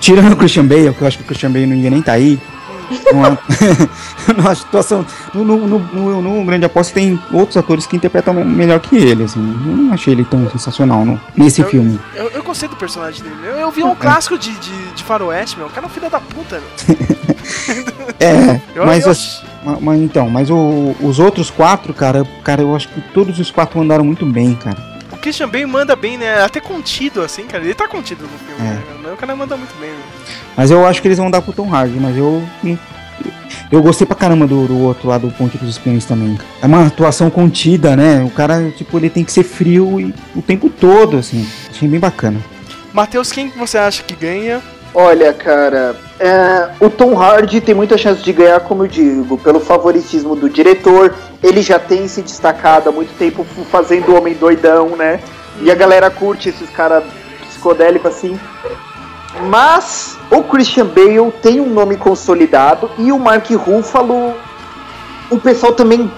[0.00, 2.12] tirando o Christian Bale, que eu acho que o Christian Bale não ia nem estar
[2.12, 2.40] aí.
[3.12, 3.38] Numa,
[4.36, 5.04] numa situação.
[5.34, 9.24] No, no, no, no- Grande Aposta tem outros atores que interpretam me- melhor que ele,
[9.24, 9.40] assim.
[9.40, 11.98] Eu não achei ele tão sensacional no, nesse filme.
[12.14, 13.36] Eu, eu gostei do personagem dele.
[13.44, 15.66] Eu, eu vi um clássico de, de, de faroeste, meu.
[15.66, 16.96] O cara é um filho da puta, meu.
[18.20, 22.62] É, Eu- mas, eu- as- ma- ma- então, mas o- os outros quatro, cara, cara,
[22.62, 24.76] eu acho que todos os quatro mandaram muito bem, cara.
[25.12, 26.42] O Christian Bale manda bem, né?
[26.42, 27.62] Até contido, assim, cara.
[27.64, 28.74] Ele tá contido no filme, É.
[28.74, 28.82] né?
[29.02, 29.96] Mas O cara manda muito bem, né?
[30.56, 32.42] Mas eu acho que eles vão dar pro Tom Hardy, mas eu.
[33.70, 36.38] Eu gostei pra caramba do, do outro lá do Ponte dos Espiões também.
[36.60, 38.22] É uma atuação contida, né?
[38.22, 41.46] O cara, tipo, ele tem que ser frio e, o tempo todo, assim.
[41.70, 42.38] Achei bem bacana.
[42.92, 44.60] Matheus, quem que você acha que ganha?
[44.94, 49.58] Olha, cara, é, o Tom Hardy tem muita chance de ganhar, como eu digo, pelo
[49.58, 51.14] favoritismo do diretor.
[51.42, 55.18] Ele já tem se destacado há muito tempo fazendo o Homem Doidão, né?
[55.62, 57.04] E a galera curte esses caras
[57.48, 58.38] psicodélicos assim.
[59.48, 64.34] Mas o Christian Bale tem um nome consolidado e o Mark Ruffalo,
[65.30, 66.10] o pessoal também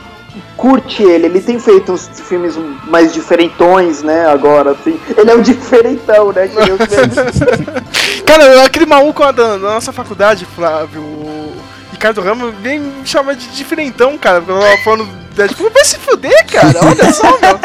[0.57, 1.27] curte ele.
[1.27, 4.27] Ele tem feito uns filmes mais diferentões, né?
[4.27, 4.99] Agora, assim.
[5.17, 6.49] Ele é um diferentão, né?
[8.27, 11.53] Cara, aquele maluco da, da nossa faculdade, Flávio, o
[11.93, 14.41] Ricardo Ramos, vem me chamar de diferentão, cara.
[14.41, 16.81] Quando eu tava falando do Deadpool, vai se fuder, cara.
[16.85, 17.59] Olha só, meu.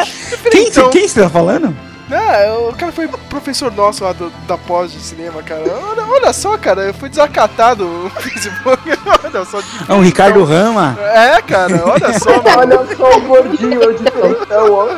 [0.50, 0.90] Quem, Diferentão.
[0.90, 1.89] quem você tá falando?
[2.12, 5.62] Ah, o cara foi professor nosso lá do- da pós de cinema, cara.
[5.62, 8.82] Olha, olha só, cara, eu fui desacatado no Facebook.
[9.24, 9.60] Olha só.
[9.88, 10.98] É o Ricardo Rama.
[11.00, 12.78] É, cara, olha só, mano.
[12.80, 14.88] Olha só o gordinho, o diferentão, ó.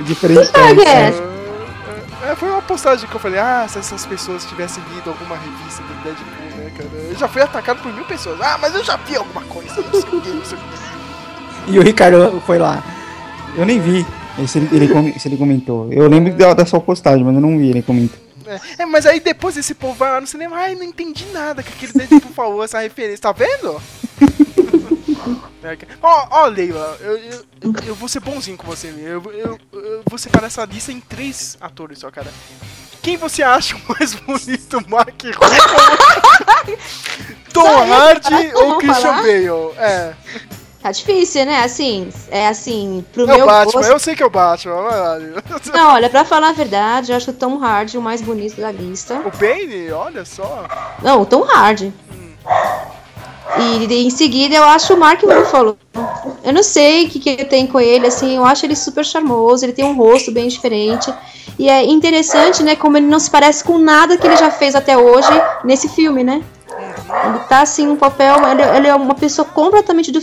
[0.00, 0.50] Diferente.
[2.22, 5.82] É, foi uma postagem que eu falei, ah, se essas pessoas tivessem lido alguma revista
[5.82, 6.88] do Deadpool, né, cara?
[7.10, 8.40] Eu já fui atacado por mil pessoas.
[8.40, 11.72] Ah, mas eu já vi alguma coisa, não sei o que, não sei o que.
[11.72, 12.82] E o Ricardo foi lá.
[13.56, 14.04] Eu nem vi.
[14.46, 15.92] Se ele, ele com- se ele comentou.
[15.92, 18.18] Eu lembro da, da sua postagem, mas eu não vi ele comentou.
[18.46, 21.62] É, é, mas aí depois esse povo vai lá no cinema, ai, não entendi nada
[21.62, 23.80] que aquele Deadpool falou, essa referência, tá vendo?
[26.00, 27.18] Ó, ó, Leila, eu,
[27.88, 29.10] eu, vou ser bonzinho com você, Leila.
[29.10, 32.32] Eu, eu, eu vou separar essa lista em três atores só, cara.
[33.02, 36.78] Quem você acha o mais bonito, Mark Ruffalo,
[37.52, 39.22] Tom esse Hardy ou Christian falar?
[39.22, 39.78] Bale?
[39.78, 40.14] É,
[40.86, 41.64] Tá difícil, né?
[41.64, 43.90] Assim, é assim, pro é o meu Batman, gosto...
[43.90, 44.76] eu sei que é o Batman.
[45.74, 48.70] Não, olha, pra falar a verdade, eu acho o Tom Hardy o mais bonito da
[48.70, 49.14] lista.
[49.14, 50.64] O Bane, olha só.
[51.02, 51.92] Não, o Tom Hardy.
[53.58, 55.76] E em seguida eu acho o Mark Ruffalo.
[56.44, 59.64] Eu não sei o que, que tem com ele, assim, eu acho ele super charmoso,
[59.64, 61.12] ele tem um rosto bem diferente.
[61.58, 64.76] E é interessante, né, como ele não se parece com nada que ele já fez
[64.76, 65.32] até hoje
[65.64, 66.44] nesse filme, né?
[67.24, 68.36] Ele tá assim, um papel.
[68.46, 70.20] Ele, ele é uma pessoa completamente do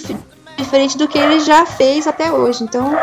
[0.57, 2.63] diferente do que ele já fez até hoje.
[2.63, 2.95] Então.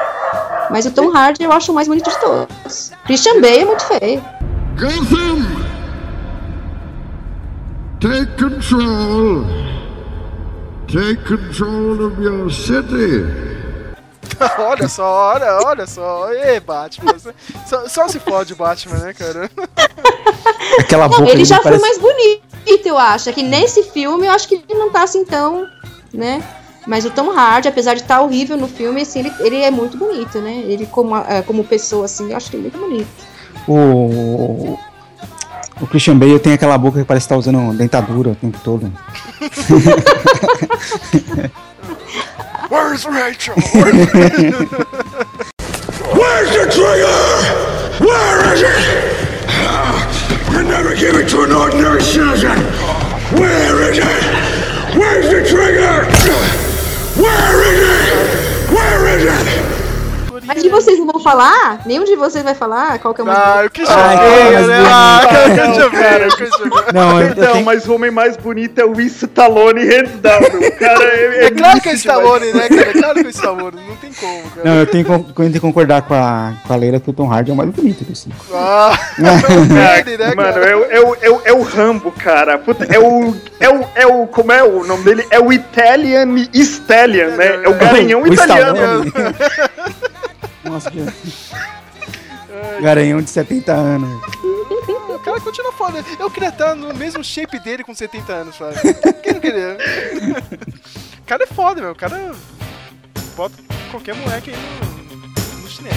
[0.71, 2.93] Mas o Tom Hardy eu acho o mais bonito de todos.
[3.05, 4.25] Christian Bale é muito feio.
[4.79, 5.71] Gotham!
[8.01, 9.45] Take control.
[10.87, 13.25] Take control of your city.
[14.59, 16.33] olha só, olha, olha só.
[16.33, 17.15] Ê, Batman.
[17.67, 19.51] Só, só se fode o Batman, né, cara?
[20.79, 23.29] Aquela Não, boca ele já parece- foi mais bonito, eu acho.
[23.29, 25.67] É que nesse filme eu acho que ele não tá assim tão,
[26.15, 26.43] né?
[26.91, 29.97] Mas o Tom Hardy, apesar de estar horrível no filme, assim, ele, ele é muito
[29.97, 30.65] bonito, né?
[30.67, 33.07] Ele como, ah, como pessoa, assim, eu acho que ele é muito bonito.
[33.69, 34.77] O,
[35.81, 38.93] o Christian Bale tem aquela boca que parece estar usando dentadura o tempo todo.
[42.69, 43.55] Where's Rachel?
[46.13, 47.07] Where's the trigger?
[48.01, 48.81] Where is it?
[50.51, 52.59] You never give it to an ordinary citizen.
[53.39, 54.25] Where is it?
[54.97, 56.50] Where's the trigger?
[57.21, 58.71] Where is it?
[58.71, 59.60] Where is it?
[60.47, 61.81] Mas de vocês não vão falar?
[61.87, 63.67] Nenhum de vocês vai falar qual que é o mais Ah, bonito?
[63.67, 64.83] o Christian Ai, Bale, mas né?
[64.87, 66.29] Ah, cara, o Não, Christian Bale, cara.
[66.29, 66.87] o Christian Bale.
[66.93, 70.41] Não, eu, Não, tenho- mas o homem mais bonito é o Stallone, hands down.
[70.79, 72.81] Cara é, É claro que é Stallone, né, cara?
[72.91, 74.69] É claro que é Stallone, não tem como, cara.
[74.69, 77.33] não, eu tenho que tenho que concordar com a, com a Leila que o Tom
[77.33, 78.37] Hardy é o mais bonito dos cinco.
[78.53, 80.71] Ah, né, Mano, cara?
[80.71, 82.59] é, o- é, o- é, o- é o Rambo, cara.
[82.59, 83.35] Puta, é o.
[83.59, 83.85] É o.
[83.95, 84.27] É o.
[84.27, 85.27] Como é o nome dele?
[85.31, 87.61] É o Italian Stallion, né?
[87.65, 89.05] É o garanhão O italiano.
[90.65, 94.09] Nossa, já- Garanhão de 70 anos.
[95.09, 96.05] O cara continua foda.
[96.19, 98.75] Eu queria estar no mesmo shape dele com 70 anos, sabe?
[99.23, 99.77] Quem não queria?
[101.19, 101.93] O cara é foda, meu.
[101.93, 102.33] O cara
[103.37, 103.55] bota
[103.91, 105.97] qualquer moleque aí no, no chinelo.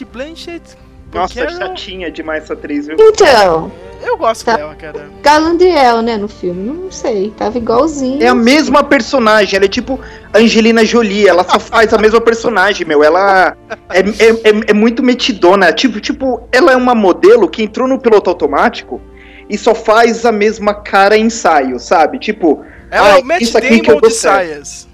[0.00, 0.76] Kate Blanchett.
[1.12, 1.58] Nossa, Carol.
[1.58, 2.96] chatinha demais essa atriz, viu?
[2.98, 3.70] Então,
[4.02, 4.56] Eu gosto Tá.
[4.56, 5.10] dela, cara.
[5.22, 6.62] Galadriel, né, no filme.
[6.72, 8.22] Não sei, tava igualzinho.
[8.22, 10.00] É a mesma personagem, ela é tipo
[10.34, 13.04] Angelina Jolie, ela só faz a mesma personagem, meu.
[13.04, 13.54] Ela
[13.90, 15.70] é, é, é- é muito metidona.
[15.72, 19.02] Tipo, tipo, ela é uma modelo que entrou no piloto automático
[19.50, 22.18] e só faz a mesma cara em ensaio, sabe?
[22.18, 24.34] Tipo, Ela ah, é o Matt isso aqui que eu Damon de certo.
[24.36, 24.88] saias.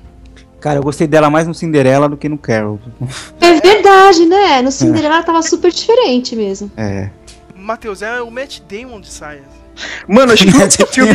[0.66, 2.80] Cara, eu gostei dela mais no Cinderela do que no Carol.
[3.40, 4.60] É verdade, né?
[4.62, 6.68] No Cinderela tava super diferente mesmo.
[6.76, 7.08] É.
[7.54, 9.44] Matheus, é o Matt Damon de saias.
[10.08, 11.14] Mano, acho que o único filme.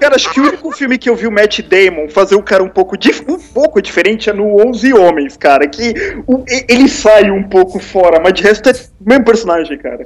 [0.00, 2.64] cara, acho que o único filme que eu vi o Matt Damon fazer o cara
[2.64, 5.68] um pouco, dif- um pouco diferente é no 11 Homens, cara.
[5.68, 5.94] Que
[6.26, 10.02] o- ele sai um pouco fora, mas de resto é o mesmo personagem, cara.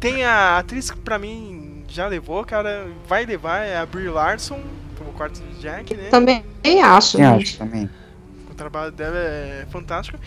[0.00, 4.60] Tem a atriz que pra mim já levou, cara, vai levar, é a Brie Larson,
[5.02, 6.08] como quarto de Jack, né?
[6.10, 6.44] Também
[6.82, 7.20] acho.
[7.20, 7.88] Eu acho também.
[8.50, 10.18] O trabalho dela é fantástico.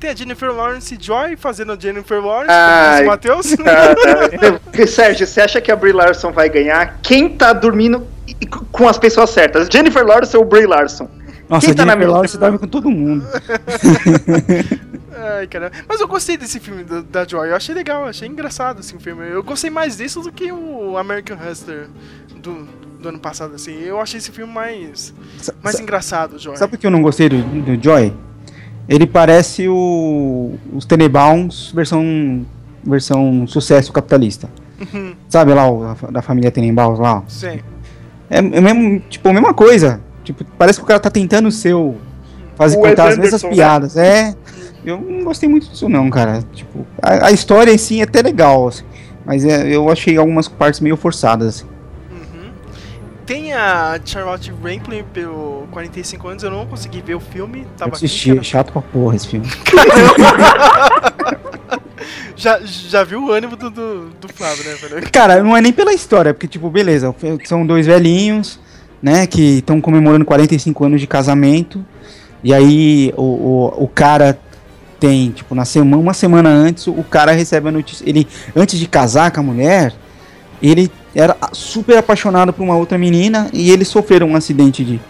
[0.00, 3.04] Tem a Jennifer Lawrence Joy fazendo a Jennifer Lawrence, Ai.
[3.04, 3.54] o Matheus.
[3.64, 6.98] Ah, Sérgio, você acha que a Brie Larson vai ganhar?
[7.02, 8.06] Quem tá dormindo
[8.72, 9.68] com as pessoas certas?
[9.72, 11.08] Jennifer Lawrence ou Brie Larson?
[11.48, 13.24] Nossa, Quem a tá na Jennifer minha- Lawrence dorme com todo mundo.
[15.16, 15.70] Ai, cara.
[15.88, 17.48] Mas eu gostei desse filme do- da Joy.
[17.50, 19.26] Eu achei legal, achei engraçado assim, o filme.
[19.28, 21.86] Eu gostei mais disso do que o American Hustler
[22.36, 22.68] do,
[23.04, 23.78] do ano passado, assim.
[23.82, 26.56] Eu achei esse filme mais, Sa- mais engraçado, Joy.
[26.56, 28.12] Sabe por que eu não gostei do, do Joy?
[28.88, 32.44] Ele parece o, os Tenenbaums versão,
[32.84, 34.48] versão sucesso capitalista.
[34.80, 35.14] Uhum.
[35.28, 37.22] Sabe lá, o, da família Tenenbaums lá?
[37.28, 37.60] Sim.
[38.28, 40.00] É, é mesmo, tipo, a mesma coisa.
[40.24, 41.94] Tipo, parece que o cara tá tentando ser o.
[42.56, 43.50] Fazer O contar as mesmas né?
[43.50, 43.96] piadas.
[43.96, 44.34] É.
[44.84, 46.42] Eu não gostei muito disso, não, cara.
[46.52, 48.84] Tipo, a, a história em si é até legal, assim,
[49.24, 51.48] mas é, eu achei algumas partes meio forçadas.
[51.56, 51.73] Assim.
[53.26, 57.60] Tem a Charlotte Rampling pelo 45 anos, eu não consegui ver o filme.
[57.60, 59.46] Eu Tava assisti, aqui, chato pra porra esse filme.
[62.36, 65.10] já, já viu o ânimo do, do, do Flávio, né, velho?
[65.10, 67.14] Cara, não é nem pela história, porque, tipo, beleza,
[67.44, 68.60] são dois velhinhos,
[69.02, 71.84] né, que estão comemorando 45 anos de casamento,
[72.42, 74.38] e aí o, o, o cara
[75.00, 78.86] tem, tipo, na semana, uma semana antes, o cara recebe a notícia, ele, antes de
[78.86, 79.94] casar com a mulher,
[80.62, 85.00] ele era super apaixonado por uma outra menina, e eles sofreram um acidente de,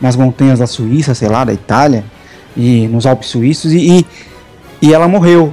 [0.00, 2.04] nas montanhas da Suíça, sei lá, da Itália,
[2.56, 4.06] e nos Alpes Suíços, e, e,
[4.88, 5.52] e ela morreu.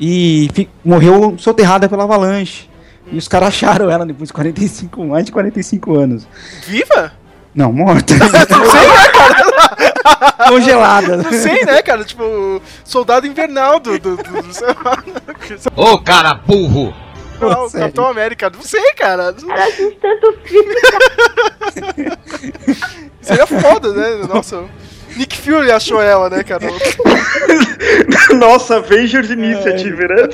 [0.00, 2.68] E fi- morreu soterrada pela avalanche.
[3.10, 6.28] E os caras acharam ela depois de 45, mais de 45 anos.
[6.66, 7.12] Viva?
[7.54, 8.12] Não, morta.
[8.14, 10.48] Sei lá, cara.
[10.48, 11.16] Congelada.
[11.16, 12.04] Não sei, né, cara?
[12.04, 13.98] Tipo, soldado invernal do.
[13.98, 14.22] do, do.
[15.74, 16.94] Ô, cara burro!
[17.40, 17.70] Ah, o.
[17.70, 18.50] Capitão América.
[18.50, 19.34] Não sei, cara.
[19.48, 20.74] Ela assiste tanto filme.
[23.20, 24.26] Seria foda, né?
[24.28, 24.64] Nossa.
[25.16, 26.64] Nick Fury achou ela, né, cara?
[28.38, 30.28] Nossa, Avengers Initiative, né?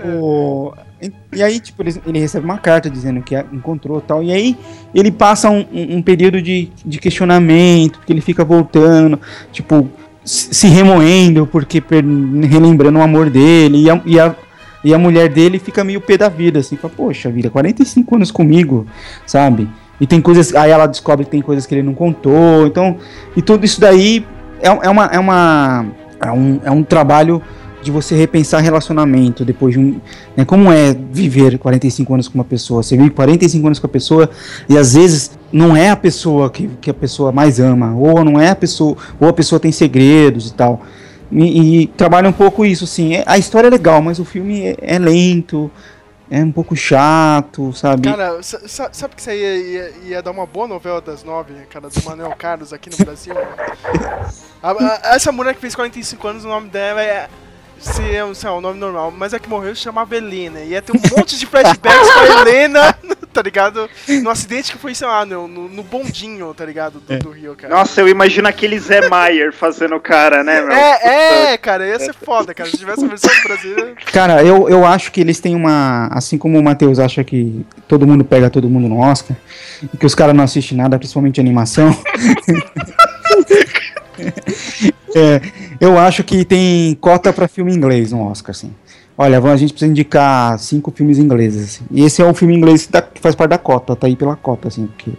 [0.02, 0.72] O-
[1.02, 4.22] e- E aí, tipo, ele, ele recebe uma carta dizendo que a- encontrou e tal.
[4.22, 4.56] E aí
[4.94, 9.20] ele passa um, um- período de, de questionamento, que ele fica voltando,
[9.52, 9.90] tipo,
[10.24, 12.02] se se remoendo, porque per-
[12.48, 13.82] relembrando o amor dele.
[13.84, 14.34] E a, e, a,
[14.82, 18.30] e a mulher dele fica meio pé da vida, assim, fala, poxa vida, 45 anos
[18.30, 18.86] comigo,
[19.26, 19.68] sabe?
[20.00, 20.54] E tem coisas.
[20.54, 22.66] Aí ela descobre que tem coisas que ele não contou.
[22.66, 22.96] Então,
[23.36, 24.24] e tudo isso daí
[24.60, 25.06] é, é uma.
[25.06, 25.86] É, uma
[26.20, 27.42] é, um, é um trabalho
[27.82, 30.00] de você repensar relacionamento depois de um.
[30.34, 32.82] Né, como é viver 45 anos com uma pessoa?
[32.82, 34.30] Você vive 45 anos com a pessoa
[34.68, 38.40] e às vezes não é a pessoa que, que a pessoa mais ama, ou não
[38.40, 40.82] é a pessoa, ou a pessoa tem segredos e tal.
[41.32, 43.14] E, e trabalha um pouco isso, assim.
[43.14, 45.70] É- a história é legal, mas o filme é, é lento,
[46.30, 48.08] é um pouco chato, sabe?
[48.08, 51.22] Cara, sa- sa- sabe que isso aí ia, ia, ia dar uma boa novela das
[51.24, 53.34] nove, cara, do Manuel Carlos aqui no Brasil?
[54.62, 57.28] A- a- essa mulher que fez 45 anos, o nome dela é.
[57.80, 60.60] Seria, sei lá, o nome normal, mas a que morreu se chamava Helena.
[60.60, 62.94] Ia ter um monte de flashbacks com a Helena,
[63.32, 63.88] tá ligado?
[64.22, 67.00] No acidente que foi, sei lá, no, no, no bondinho, tá ligado?
[67.00, 67.74] Do, do Rio, cara.
[67.74, 70.72] Nossa, eu imagino aquele Zé Maier fazendo o cara, né, meu?
[70.72, 72.68] É, é, cara, ia ser foda, cara.
[72.68, 73.94] Se tivesse a versão brasileira.
[74.12, 76.08] Cara, eu, eu acho que eles têm uma.
[76.12, 79.34] Assim como o Matheus acha que todo mundo pega todo mundo no Oscar,
[79.82, 81.96] e que os caras não assistem nada, principalmente animação.
[85.14, 85.40] É,
[85.80, 88.72] eu acho que tem cota pra filme inglês no Oscar, assim.
[89.18, 91.64] Olha, a gente precisa indicar cinco filmes ingleses.
[91.64, 91.84] Assim.
[91.90, 94.36] E esse é um filme inglês que, que faz parte da cota, tá aí pela
[94.36, 94.86] cota, assim.
[94.86, 95.10] Porque,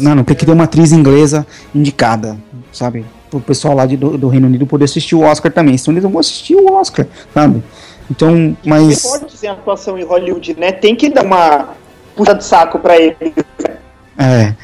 [0.00, 2.36] não, não, tem que ter uma atriz inglesa indicada,
[2.72, 3.04] sabe?
[3.30, 5.76] Pro pessoal lá de- do, do Reino Unido poder assistir o Oscar também.
[5.76, 7.62] Senão eles não vão assistir o Oscar, sabe?
[8.10, 9.02] Então, mas.
[9.02, 10.70] Pode dizer atuação em Hollywood, né?
[10.70, 11.70] Tem que dar uma
[12.14, 13.16] puxa de saco pra ele.
[14.16, 14.54] É.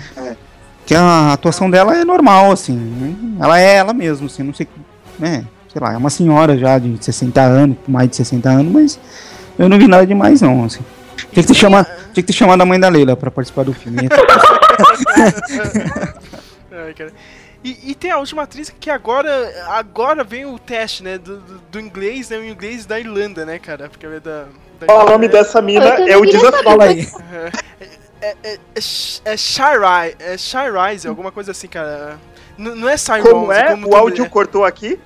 [0.91, 2.75] Que a atuação dela é normal, assim.
[2.75, 3.15] né?
[3.41, 4.43] Ela é ela mesma, assim.
[4.43, 4.67] Não sei.
[5.21, 5.47] Né?
[5.73, 8.99] Sei lá, é uma senhora já de 60 anos, mais de 60 anos, mas
[9.57, 10.81] eu não vi nada demais, não, assim.
[11.33, 13.73] Tinha que ter chamado, tinha que ter chamado a mãe da Leila pra participar do
[13.73, 14.09] filme.
[16.73, 17.13] Ai, cara.
[17.63, 19.31] E, e tem a última atriz que agora,
[19.69, 21.19] agora vem o teste, né?
[21.19, 22.39] Do, do, do inglês, né?
[22.39, 23.89] O inglês da Irlanda, né, cara?
[23.89, 24.47] Porque é da.
[24.81, 25.35] da o nome né?
[25.35, 26.01] dessa mina?
[26.01, 26.65] Eu É o desafio.
[26.65, 27.07] Fala aí.
[28.21, 32.19] É, é, é, é Shy Rise, é alguma coisa assim, cara.
[32.59, 33.71] N- não é Shy Como Rose, é?
[33.71, 34.99] como O áudio cortou aqui?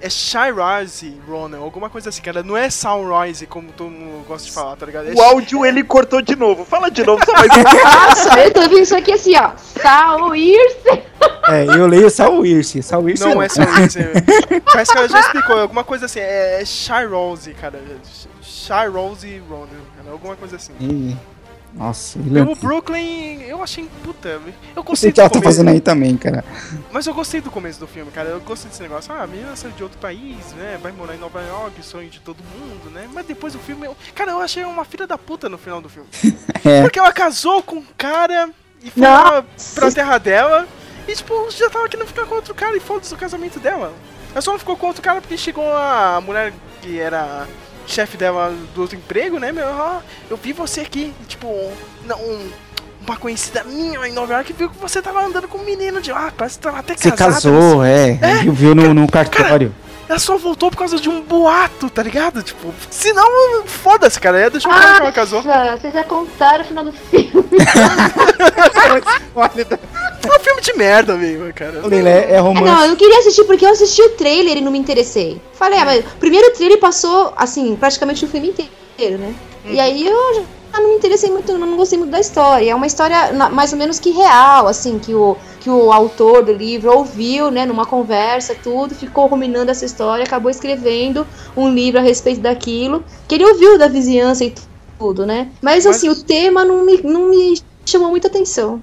[0.00, 2.42] É Shy Rise, Ronan, alguma coisa assim, cara.
[2.42, 5.08] Não é Sound Rise, como todo mundo gosta de falar, tá ligado?
[5.08, 6.64] É O áudio ele cortou de novo.
[6.64, 7.48] Fala de novo, só mais.
[7.54, 9.52] Nossa, eu tô vendo isso aqui assim, ó.
[9.80, 11.02] Sauirse.
[11.48, 12.82] É, eu leio Saul Irse.
[12.82, 13.98] Saul Irse Não é Sound Rise.
[14.72, 16.18] Parece que ela já explicou, é alguma coisa assim.
[16.20, 17.80] É, é Shy Rose, cara.
[18.42, 20.10] Shy Rose Ronan, cara.
[20.10, 20.72] Alguma coisa assim.
[20.80, 21.16] Ih,
[21.74, 22.54] Nossa, Pelo.
[22.54, 24.28] Brooklyn, eu achei puta.
[24.28, 26.44] Eu O gostei que ela do tá fazendo aí também, cara?
[26.92, 28.28] Mas eu gostei do começo do filme, cara.
[28.28, 29.12] Eu gostei desse negócio.
[29.12, 30.78] Ah, a menina saiu de outro país, né?
[30.82, 33.08] Vai morar em Nova York, sonho de todo mundo, né?
[33.12, 33.86] Mas depois do filme.
[33.86, 33.96] Eu...
[34.14, 36.08] Cara, eu achei uma filha da puta no final do filme.
[36.64, 36.80] É.
[36.82, 38.48] Porque ela casou com um cara
[38.80, 39.44] e foi lá
[39.74, 40.68] pra terra dela.
[41.08, 43.92] E, tipo, já tava querendo ficar com outro cara e foda-se o casamento dela.
[44.30, 47.48] Ela só não ficou com outro cara porque chegou a mulher que era
[47.86, 49.52] chefe dela do outro emprego, né?
[49.52, 50.00] Meu, ah,
[50.30, 51.48] eu vi você aqui, tipo,
[52.06, 52.50] não, um-
[53.06, 56.12] uma conhecida minha em Nova York viu que você tava andando com um menino de
[56.12, 57.32] lá, parece que tava até Você casada.
[57.32, 58.12] casou, é.
[58.42, 59.74] Viu, viu no, no cartório.
[60.08, 62.42] Ela só voltou por causa de um boato, tá ligado?
[62.42, 64.40] Tipo, senão, foda-se, cara.
[64.40, 65.42] Ia deixar o cara que ela casou.
[65.42, 67.32] Vocês já contaram o final do filme.
[70.24, 71.86] É um filme de merda mesmo, cara.
[71.86, 72.88] Leila, é, é É, não, eu romance.
[72.88, 75.40] não queria assistir porque eu assisti o trailer e não me interessei.
[75.54, 79.34] Falei, ah, mas o primeiro trailer passou, assim, praticamente o filme inteiro, né?
[79.64, 82.70] E aí eu já não me interessei muito, não gostei muito da história.
[82.70, 86.52] É uma história mais ou menos que real, assim, que o, que o autor do
[86.52, 91.26] livro ouviu, né, numa conversa, tudo, ficou ruminando essa história, acabou escrevendo
[91.56, 94.54] um livro a respeito daquilo, que ele ouviu da vizinhança e
[94.98, 95.50] tudo, né?
[95.60, 98.82] Mas, Mas- assim, o tema não me, não me chamou muita atenção.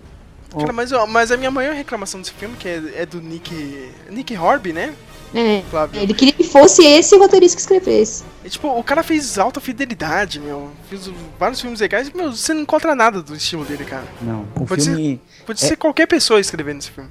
[0.57, 3.91] Cara, mas, mas a minha maior reclamação desse filme, que é, é do Nick.
[4.09, 4.95] Nick Horby, né?
[5.33, 6.01] É, Flávio.
[6.01, 8.23] ele queria que fosse esse o roteirista que escrevesse.
[8.43, 10.69] E, tipo, o cara fez alta fidelidade, meu.
[10.89, 14.05] Fez vários filmes legais e, meu, você não encontra nada do estilo dele, cara.
[14.21, 15.21] Não, o Pode filme.
[15.45, 15.67] Pode É.
[15.67, 17.09] ser qualquer pessoa escrevendo esse filme.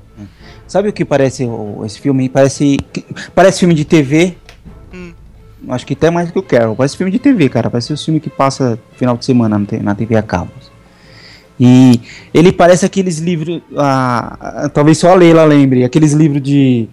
[0.66, 2.28] Sabe o que parece o- esse filme?
[2.28, 2.76] Parece.
[3.34, 4.36] Parece filme de TV.
[4.92, 5.12] Hum.
[5.68, 6.74] Acho que até mais do que o Carol.
[6.74, 7.70] Parece filme de TV, cara.
[7.70, 10.50] Parece o filme que passa final de semana na TV a cabo.
[11.60, 12.00] E
[12.32, 13.60] ele parece aqueles livros.
[13.76, 15.84] ah, ah, talvez só a Leila lembre.
[15.84, 16.88] Aqueles livros de.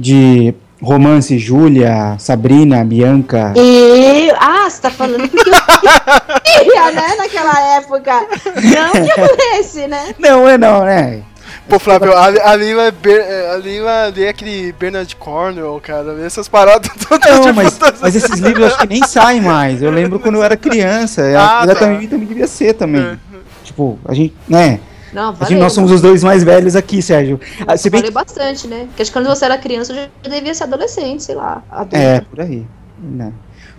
[0.00, 3.52] De romance, Júlia, Sabrina, Bianca.
[3.56, 4.30] E.
[4.38, 8.12] Ah, você tá falando porque eu queria, né, naquela época.
[8.56, 10.14] Não que eu lesse, né?
[10.18, 11.22] Não, é não, né?
[11.68, 16.16] Pô, Flávio, ali, ali, ali vai ali é aquele Bernard Cornwell, cara.
[16.24, 19.80] Essas paradas todas Não, de mas, mas esses livros eu acho que nem saem mais.
[19.82, 21.22] Eu lembro quando eu era criança.
[21.38, 21.74] Ah, Ah, tá.
[21.76, 23.18] também, também devia ser também.
[23.62, 24.80] Tipo, a gente, né?
[25.12, 25.58] Não, valeu.
[25.58, 27.40] nós somos os dois mais velhos aqui, Sérgio.
[27.66, 28.84] Ah, Se bem Valeu bastante, né?
[28.86, 31.62] Porque acho que quando você era criança, eu já devia ser adolescente, sei lá.
[31.70, 31.96] Adulto.
[31.96, 32.64] É, por aí.
[33.02, 33.32] Né?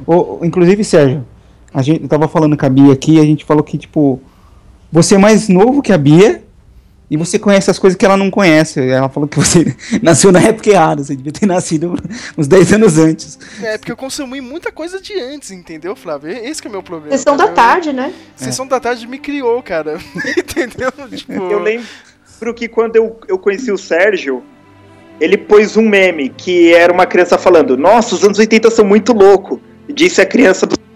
[0.06, 1.26] O, o- inclusive, Sérgio,
[1.74, 4.20] a gente eu tava falando com a Bia aqui, a gente falou que, tipo,
[4.92, 6.44] você é mais novo que a Bia
[7.12, 8.80] e você conhece as coisas que ela não conhece.
[8.80, 11.94] Ela falou que você nasceu na época errada, você devia ter nascido
[12.38, 13.38] uns 10 anos antes.
[13.62, 16.32] É, porque eu consumi muita coisa de antes, entendeu, Flávio?
[16.32, 17.18] Esse que é o meu problema.
[17.18, 17.56] Sessão da cara.
[17.56, 18.14] tarde, né?
[18.38, 20.00] Sessão da tarde me criou, cara.
[20.38, 20.90] entendeu?
[21.14, 21.86] Tipo, Eu lembro
[22.56, 24.42] que quando eu, eu conheci o Sérgio,
[25.20, 29.12] ele pôs um meme que era uma criança falando: Nossa, os anos 80 são muito
[29.12, 29.62] louco.
[29.94, 30.91] Disse a criança dos 80.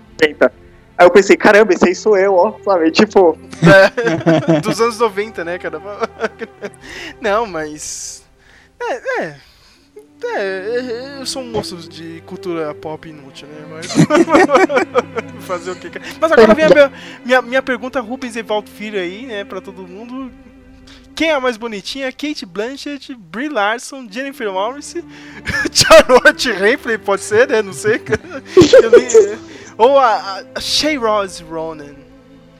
[0.97, 2.53] Aí eu pensei: Caramba, esse aí sou eu, ó.
[2.63, 2.91] Sabe?
[2.91, 5.81] Tipo, É, dos anos 90, né, cara?
[7.22, 8.23] Não, mas.
[8.80, 9.35] É, é.
[10.27, 13.65] É, eu sou um moço de cultura pop inútil, né?
[13.69, 13.88] Mas.
[15.45, 15.89] Fazer o que.
[15.89, 16.05] cara?
[16.19, 16.91] Mas agora vem a minha,
[17.26, 20.31] minha, minha pergunta, Rubens Evaldo Filho aí, né, pra todo mundo.
[21.15, 22.11] Quem é a mais bonitinha?
[22.11, 25.03] Kate Blanchett, Brie Larson, Jennifer Lawrence,
[25.72, 27.61] Charlotte Rampling, pode ser, né?
[27.61, 28.01] Não sei.
[28.81, 29.39] Eu nem-
[29.77, 31.93] Ou a, a Shay Rose Ronan.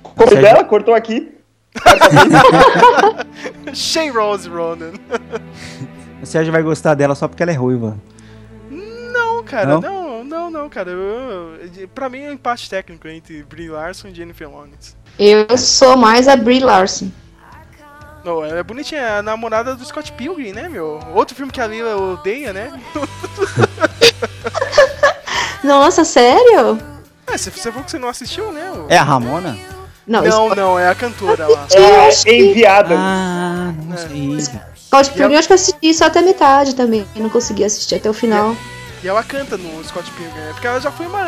[0.04, 0.64] como dela?
[0.64, 1.32] Cortou aqui.
[3.74, 4.94] Shay Rose Ronan.
[6.22, 7.98] O Sérgio vai gostar dela só porque ela é ruiva.
[8.70, 9.82] Não, cara, Não?
[9.82, 10.92] não, não, não, cara.
[10.92, 14.96] Eu, eu- pra mim é um empate técnico entre Brie Larson e Jennifer Lawrence.
[15.20, 17.10] Eu sou mais a Brie Larson.
[18.24, 21.00] Não, ela é bonitinha, é a namorada do Scott Pilgrim, né, meu?
[21.14, 22.74] Outro filme que a Lila odeia, né?
[25.64, 26.78] Nossa, sério?
[27.28, 28.72] É, você, você falou que você não assistiu, né?
[28.72, 29.58] o- É a Ramona?
[30.08, 31.68] Não, não, não, é a cantora lá.
[32.26, 32.96] É enviada.
[32.98, 34.40] Ah, não sei.
[34.78, 37.06] Scott Pilgrim eu acho que eu assisti só até metade também.
[37.16, 38.56] Eu não consegui assistir até o final.
[39.04, 40.50] E ela canta no Scott Pilgrim, né?
[40.54, 41.22] Porque ela já foi uma.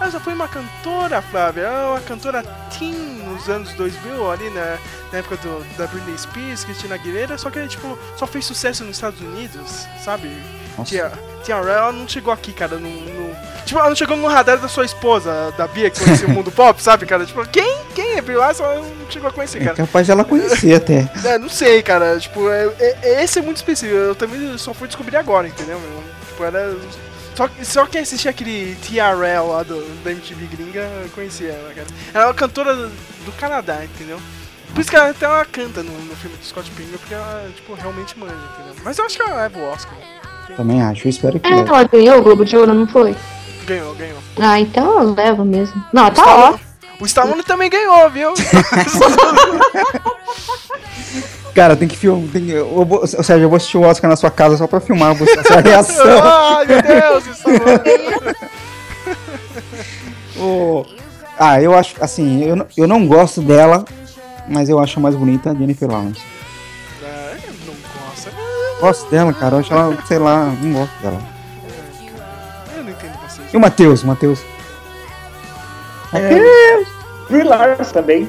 [0.00, 1.62] Ela já foi uma cantora, Flávia.
[1.62, 2.42] Ela é uma cantora
[2.76, 2.92] teen
[3.24, 4.78] nos anos 2000, ali na,
[5.12, 8.84] na época do, da Britney Spears, Christina Aguilera, só que ela, tipo, só fez sucesso
[8.84, 10.28] nos Estados Unidos, sabe?
[10.76, 10.90] Nossa.
[10.90, 11.12] Tia,
[11.44, 14.58] tia Ray, ela não chegou aqui, cara, no, no- Tipo, ela não chegou no radar
[14.58, 17.24] da sua esposa, da Bia, que conhecia o mundo pop, sabe, cara?
[17.24, 17.78] Tipo, quem?
[17.94, 18.62] Quem é Brie Larson?
[18.64, 19.76] Ela não chegou a conhecer, É cara.
[19.76, 21.08] capaz dela conhecer até.
[21.24, 22.18] É, não sei, cara.
[22.18, 23.96] Tipo, é, é- esse é muito específico.
[23.98, 25.78] Eu também só fui descobrir agora, entendeu?
[25.80, 26.02] meu?
[26.28, 26.76] Tipo, era.
[27.34, 31.86] Só, só quem assistia aquele TRL lá do, da MTV gringa conhecia ela, cara.
[32.12, 34.20] Ela é uma cantora do Canadá, entendeu?
[34.72, 37.48] Por isso que ela até ela canta no, no filme do Scott Pilgrim, porque ela,
[37.56, 38.74] tipo, realmente manja, entendeu?
[38.84, 39.94] Mas eu acho que ela leva o Oscar.
[40.56, 43.16] Também acho, eu espero que É, ela ganhou o Globo de Ouro, não foi?
[43.66, 44.18] Ganhou, ganhou.
[44.40, 45.82] Ah, então ela leva mesmo.
[45.92, 46.64] Não, tá Stallone- ótimo.
[47.00, 48.32] O Stallone também ganhou, viu?
[51.54, 52.28] Cara, tem que filmar.
[52.32, 54.66] Tem, que- eu vou- ô, Sérgio, eu vou assistir o Oscar na sua casa só
[54.66, 56.04] pra filmar você, a sua reação.
[56.22, 58.34] Ai, meu Deus, Stallone.
[60.36, 60.84] Ô,
[61.38, 63.84] ah, eu acho, assim, eu, não- eu não gosto dela,
[64.48, 66.20] mas eu acho a mais bonita a Jennifer Lawrence.
[67.02, 67.36] É,
[67.66, 67.74] não
[68.08, 68.32] gosta.
[68.80, 71.33] Gosto dela, cara, eu acho ela, sei lá, não gosto dela.
[73.54, 74.40] E o Matheus, Matheus?
[76.12, 76.82] É,
[77.30, 78.28] Brie Larson também.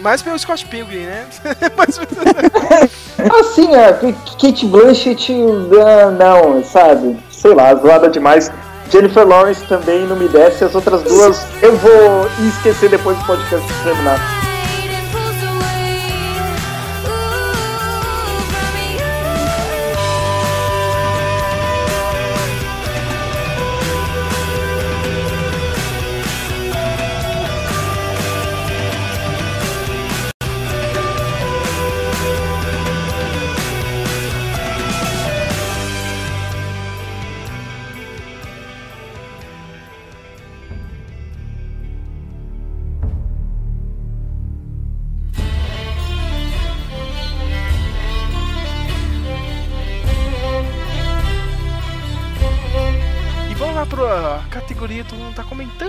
[0.00, 1.26] Mais pelo Scott Pilgrim, né?
[1.74, 1.98] Mas...
[3.40, 3.94] Assim, a
[4.38, 5.32] Kate Blanchett,
[5.82, 7.18] ah, não, sabe?
[7.30, 8.52] Sei lá, zoada demais.
[8.90, 10.62] Jennifer Lawrence também não me desce.
[10.62, 14.37] As outras duas eu vou esquecer depois do podcast terminar.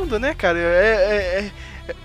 [0.10, 0.57] Comentando, né, cara?
[0.60, 1.52] É, é,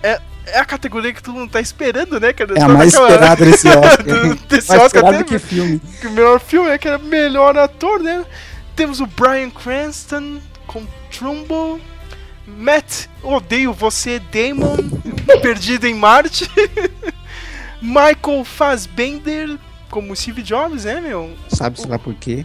[0.03, 2.55] é, é, é a categoria que todo mundo tá esperando, né, cara?
[2.57, 4.05] É a mais aquela- esperada desse Oscar.
[4.05, 5.81] do- desse mais Oscar que filme.
[6.01, 8.25] que o melhor filme é que era melhor ator, né?
[8.77, 10.85] Temos o Brian Cranston com
[11.17, 11.81] Trumbo,
[12.47, 14.77] Matt, odeio você, Damon,
[15.41, 16.51] perdido em Marte,
[17.81, 19.57] Michael Fassbender
[19.91, 21.33] como Steve Jobs, né, meu?
[21.49, 22.45] Sabe-se lá por quê?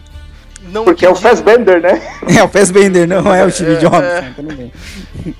[0.62, 1.16] Não Porque é o.
[1.16, 2.00] Fassbender, né?
[2.38, 3.98] É o Fassbender, não é o Steve É, Jobs.
[4.02, 4.34] é.
[4.42, 4.72] bem.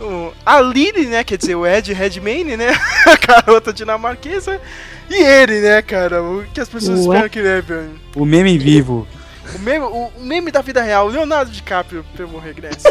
[0.01, 1.23] O- A Lily, né?
[1.25, 2.69] Quer dizer, o Ed Redmayne, né?
[3.07, 4.61] A garota dinamarquesa.
[5.09, 6.23] E ele, né, cara?
[6.23, 7.05] O que as pessoas Ué?
[7.07, 7.91] esperam que ele é, velho.
[8.17, 9.07] O meme vivo.
[9.55, 12.87] O meme, o, o meme da vida real, Leonardo DiCaprio pelo regresso.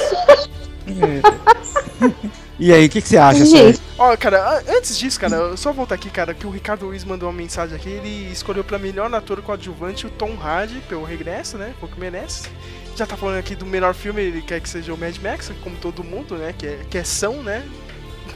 [2.60, 3.78] E aí, o que, que você acha, Gente.
[3.78, 3.82] Sérgio?
[3.98, 7.06] Ó, cara, a- antes disso, cara, eu só voltar aqui, cara, que o Ricardo Luiz
[7.06, 7.90] mandou uma mensagem aqui.
[7.90, 11.74] Ele escolheu pra melhor ator coadjuvante o Tom Hardy pelo regresso, né?
[11.80, 12.50] Foi o que merece.
[12.98, 15.78] Já tá falando aqui do melhor filme, ele quer que seja o Mad Max, como
[15.78, 16.54] todo mundo, né?
[16.58, 17.66] Que é, que é são, né?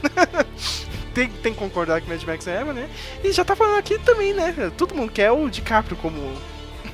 [1.14, 2.88] tem, tem que concordar que o Mad Max é, né?
[3.22, 4.72] E já tá falando aqui também, né?
[4.76, 6.18] Todo mundo quer o DiCaprio como.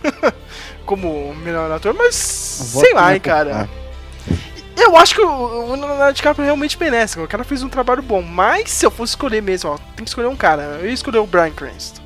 [0.85, 2.15] como melhor ator, mas.
[2.16, 3.69] Sei lá, hein, cara.
[4.81, 7.19] Eu acho que o, Leonardo DiCaprio realmente merece.
[7.20, 8.23] O cara fez um trabalho bom.
[8.23, 10.78] Mas se eu fosse escolher mesmo, ó, tem que escolher um cara.
[10.81, 12.01] Eu ia escolher o Brian Cranston.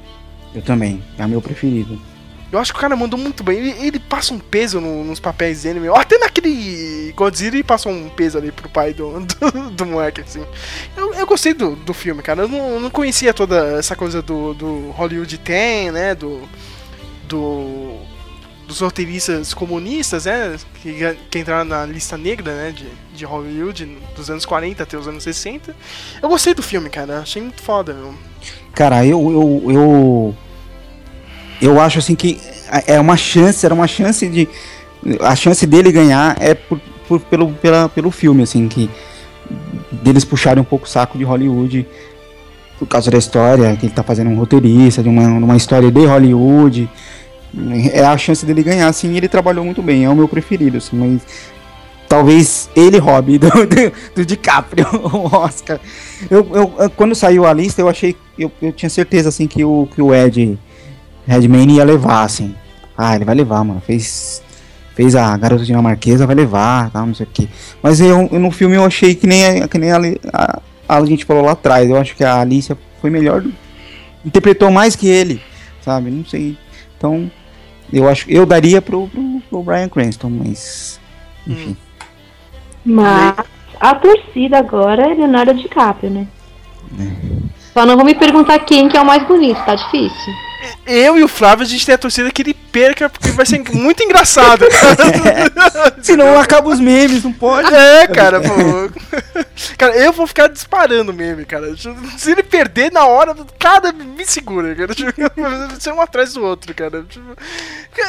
[0.55, 2.01] Eu também, é o meu preferido.
[2.53, 3.59] Eu acho que o cara mandou muito bem.
[3.59, 5.97] Ele, ele passa um peso no- nos papéis dele, meu.
[5.97, 10.45] Até naquele Godzilla ele passou um peso ali pro pai do, do, do moleque, assim.
[10.97, 12.43] Eu, eu gostei do, do filme, cara.
[12.43, 16.15] Eu não, eu não conhecia toda essa coisa do, do Hollywood tem, né?
[16.15, 16.43] Do.
[17.29, 17.97] Do.
[18.67, 20.57] Dos roteiristas comunistas, né?
[20.83, 22.73] Que, que entraram na lista negra, né?
[22.73, 25.75] De, de Hollywood, dos anos 40 até os anos 60.
[26.23, 27.21] Eu gostei do filme, cara.
[27.21, 28.15] Achei muito foda, meu.
[28.75, 30.35] Cara, eu, eu, eu,
[31.61, 32.41] eu acho assim que
[32.87, 34.49] é uma chance, era uma chance de.
[35.21, 38.89] A chance dele ganhar é por, por- pelo, pela, pelo filme, assim, que
[39.93, 41.87] deles puxarem um pouco o saco de Hollywood
[42.79, 46.07] por causa da história, que ele tá fazendo um roteirista, de uma, uma história de
[46.07, 46.89] Hollywood.
[47.93, 50.97] É a chance dele ganhar, e ele trabalhou muito bem, é o meu preferido, assim,
[50.97, 51.23] mas
[52.09, 55.81] talvez ele roube do, do, do DiCaprio, o Oscar.
[56.31, 59.89] Eu, eu, quando saiu a lista, eu achei, eu, eu tinha certeza, assim, que o,
[59.95, 60.59] que o Ed
[61.27, 62.55] Redmayne ia levar, assim.
[62.97, 64.43] Ah, ele vai levar, mano, fez,
[64.95, 67.49] fez a Garota Dinamarquesa, vai levar, tal, não sei o que.
[67.83, 69.99] Mas eu, eu no filme eu achei que nem, que nem a,
[70.33, 73.45] a, a gente falou lá atrás, eu acho que a Alicia foi melhor,
[74.25, 75.41] interpretou mais que ele,
[75.83, 76.57] sabe, não sei.
[76.97, 77.31] Então,
[77.93, 81.01] eu acho eu daria pro, pro, pro Brian Cranston, mas...
[81.47, 81.77] Enfim.
[82.85, 83.37] Mas
[83.81, 86.27] a torcida agora é Leonardo DiCaprio, né?
[87.73, 90.33] Só não vou me perguntar quem que é o mais bonito, tá difícil.
[90.87, 93.63] Eu e o Flávio, a gente tem a torcida que ele perca, porque vai ser
[93.73, 94.65] muito engraçado.
[96.03, 97.73] Senão acaba os memes, não pode.
[97.75, 99.34] É, cara, pô.
[99.79, 101.75] Cara, eu vou ficar disparando meme, cara.
[102.19, 104.95] Se ele perder na hora, cada me segura, cara.
[105.69, 107.05] Vai ser um atrás do outro, cara.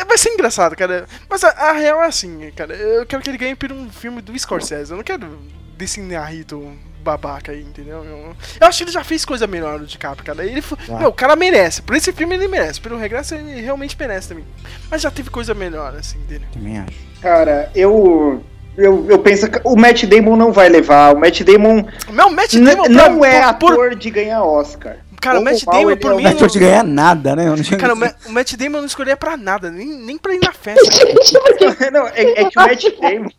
[0.07, 1.05] Vai ser engraçado, cara.
[1.29, 2.75] Mas a, a real é assim, cara.
[2.75, 4.91] Eu quero que ele ganhe por um filme do Scorsese.
[4.91, 5.39] Eu não quero
[5.77, 6.71] desse Narrito
[7.05, 8.03] babaca aí, entendeu?
[8.03, 10.43] Eu, eu acho que ele já fez coisa melhor do DiCaprio, cara.
[10.43, 10.97] Ele, Já.
[10.97, 11.83] meu, o cara merece.
[11.83, 12.81] Por esse filme ele merece.
[12.81, 14.45] Pelo regresso ele realmente merece também.
[14.89, 16.45] Mas já teve coisa melhor, assim, dele.
[16.51, 16.97] Também acho.
[17.21, 18.43] Cara, eu.
[18.77, 21.15] Eu, eu penso que o Matt Damon não vai levar.
[21.15, 24.97] O Matt Damon Meu, Matt Damon não pra- é por- ator de ganhar Oscar.
[25.21, 27.45] Cara, o Matt Damon, por é mim, Não é de ganhar nada, né?
[27.79, 30.51] Cara, o, Ma o Matt Damon não escolhia pra nada, nem, nem pra ir na
[30.51, 30.83] festa.
[31.91, 33.29] não, é, é que o Matt Damon.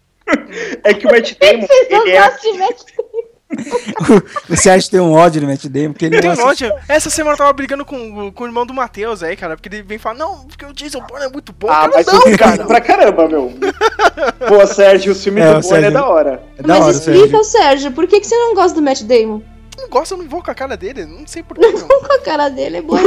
[0.82, 1.66] É que o Matt Damon.
[1.90, 2.20] Ele é,
[4.50, 5.92] acha que tem um ódio no Matt Damon?
[5.92, 6.72] Porque ele Tem um ódio.
[6.88, 9.82] Essa semana eu tava brigando com, com o irmão do Matheus aí, cara, porque ele
[9.82, 11.68] vem falar, não, porque o Jason Bourne é muito bom.
[11.68, 12.64] ah, cara, mas não, o cara.
[12.64, 13.52] pra caramba, meu.
[14.48, 16.42] Pô, Sérgio, o filme É, do o Bourne é Sérgio- da hora.
[16.58, 17.44] É da Mas hora, explica, Sérgio.
[17.44, 19.40] Sérgio, por que, que você não gosta do Matt Damon?
[19.78, 21.86] Não gosto, eu não vou com a cara dele, não sei porquê, não.
[21.86, 22.98] Com a cara dele é boa.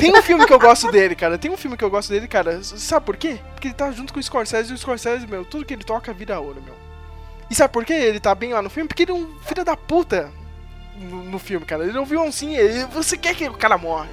[0.00, 2.26] Tem um filme que eu gosto dele, cara, tem um filme que eu gosto dele,
[2.26, 3.36] cara, sabe por quê?
[3.54, 6.12] Porque ele tá junto com o Scorsese e o Scorsese, meu, tudo que ele toca
[6.12, 6.74] vira ouro, meu.
[7.50, 8.88] E sabe por quê ele tá bem lá no filme?
[8.88, 10.30] Porque ele é um filho da puta
[10.98, 11.84] no, no filme, cara.
[11.84, 14.08] Ele ouviu um sim, ele, você quer que o cara morre.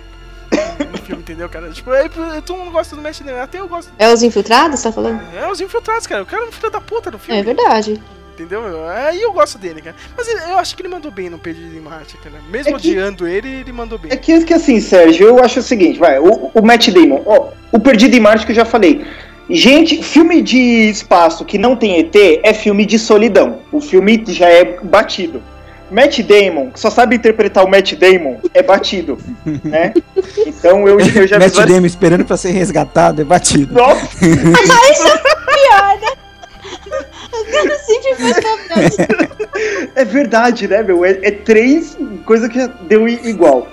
[0.92, 1.70] No filme, entendeu, cara?
[1.72, 2.10] Tipo, aí,
[2.46, 3.92] todo mundo gosta do Matt Damon, até eu gosto.
[3.98, 5.22] É os infiltrados, você tá falando?
[5.36, 6.24] É os infiltrados, cara.
[6.24, 7.40] O cara é um filho da puta no filme.
[7.40, 8.02] É verdade.
[8.34, 8.64] Entendeu?
[8.90, 9.96] Aí eu gosto dele, cara.
[10.18, 12.36] Mas ele- eu acho que ele mandou bem no Perdido em Marte, cara.
[12.50, 14.12] Mesmo É que- odiando ele, ele mandou bem.
[14.12, 17.50] É que, que assim, Sérgio, eu acho o seguinte, vai, o, o Matt Damon, ó,
[17.72, 19.06] o Perdido em Marte que eu já falei.
[19.50, 23.60] Gente, filme de espaço que não tem ET é filme de solidão.
[23.72, 25.42] O filme já é batido.
[25.92, 29.18] Matt Damon, que só sabe interpretar o Matt Damon, é batido,
[29.62, 29.94] né?
[30.48, 33.74] Então eu, eu já Matt Damon esperando pra ser resgatado, é batido.
[33.74, 35.32] Nossa, isso é
[36.00, 36.12] né?
[37.52, 39.28] Cara sempre faz papel.
[39.96, 41.04] é verdade, né, meu?
[41.04, 43.68] É, é três coisas que deu igual.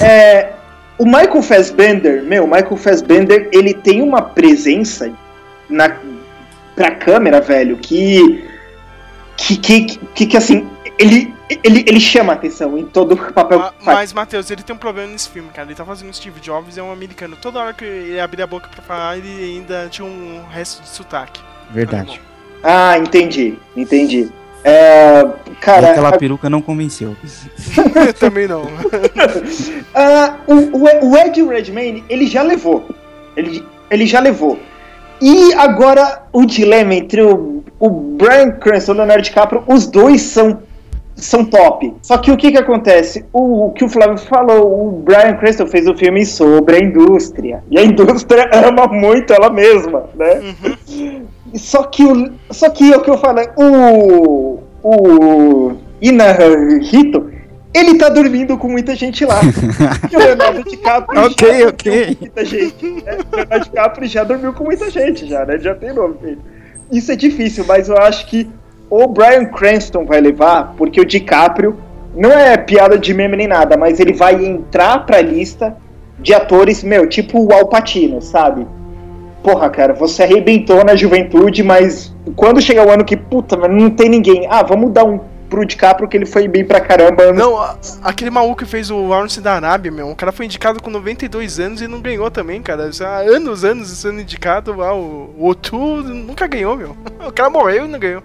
[0.00, 0.52] É,
[0.98, 5.12] o Michael Fassbender, meu, o Michael Fassbender, ele tem uma presença
[5.68, 5.96] na,
[6.76, 8.48] pra câmera, velho, que,
[9.36, 9.84] que, que,
[10.14, 10.68] que, que, assim,
[10.98, 13.96] ele Ele, ele chama atenção em todo o papel Ma- que faz.
[13.98, 15.68] Mas, Matheus, ele tem um problema nesse filme, cara.
[15.68, 17.36] Ele tá fazendo Steve Jobs, é um americano.
[17.36, 20.88] Toda hora que ele abria a boca pra falar, ele ainda tinha um resto de
[20.88, 21.40] sotaque.
[21.70, 22.18] Verdade.
[22.62, 24.30] Ah, entendi, entendi.
[24.64, 25.22] É,
[25.60, 27.14] cara, Aquela peruca não convenceu.
[28.18, 28.62] Também não.
[29.96, 32.84] Ah, o, o, o Ed Redmayne, ele já levou.
[33.36, 34.58] Ele, ele já levou.
[35.20, 40.22] E agora o dilema entre o, o Brian Cranston e o Leonardo DiCaprio, os dois
[40.22, 40.58] são,
[41.14, 41.94] são top.
[42.02, 43.24] Só que o que que acontece?
[43.32, 47.62] O, o que o Flávio falou, o Brian Cranston fez um filme sobre a indústria.
[47.70, 50.54] E a indústria ama muito ela mesma, né?
[51.54, 57.30] Só que o, só que é o que eu falei, o o Inahito,
[57.72, 59.40] ele tá dormindo com muita gente lá.
[60.12, 61.90] E o Leonardo DiCaprio Ok, já ok.
[61.90, 62.90] dormiu com muita gente.
[62.90, 63.18] Né?
[63.32, 65.58] O Leonardo DiCaprio já dormiu com muita gente, já, né?
[65.58, 66.38] Já tem nome dele.
[66.92, 68.48] Isso é difícil, mas eu acho que
[68.90, 71.76] o Brian Cranston vai levar, porque o DiCaprio
[72.14, 75.74] não é piada de meme nem nada, mas ele vai entrar pra lista
[76.20, 78.66] de atores, meu, tipo o Al Pacino, sabe?
[79.44, 84.08] Porra, cara, você arrebentou na juventude, mas quando chegar o ano que, puta, não tem
[84.08, 84.46] ninguém.
[84.48, 87.30] Ah, vamos dar um pro DiCaprio que ele foi bem pra caramba.
[87.30, 87.62] Não,
[88.02, 90.08] aquele maluco que fez o Lawrence da Arábia, meu.
[90.08, 92.90] O cara foi indicado com 92 anos e não ganhou também, cara.
[93.02, 94.94] Há anos, anos sendo indicado lá.
[94.94, 96.96] O, o Otu nunca ganhou, meu.
[97.28, 98.22] O cara morreu e não ganhou.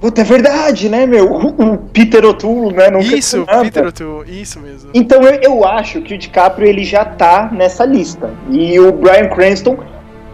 [0.00, 1.32] Puta, é verdade, né, meu?
[1.32, 2.90] O, Peter O'Toole, né?
[2.90, 3.62] Nunca Isso, nada.
[3.62, 4.90] Peter Otu, isso mesmo.
[4.94, 8.30] Então eu, eu acho que o DiCaprio ele já tá nessa lista.
[8.50, 9.78] E o Brian Cranston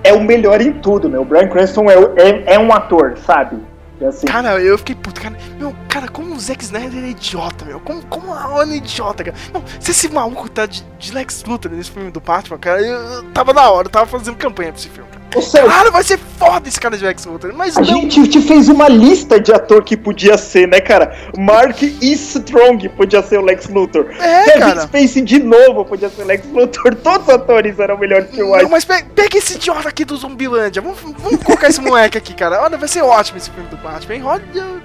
[0.05, 1.23] é o melhor em tudo, meu.
[1.23, 3.59] O Brian Cranston é, é, é um ator, sabe?
[4.07, 5.37] Assim, Cara, eu fiquei puto, cara.
[5.59, 7.79] Meu, cara, como o Zack Snyder é idiota, meu.
[7.79, 9.37] Como, como a Ona é idiota, cara.
[9.53, 12.97] Não, se esse maluco tá de, de Lex Luthor nesse filme do Batman, cara, eu,
[12.97, 15.22] eu tava na hora, eu tava fazendo campanha pra esse filme, cara.
[15.67, 17.87] Cara, vai ser foda esse cara de Lex Luthor, mas a não.
[17.87, 21.15] gente te fez uma lista de ator que podia ser, né, cara?
[21.39, 22.13] Mark E.
[22.13, 24.07] Strong podia ser o Lex Luthor.
[24.19, 24.81] É, Kevin cara.
[24.83, 26.95] Spacey de novo podia ser o Lex Luthor.
[26.97, 28.71] Todos os atores eram melhores que o Não, White.
[28.71, 30.83] mas pe- pega esse idiota aqui do Zumbilândia.
[30.83, 32.63] Vamos, vamos colocar esse moleque aqui, cara.
[32.63, 34.23] Olha, vai ser ótimo esse filme do Batman, hein?
[34.25, 34.43] Olha,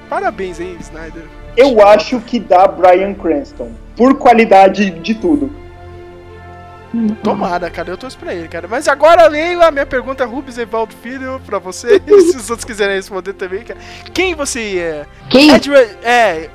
[0.09, 1.23] parabéns, hein, Snyder.
[1.55, 3.71] Eu acho que dá Brian Cranston.
[3.95, 5.51] Por qualidade de tudo.
[7.23, 8.67] Tomara, cara, eu torço pra ele, cara.
[8.67, 12.01] Mas agora, Leila, minha pergunta é Rubens Evaldo Filho pra você.
[12.07, 13.79] se os outros quiserem responder também, cara.
[14.13, 15.05] Quem você é?
[15.29, 15.51] Quem?
[15.51, 16.49] Ed, Red- é,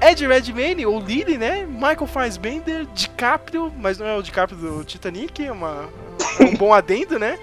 [0.00, 1.66] Ed Redmayne, ou Lily, né?
[1.68, 5.88] Michael Fassbender, DiCaprio, mas não é o DiCaprio do Titanic, é uma,
[6.40, 7.38] um bom adendo, né?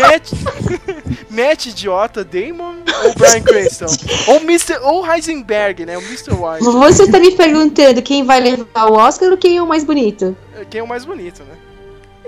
[0.00, 0.32] Matt,
[1.30, 3.86] Matt Idiota Damon ou Brian Cranston?
[4.28, 5.98] Ou, Mr., ou Heisenberg, né?
[5.98, 6.32] O Mr.
[6.32, 6.64] White.
[6.64, 10.36] Você tá me perguntando quem vai levar o Oscar ou quem é o mais bonito?
[10.70, 11.54] Quem é o mais bonito, né?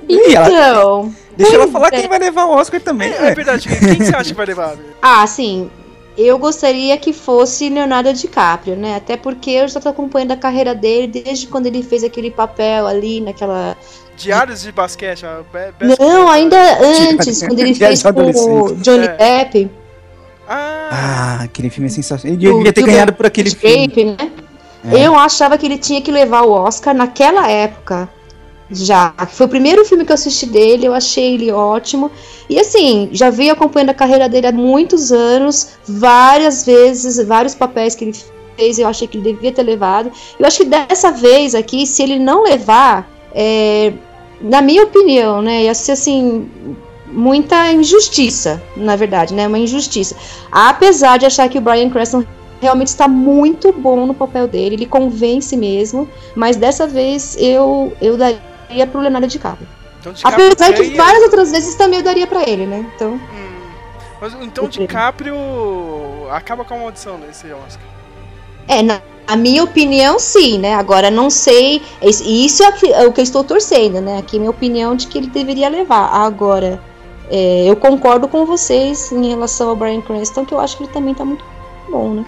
[0.08, 1.14] Ih, ela- Então.
[1.36, 1.90] Deixa ela falar é.
[1.92, 3.10] quem vai levar o Oscar também.
[3.12, 3.28] É, ué.
[3.30, 4.76] é verdade, quem você acha que vai levar?
[5.00, 5.70] Ah, sim.
[6.18, 8.96] Eu gostaria que fosse Leonardo DiCaprio, né?
[8.96, 12.86] Até porque eu já tô acompanhando a carreira dele desde quando ele fez aquele papel
[12.86, 13.76] ali naquela.
[14.16, 15.22] Diários de basquete.
[15.98, 18.74] Não, ainda antes, quando ele fez com o.
[18.76, 19.16] Johnny É.
[19.44, 19.70] Depp.
[20.46, 22.36] Ah, Ah, aquele filme é sensacional.
[22.36, 24.16] Ele devia ter ganhado por aquele filme.
[24.18, 24.30] Né?
[24.92, 25.06] É.
[25.06, 28.08] Eu achava que ele tinha que levar o Oscar naquela época.
[28.70, 29.12] Já.
[29.28, 32.10] Foi o primeiro filme que eu assisti dele, eu achei ele ótimo.
[32.48, 37.94] E assim, já venho acompanhando a carreira dele há muitos anos, várias vezes, vários papéis
[37.94, 38.16] que ele
[38.56, 40.12] fez, eu achei que ele devia ter levado.
[40.38, 43.92] Eu acho que dessa vez aqui, se ele não levar, é,
[44.40, 46.48] na minha opinião, né, ia ser assim.
[47.12, 49.44] Muita injustiça, na verdade, né?
[49.48, 50.14] Uma injustiça.
[50.52, 52.24] Apesar de achar que o Brian Cranston
[52.60, 58.16] realmente está muito bom no papel dele, ele convence mesmo, mas dessa vez eu, eu
[58.16, 58.49] daria
[58.90, 59.66] pro Leonardo DiCaprio.
[60.00, 62.86] então DiCaprio Apesar que várias outras vezes também eu daria pra ele, né?
[62.94, 63.60] Então, Hum,
[64.20, 65.36] mas então DiCaprio
[66.30, 67.82] acaba com a maldição nesse Oscar.
[68.68, 69.00] é, na,
[69.36, 70.74] minha opinião, sim, né?
[70.74, 74.18] Agora não sei, isso é o que- é o que eu estou torcendo, né?
[74.18, 76.08] Aqui minha opinião de que ele deveria levar.
[76.12, 76.80] Agora,
[77.30, 80.92] é, eu concordo com vocês em relação ao Brian Cranston, que eu acho que ele
[80.92, 81.44] também tá muito
[81.88, 82.24] bom, né?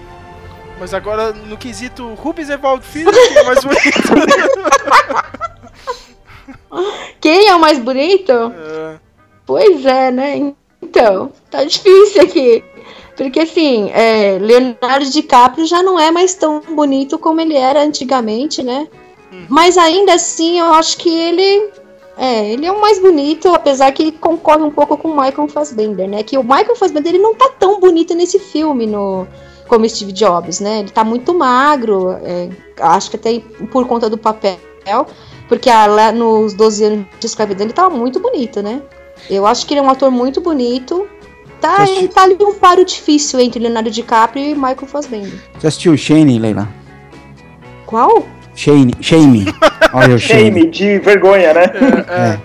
[0.79, 3.81] Mas agora, no quesito Rubens Evaldo Filho, quem é mais bonito?
[7.19, 8.31] Quem é o mais bonito?
[8.31, 8.99] É,
[9.45, 10.53] Pois é, né?
[10.81, 12.63] Então, tá difícil aqui.
[13.15, 18.63] Porque assim, é, Leonardo DiCaprio já não é mais tão bonito como ele era antigamente,
[18.63, 18.87] né?
[19.49, 21.71] Mas ainda assim, eu acho que ele.
[22.15, 26.07] É, ele é o mais bonito, apesar que concorre um pouco com o Michael Fassbender,
[26.07, 26.21] né?
[26.21, 29.27] Que o Michael Fassbender ele não tá tão bonito nesse filme, no,
[29.67, 30.81] como Steve Jobs, né?
[30.81, 33.39] Ele tá muito magro, é, acho que até
[33.71, 34.59] por conta do papel,
[35.47, 38.81] porque ah, lá nos 12 anos de escravidão ele tava muito bonito, né?
[39.29, 41.07] Eu acho que ele é um ator muito bonito.
[41.61, 45.39] Tá, Você assistiu- tá ali um paro difícil entre Leonardo DiCaprio e Michael Fassbender.
[45.57, 46.67] Você assistiu o Shane, Leila?
[47.85, 48.25] Qual?
[48.55, 48.93] Shame.
[48.99, 49.45] Shame.
[49.93, 50.59] Olha o Shame.
[50.61, 51.63] Shame, de vergonha, né?
[52.09, 52.39] É.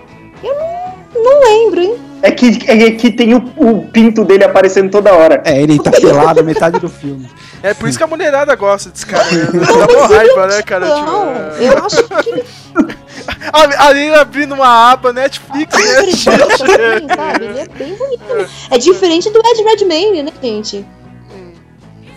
[1.15, 1.95] Não lembro, hein?
[2.21, 5.41] É que, é que tem o, o pinto dele aparecendo toda hora.
[5.45, 7.29] É, ele tá pelado metade do filme.
[7.63, 9.23] É por isso que a mulherada gosta desse cara.
[9.31, 9.47] Né?
[9.53, 10.85] Dá uma raiva, né, cara?
[10.87, 11.67] Não, Tipo, é.
[11.67, 12.43] eu acho que
[13.53, 15.99] a, a Lina abrindo uma aba Netflix, né?
[16.03, 17.45] ele é sabe?
[17.45, 18.23] Ele é bem bonito.
[18.33, 18.49] mesmo.
[18.71, 20.85] É diferente do Ed Redmayne, né, gente?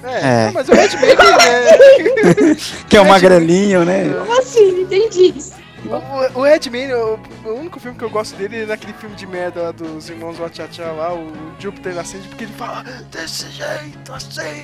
[0.05, 0.51] É, É.
[0.53, 2.57] mas o Redmayne, né?
[2.89, 4.13] Que é o magrelinho, né?
[4.19, 4.73] Como assim?
[4.73, 5.53] Não entendi isso.
[5.85, 9.27] O, o Redmayne, o, o único filme que eu gosto dele é naquele filme de
[9.27, 14.63] merda lá dos irmãos Wachachá lá, o Júpiter Nascente, porque ele fala desse jeito, assim,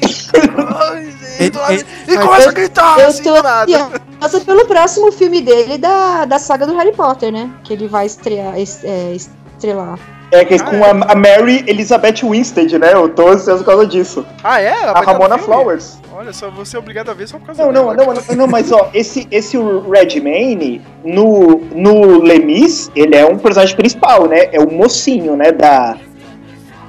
[1.40, 4.00] e, Ele- e começa a gritar, Eu assim, tô do nada.
[4.22, 7.50] ansiosa pelo próximo filme dele da, da saga do Harry Potter, né?
[7.64, 9.98] Que ele vai estrear, es- é, estrelar.
[10.30, 12.92] É que com a, a Mary Elizabeth Winstead, né?
[12.92, 14.26] Eu tô ansioso por causa disso.
[14.44, 14.66] Ah, é?
[14.82, 15.38] Ela A Ramona?
[15.38, 15.98] Flowers.
[16.12, 18.14] Olha só, você é obrigado a ver só por causa Não, não, dela.
[18.14, 23.76] não, não, não, mas ó, esse, esse Redmayne, no, no Lemis, ele é um personagem
[23.76, 24.48] principal, né?
[24.52, 25.52] É o mocinho, né?
[25.52, 25.96] Da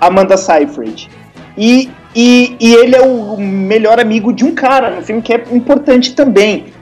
[0.01, 1.09] Amanda Seyfried.
[1.55, 5.43] E, e, e ele é o melhor amigo de um cara no filme que é
[5.51, 6.73] importante também.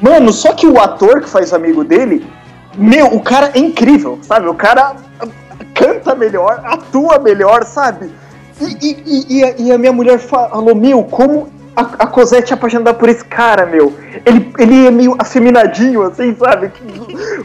[0.00, 2.24] Mano, só que o ator que faz amigo dele,
[2.76, 4.46] meu, o cara é incrível, sabe?
[4.46, 5.26] O cara ah,
[5.84, 8.10] canta melhor, atua melhor, sabe?
[8.60, 12.52] E, e, e- e a, e a minha mulher falou, meu, como a, a Cosette
[12.52, 13.94] é apaixonada por esse cara, meu.
[14.26, 16.70] Ele, ele é meio afeminadinho, assim, sabe?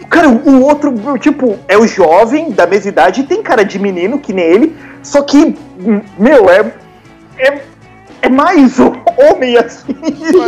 [0.09, 4.33] Cara, o outro, tipo, é o jovem da mesma idade, tem cara de menino, que
[4.33, 5.55] nem ele, só que,
[6.17, 6.73] meu, é.
[7.37, 7.61] É,
[8.23, 9.93] é mais um homem assim,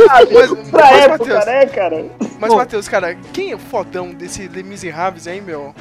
[0.07, 0.33] sabe?
[0.33, 2.05] mas- pra mas, época, Matheus, né, cara?
[2.39, 5.73] Mas, Matheus, cara, quem é o fodão desse Les Miserables aí, meu?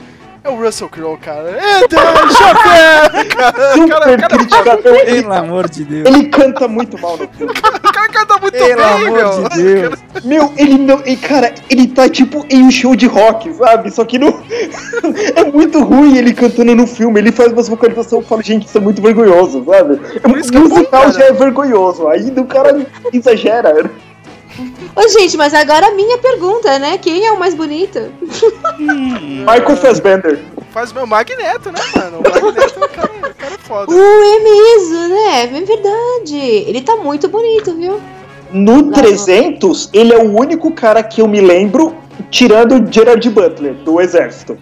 [0.47, 1.59] É o Russell Crowe, cara.
[1.81, 1.97] Eita,
[2.31, 3.27] chapéu!
[3.37, 4.89] Cara, Super cara, cara, criticado.
[4.89, 6.07] Ele, Pelo amor de Deus.
[6.07, 7.53] ele canta muito mal no filme.
[7.53, 9.29] o cara canta muito Pelo bem, meu.
[9.33, 9.95] amor de Deus.
[10.25, 11.03] Meu, ele não.
[11.05, 13.91] E, cara, ele tá tipo em um show de rock, sabe?
[13.91, 14.41] Só que não.
[15.35, 17.19] é muito ruim ele cantando no filme.
[17.19, 20.01] Ele faz umas vocalizações e fala, gente, isso é muito vergonhoso, sabe?
[20.15, 22.07] É, Por isso que é bom, musical já é vergonhoso.
[22.07, 23.91] Ainda o cara exagera.
[24.95, 26.99] Ô, gente, mas agora a minha pergunta, né?
[26.99, 28.13] Quem é o mais bonito?
[28.79, 30.41] Michael Fassbender.
[30.71, 32.19] Faz meu Magneto, né, mano?
[32.19, 33.93] O Magneto, o cara, o cara é foda.
[33.93, 35.43] O é mesmo, né?
[35.43, 36.37] É verdade.
[36.37, 38.01] Ele tá muito bonito, viu?
[38.51, 41.97] No 300, ele é o único cara que eu me lembro,
[42.31, 44.57] tirando o Gerard Butler, do Exército.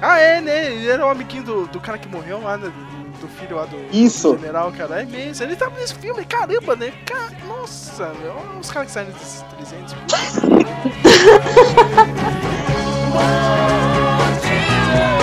[0.00, 0.66] Ah, é, né?
[0.72, 2.72] Ele era o amiguinho do, do cara que morreu lá, né?
[3.20, 4.32] Do, filho lá do, Isso.
[4.32, 5.02] do general, cara.
[5.02, 5.44] É mesmo.
[5.44, 6.90] Ele tava nesse filme, caramba, né?
[7.04, 8.32] Ca- Nossa, meu.
[8.32, 9.94] Olha os caras que saíram desses 300.
[13.12, 13.60] Mas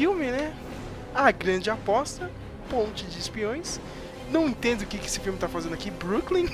[0.00, 0.50] filme, né?
[1.14, 2.30] A Grande Aposta,
[2.70, 3.78] Ponte de Espiões.
[4.30, 5.90] Não entendo o que, que esse filme tá fazendo aqui.
[5.90, 6.48] Brooklyn.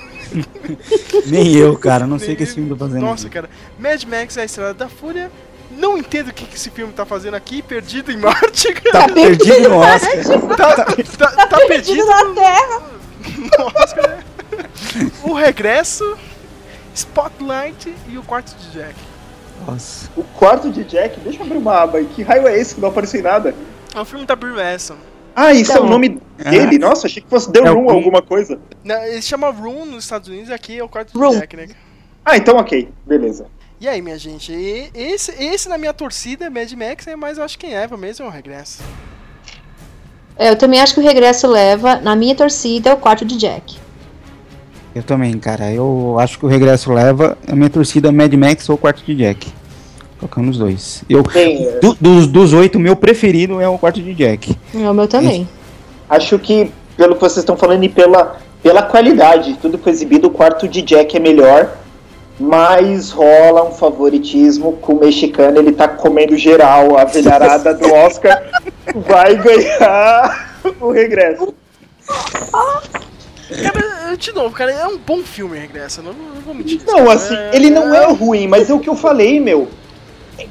[1.27, 2.05] Nem eu, cara.
[2.05, 3.01] Não sei o que esse filme tá fazendo.
[3.03, 3.35] Nossa, aqui.
[3.35, 3.49] cara.
[3.79, 5.31] Mad Max, A Estrada da Fúria.
[5.71, 7.61] Não entendo o que, que esse filme tá fazendo aqui.
[7.61, 8.73] Perdido em Marte.
[8.91, 10.57] Tá perdido no Oscar.
[10.57, 10.85] tá,
[11.17, 12.81] tá, tá perdido na Terra.
[13.57, 14.23] no Oscar, né?
[15.23, 16.17] O Regresso,
[16.93, 19.06] Spotlight e o Quarto de Jack.
[19.65, 20.09] Nossa.
[20.15, 22.05] O quarto de Jack, deixa eu abrir uma aba aí.
[22.05, 23.55] Que raio é esse que não apareceu em nada?
[23.95, 24.95] É um filme da Brie Larson.
[25.35, 25.85] Ah, isso é Então.
[25.87, 26.77] o nome dele?
[26.79, 28.59] Nossa, achei que fosse The É o Room alguma coisa.
[28.83, 31.31] Não, Ele chama Room nos Estados Unidos e aqui é o Quarto Room.
[31.31, 31.67] de Jack, né?
[32.25, 33.45] Ah, então ok, beleza.
[33.79, 34.51] E aí, minha gente?
[34.51, 37.15] e- Esse, esse na minha torcida é Mad Max, né?
[37.15, 38.81] mas eu acho que quem leva mesmo é o Regresso.
[40.35, 43.37] É, eu também acho que o regresso leva, na minha torcida, é o quarto de
[43.37, 43.77] Jack.
[44.97, 45.71] Eu também, cara.
[45.71, 47.37] Eu acho que o regresso leva.
[47.47, 49.47] A minha torcida é Mad Max ou Quarto de Jack.
[50.19, 51.03] Colocando os dois.
[51.07, 54.57] Eu, Bem, é, do- dos, dos oito, o meu preferido é o Quarto de Jack.
[54.73, 55.47] É o meu também.
[56.09, 60.27] acho que, pelo que vocês estão falando e pela, pela qualidade, tudo que foi exibido,
[60.27, 61.69] o quarto de Jack é melhor.
[62.39, 68.43] Mas rola um favoritismo com o mexicano, ele tá comendo geral, a velharada do Oscar
[69.07, 71.53] vai ganhar o regresso.
[73.47, 76.01] Cara, de novo, cara, é um bom filme, Regresso.
[76.01, 76.81] Não, não vou mentir.
[76.85, 79.67] Não, assim, ele não é ruim, mas é o que eu falei, meu.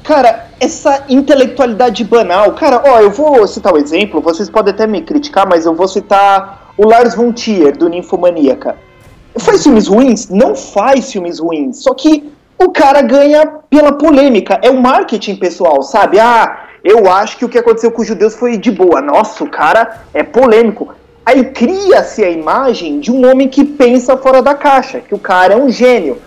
[0.03, 2.53] Cara, essa intelectualidade banal.
[2.53, 5.87] Cara, ó, eu vou citar o exemplo, vocês podem até me criticar, mas eu vou
[5.87, 8.75] citar o Lars von Trier, do Ninfomaníaca.
[9.39, 10.29] Faz filmes ruins?
[10.29, 11.83] Não faz filmes ruins.
[11.83, 14.59] Só que o cara ganha pela polêmica.
[14.63, 16.19] É o marketing pessoal, sabe?
[16.19, 19.01] Ah, eu acho que o que aconteceu com os judeus foi de boa.
[19.01, 20.93] Nossa, o cara é polêmico.
[21.27, 25.55] Aí cria-se a imagem de um homem que pensa fora da caixa, que o cara
[25.55, 26.19] é um gênio.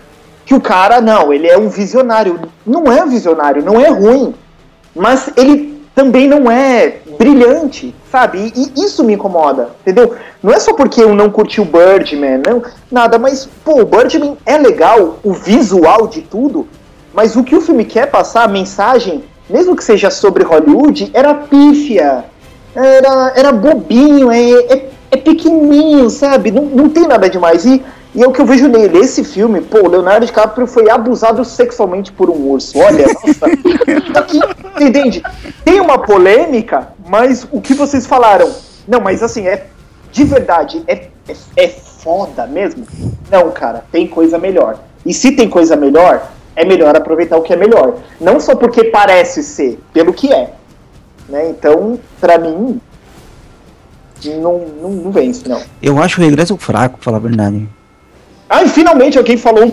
[0.45, 2.39] Que o cara, não, ele é um visionário.
[2.63, 4.35] Não é um visionário, não é ruim.
[4.95, 8.53] Mas ele também não é brilhante, sabe?
[8.55, 10.15] E, e isso me incomoda, entendeu?
[10.43, 12.61] Não é só porque eu não curti o Birdman, não,
[12.91, 16.67] nada, mas, pô, o Birdman é legal, o visual de tudo,
[17.11, 21.33] mas o que o filme quer passar, a mensagem, mesmo que seja sobre Hollywood, era
[21.33, 22.23] pífia,
[22.75, 26.49] era, era bobinho, é, é, é pequenininho, sabe?
[26.51, 27.65] Não, não tem nada demais.
[27.65, 27.83] E,
[28.15, 28.97] e é o que eu vejo nele.
[28.97, 32.79] Esse filme, pô, Leonardo DiCaprio foi abusado sexualmente por um urso.
[32.79, 33.45] Olha, nossa.
[34.17, 34.39] Aqui,
[34.79, 35.21] entende?
[35.65, 38.49] Tem uma polêmica, mas o que vocês falaram.
[38.87, 39.67] Não, mas assim, é
[40.11, 42.85] de verdade, é, é, é foda mesmo?
[43.29, 44.79] Não, cara, tem coisa melhor.
[45.05, 47.95] E se tem coisa melhor, é melhor aproveitar o que é melhor.
[48.19, 50.53] Não só porque parece ser, pelo que é.
[51.29, 51.49] Né?
[51.49, 52.79] Então, pra mim,
[54.29, 55.61] não, não, não vence, não.
[55.81, 57.67] Eu acho o regresso fraco, pra falar a verdade.
[58.49, 59.63] Ai, finalmente alguém falou.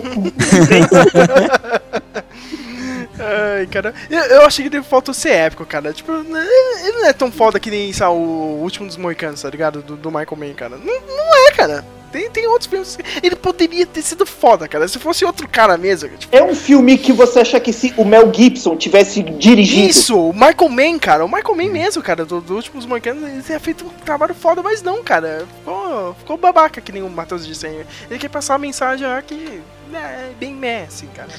[3.19, 3.93] Ai, cara.
[4.09, 5.91] Eu, eu achei que ele faltou ser épico, cara.
[5.91, 6.45] Tipo, né,
[6.83, 9.81] ele não é tão foda que nem sabe, o último dos Moicanos, tá ligado?
[9.81, 10.77] Do, do Michael Mann, cara.
[10.77, 11.85] Não, não é, cara.
[12.11, 12.97] Tem, tem outros filmes.
[13.21, 14.87] Ele poderia ter sido foda, cara.
[14.87, 16.09] Se fosse outro cara mesmo.
[16.09, 19.89] Tipo, É um filme que você acha que se o Mel Gibson tivesse dirigido.
[19.89, 21.25] Isso, o Michael Mann, cara.
[21.25, 24.61] O Michael Mann mesmo, cara, do, do últimos Moicanos, ele teria feito um trabalho foda,
[24.63, 25.45] mas não, cara.
[25.59, 27.85] Ficou, ficou babaca, que nem o Matheus disse aí.
[28.09, 29.61] Ele quer passar uma mensagem lá que
[29.91, 31.29] né, é bem meh, assim, cara.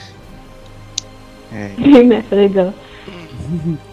[1.53, 1.71] É.
[2.05, 2.25] né?
[2.31, 2.75] Legal.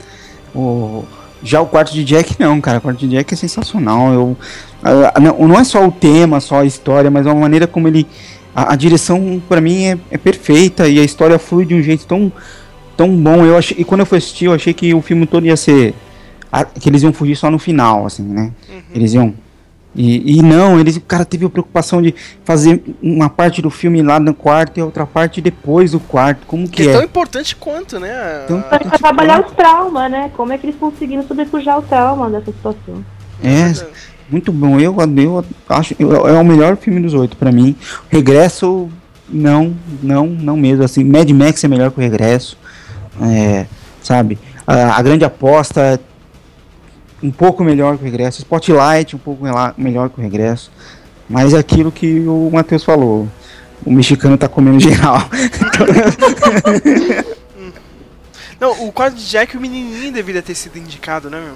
[0.55, 1.05] O,
[1.43, 2.77] já o quarto de Jack não, cara.
[2.79, 4.11] O quarto de Jack é sensacional.
[4.13, 4.37] Eu,
[4.83, 7.87] a- a- não, não é só o tema, só a história, mas a maneira como
[7.87, 8.05] ele.
[8.55, 12.05] A, a direção, pra mim, é, é perfeita e a história flui de um jeito
[12.07, 12.31] tão,
[12.95, 13.45] tão bom.
[13.45, 15.93] Eu achei, e quando eu fui assistir, eu achei que o filme todo ia ser.
[16.79, 18.51] que eles iam fugir só no final, assim, né?
[18.95, 19.33] Eles iam.
[19.97, 22.13] E, e não, eles, o cara teve a preocupação de
[22.45, 26.45] fazer uma parte do filme lá no quarto e a outra parte depois do quarto.
[26.45, 27.05] Como Que que é tão é?
[27.05, 28.45] importante quanto, né?
[28.47, 30.29] Tão- Pra, trabalhar os traumas, né?
[30.37, 33.03] Como é que eles conseguiram sobrepujar o trauma dessa situação?
[33.43, 33.73] É,
[34.29, 34.79] muito bom.
[34.79, 37.75] Eu, eu acho eu- é o melhor filme dos oito pra mim.
[38.07, 38.89] Regresso,
[39.27, 40.83] não, não, não mesmo.
[40.83, 42.55] Assim, Mad Max é melhor que o Regresso.
[43.21, 43.65] É,
[44.03, 44.37] sabe?
[44.65, 45.99] A, a grande aposta é
[47.21, 48.39] um pouco melhor que o Regresso.
[48.39, 49.43] Spotlight um pouco
[49.77, 50.71] melhor que o Regresso.
[51.29, 53.27] Mas é aquilo que o Matheus falou.
[53.85, 55.21] O mexicano tá comendo geral.
[58.59, 61.53] Não, o quadro de Jack, o menininho deveria ter sido indicado, né, meu?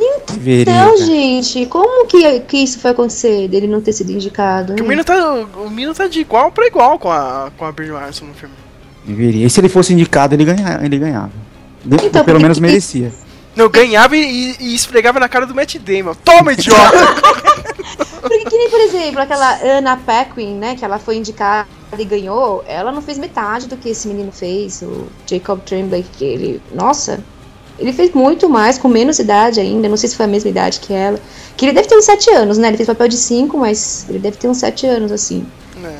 [0.61, 0.97] Então, cara.
[0.97, 4.73] gente, como que, que isso foi acontecer dele não ter sido indicado?
[4.73, 7.89] O menino tá, o menino tá de igual pra igual com a, com a Brie
[7.89, 8.53] Larson no filme.
[9.03, 9.47] Deveria.
[9.47, 11.31] E se ele fosse indicado, ele, ganha, ele ganhava.
[11.83, 13.11] Então, pelo menos merecia.
[13.56, 16.14] Não, ganhava e, e esfregava na cara do Matt Damon.
[16.23, 16.82] Toma, idiota!
[18.22, 21.68] Porque que nem, por exemplo, aquela Anna Paquin, né, que ela foi indicada
[21.98, 26.23] e ganhou, ela não fez metade do que esse menino fez, o Jacob Tremblay, que
[26.23, 27.19] ele, nossa,
[27.80, 30.80] ele fez muito mais, com menos idade ainda, não sei se foi a mesma idade
[30.80, 31.19] que ela,
[31.57, 34.19] que ele deve ter uns 7 anos, né, ele fez papel de 5, mas ele
[34.19, 35.45] deve ter uns 7 anos, assim.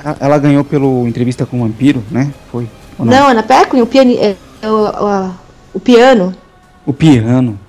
[0.04, 2.32] Ela- Ela ganhou pelo Entrevista com o Vampiro, né?
[2.52, 2.70] Foi.
[3.00, 5.32] Ou Não, Anna Paquin, o, piani, é, o, o,
[5.74, 6.36] o piano,
[6.86, 7.60] O piano.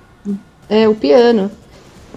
[0.69, 1.51] É, o piano.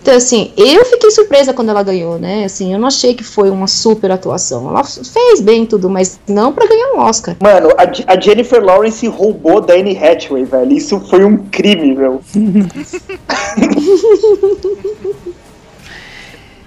[0.00, 2.44] Então, assim, eu fiquei surpresa quando ela ganhou, né?
[2.44, 4.68] Assim, eu não achei que foi uma super atuação.
[4.68, 7.34] Ela fez bem tudo, mas não pra ganhar um Oscar.
[7.40, 10.72] Mano, a, a Jennifer Lawrence roubou da Anne Hathaway, velho.
[10.72, 12.20] Isso foi um crime, meu.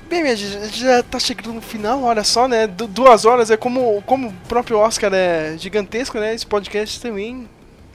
[0.09, 2.65] Bem, minha gente, a gente já tá chegando no final, olha só, né?
[2.65, 6.33] Du- duas horas é como, como o próprio Oscar é gigantesco, né?
[6.33, 7.47] Esse podcast também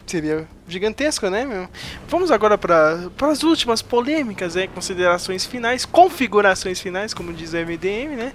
[0.06, 1.68] seria gigantesco, né, meu?
[2.08, 4.66] Vamos agora para as últimas polêmicas, né?
[4.66, 8.32] Considerações finais, configurações finais, como diz o MDM, né?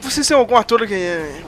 [0.00, 0.94] Vocês têm algum ator que,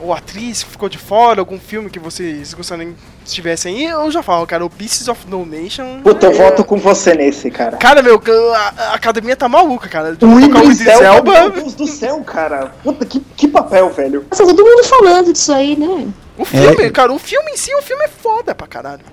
[0.01, 3.85] ou atriz que ficou de fora, algum filme que vocês gostariam que estivessem aí?
[3.85, 6.01] Eu já falo, cara, o Pieces of No Nation.
[6.03, 7.77] Puta, eu é- voto com você nesse, cara.
[7.77, 8.21] Cara, meu,
[8.53, 10.15] a, a academia tá maluca, cara.
[10.15, 11.31] De O Idris Elba, Elba.
[11.31, 12.73] meu Deus do céu, cara.
[12.83, 14.25] Puta, que, que papel, velho.
[14.29, 16.07] Nossa, todo mundo falando disso aí, né?
[16.39, 16.89] O filme, É.
[16.89, 19.03] cara, o filme em si, o filme é foda pra caralho.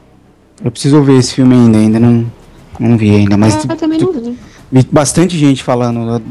[0.65, 2.33] Eu preciso ver esse filme ainda, ainda não,
[2.81, 4.39] não vi ainda, mas Ah, eu também não vi.
[4.73, 6.23] vi bastante gente falando,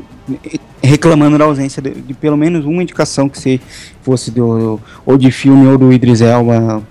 [0.81, 3.61] reclamando da ausência de, de pelo menos uma indicação que se
[4.01, 6.81] fosse do, ou de filme ou do Idris Elba.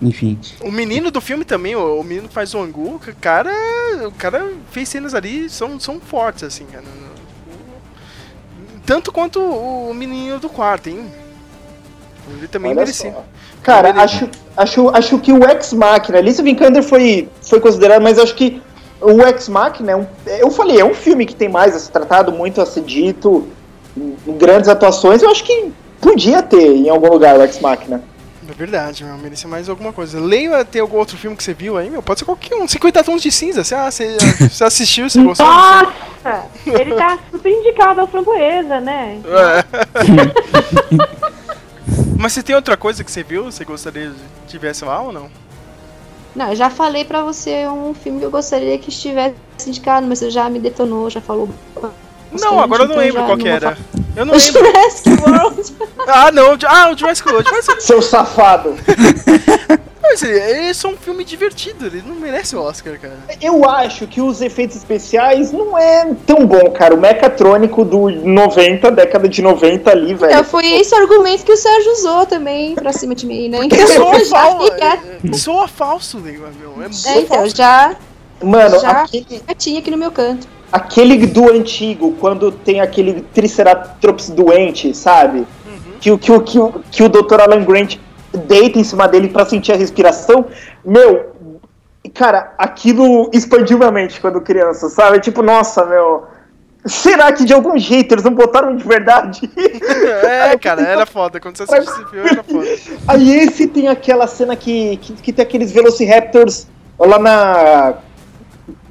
[0.00, 0.38] enfim.
[0.62, 3.52] O menino do filme também, o, o menino que faz o Angu, o cara,
[4.08, 6.84] o cara fez cenas ali, são, são fortes, assim, cara.
[8.84, 11.06] Tanto quanto o menino do quarto, hein?
[12.28, 13.12] Ele também Olha merecia.
[13.12, 13.24] só.
[13.62, 18.18] Cara, Ele- acho, acho, acho que o Ex Machina, Alice Vikander foi, foi considerado, mas
[18.18, 18.60] acho que
[19.00, 20.06] o Ex Machina, é um,
[20.38, 23.48] eu falei, é um filme que tem mais a ser tratado, muito a ser dito,
[24.38, 28.02] grandes atuações, eu acho que podia ter em algum lugar o Ex Machina.
[28.48, 30.20] É verdade, meu, merecia mais alguma coisa.
[30.20, 32.02] Leia, tem algum outro filme que você viu aí, meu?
[32.02, 32.68] Pode ser qualquer um.
[32.68, 33.64] 50 tons de cinza.
[33.64, 35.46] Você, ah, você, você assistiu, você gostou?
[35.46, 36.44] Nossa!
[36.66, 39.20] Ele tá super indicado ao framboesa, né?
[39.24, 39.64] É.
[42.22, 43.46] Mas você tem outra coisa que você viu?
[43.46, 44.16] Você gostaria de
[44.46, 45.28] tivesse lá ou não?
[46.36, 49.34] Não, eu já falei pra você um filme que eu gostaria que estivesse
[49.66, 51.48] indicado, mas você já me detonou, já falou.
[52.30, 53.74] Não, agora eu não então lembro qual que era.
[53.74, 53.78] falar.
[54.14, 54.64] Eu não O lembro.
[54.64, 55.74] Jurassic World.
[56.06, 56.56] Ah, não.
[56.68, 57.48] Ah, o Jurassic World.
[57.48, 57.82] Jurassic...
[57.82, 58.76] Seu safado.
[60.02, 63.16] Mas ele, ele é só um filme divertido, ele não merece o Oscar, cara.
[63.40, 66.94] Eu acho que os efeitos especiais não é tão bom, cara.
[66.94, 70.32] O mecatrônico do 90, década de 90 ali, velho.
[70.32, 73.60] Então, foi esse o argumento que o Sérgio usou também pra cima de mim, né?
[73.62, 74.60] Então Soa, já fal...
[74.64, 75.34] fica.
[75.34, 76.82] soa falso, nego, meu.
[76.82, 77.94] É, É, então, já,
[78.42, 80.48] Mano, já aquele, quietinho aqui no meu canto.
[80.72, 85.46] aquele do antigo, quando tem aquele Triceratops doente, sabe?
[86.00, 87.40] Que, o- que, o- que, o- que o Dr.
[87.40, 87.96] Alan Grant
[88.32, 90.46] deita em cima dele pra sentir a respiração.
[90.84, 91.32] Meu,
[92.14, 95.20] cara, aquilo expandiu minha mente quando criança, sabe?
[95.20, 96.24] Tipo, nossa, meu.
[96.84, 99.48] Será que de algum jeito eles não botaram de verdade?
[100.24, 101.38] É, cara, era foda.
[101.40, 102.66] Quando você assiste esse filme, era foda.
[103.06, 106.66] Aí esse tem aquela cena que, que, que tem aqueles Velociraptors
[106.98, 107.94] lá na.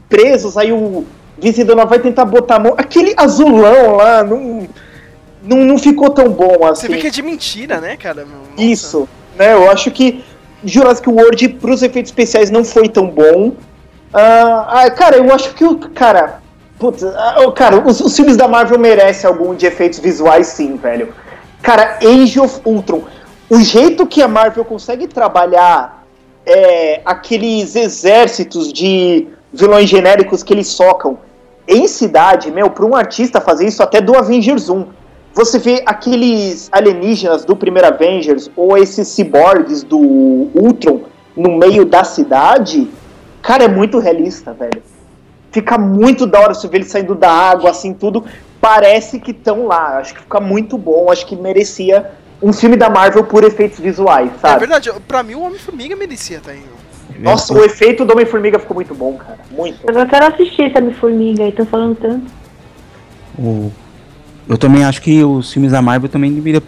[0.07, 1.05] presos, aí o
[1.37, 2.75] vencedor vai tentar botar a mão.
[2.77, 4.67] Aquele azulão lá não,
[5.43, 6.87] não, não ficou tão bom assim.
[6.87, 8.25] Você vê que é de mentira, né, cara?
[8.25, 8.61] Nossa.
[8.61, 9.53] Isso, né?
[9.53, 10.23] Eu acho que
[10.63, 13.53] Jurassic World pros efeitos especiais não foi tão bom.
[14.13, 15.77] Ah, ah, cara, eu acho que o.
[15.77, 16.41] Cara.
[16.77, 21.13] Putz, ah, cara, os, os filmes da Marvel merecem algum de efeitos visuais, sim, velho.
[21.61, 23.03] Cara, Age of Ultron.
[23.49, 26.03] O jeito que a Marvel consegue trabalhar
[26.45, 31.19] é, aqueles exércitos de vilões genéricos que eles socam
[31.67, 34.85] em cidade, meu, pra um artista fazer isso até do Avengers 1.
[35.33, 41.01] Você vê aqueles alienígenas do primeiro Avengers ou esses ciborgues do Ultron
[41.35, 42.89] no meio da cidade,
[43.41, 44.81] cara, é muito realista, velho.
[45.51, 48.23] Fica muito da hora você ver eles saindo da água, assim, tudo.
[48.59, 49.97] Parece que estão lá.
[49.99, 51.11] Acho que fica muito bom.
[51.11, 54.59] Acho que merecia um filme da Marvel por efeitos visuais, É sabe?
[54.59, 56.57] verdade, pra mim o Homem-Formiga merecia aí.
[56.59, 57.21] meu.
[57.21, 59.39] Nossa, o efeito do Homem-Formiga ficou muito bom, cara.
[59.51, 59.77] Muito.
[59.89, 62.25] Eu quero assistir esse Homem-Formiga aí, tão falando tanto.
[63.37, 63.71] O-
[64.51, 66.61] eu também acho que os filmes da Marvel também deveriam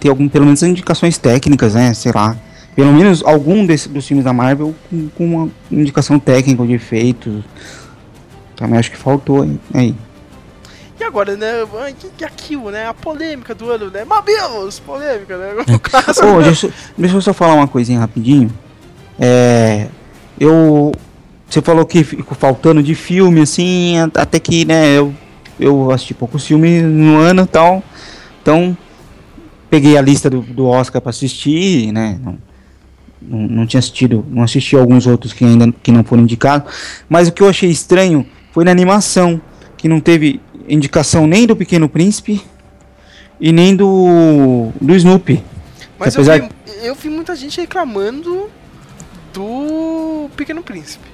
[0.00, 1.94] ter algum, pelo menos indicações técnicas, né?
[1.94, 2.36] Sei lá.
[2.74, 7.44] Pelo menos algum desse, dos filmes da Marvel com, com uma indicação técnica de efeitos.
[8.56, 9.94] Também acho que faltou hein, aí.
[10.98, 11.64] E agora, né?
[12.16, 12.86] que- aquilo, né?
[12.86, 14.04] A polêmica do ano, né?
[14.04, 14.78] Mamilos!
[14.80, 15.64] Polêmica, né?
[15.66, 16.44] No caso, Ô, né?
[16.46, 18.50] deixa, eu- deixa eu só falar uma coisinha rapidinho.
[19.18, 19.88] É.
[20.40, 20.92] Eu.
[21.48, 25.12] Você falou que ficou faltando de filme, assim, até que, né, eu,
[25.58, 27.82] eu assisti poucos filmes no ano e tal.
[28.40, 28.76] Então,
[29.70, 32.18] peguei a lista do, do Oscar pra assistir, né?
[32.22, 32.38] Não,
[33.20, 36.72] não, não tinha assistido, não assisti alguns outros que ainda que não foram indicados.
[37.08, 39.40] Mas o que eu achei estranho foi na animação,
[39.76, 42.42] que não teve indicação nem do Pequeno Príncipe
[43.40, 45.42] e nem do, do Snoopy.
[45.98, 46.48] Mas eu apesar vi,
[46.82, 48.50] eu vi muita gente reclamando
[49.32, 51.04] do Pequeno Príncipe.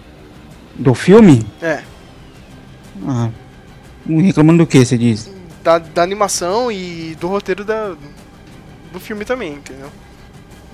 [0.74, 1.82] do filme, É,
[3.06, 3.28] ah,
[4.08, 5.30] reclamando do que você diz?
[5.62, 7.94] da, da animação e do roteiro da,
[8.92, 9.88] do filme também, entendeu?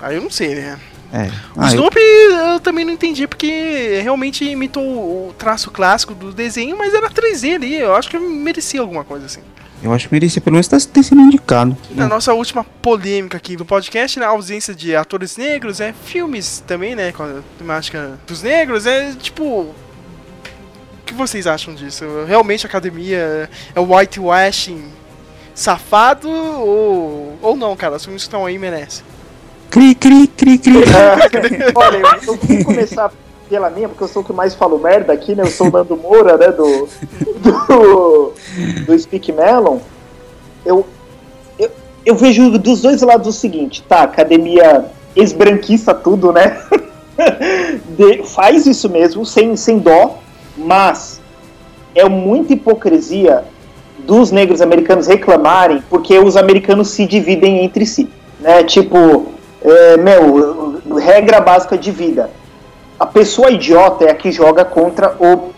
[0.01, 0.79] Aí eu não sei, né?
[1.13, 1.27] É.
[1.57, 2.61] O Ah, eu- Snoopy eu...
[2.61, 7.75] também não entendi, porque realmente imitou o traço clássico do desenho, mas era 3D ali,
[7.75, 9.41] eu acho que merecia alguma coisa assim.
[9.83, 11.77] eu acho que merecia pelo menos tá- ter sido indicado.
[11.91, 16.63] Na nossa última polêmica aqui do podcast, né, a ausência de atores negros, é filmes
[16.67, 19.75] também, né, com a temática dos negros, é tipo.
[21.05, 22.03] O que vocês acham disso?
[22.27, 24.85] Realmente a academia é o whitewashing
[25.55, 27.97] safado ou, ou não, cara?
[27.97, 29.05] Os filmes que estão aí merecem.
[29.71, 30.73] Cri, cri, cri, cri.
[31.77, 33.13] Olha, eu, vou começar
[33.51, 35.43] pela minha, porque eu sou o que mais falo merda aqui, né?
[35.43, 36.49] Eu sou o Nando Moura, né?
[36.49, 36.89] Do,
[37.37, 38.33] do,
[38.87, 39.81] do Speak Melon.
[40.65, 40.87] Eu,
[41.59, 41.71] eu,
[42.07, 43.99] eu vejo dos dois lados o seguinte, tá?
[43.99, 46.59] A academia esbranquiça tudo, né?
[47.95, 50.19] De- faz isso mesmo, sem, sem dó,
[50.57, 51.21] mas
[51.95, 53.45] é muita hipocrisia
[53.99, 58.09] dos negros americanos reclamarem porque os americanos se dividem entre si,
[58.41, 58.63] né?
[58.65, 59.27] Tipo,
[59.63, 62.31] é, meu, regra básica de vida.
[62.99, 65.55] A pessoa idiota é a que joga contra o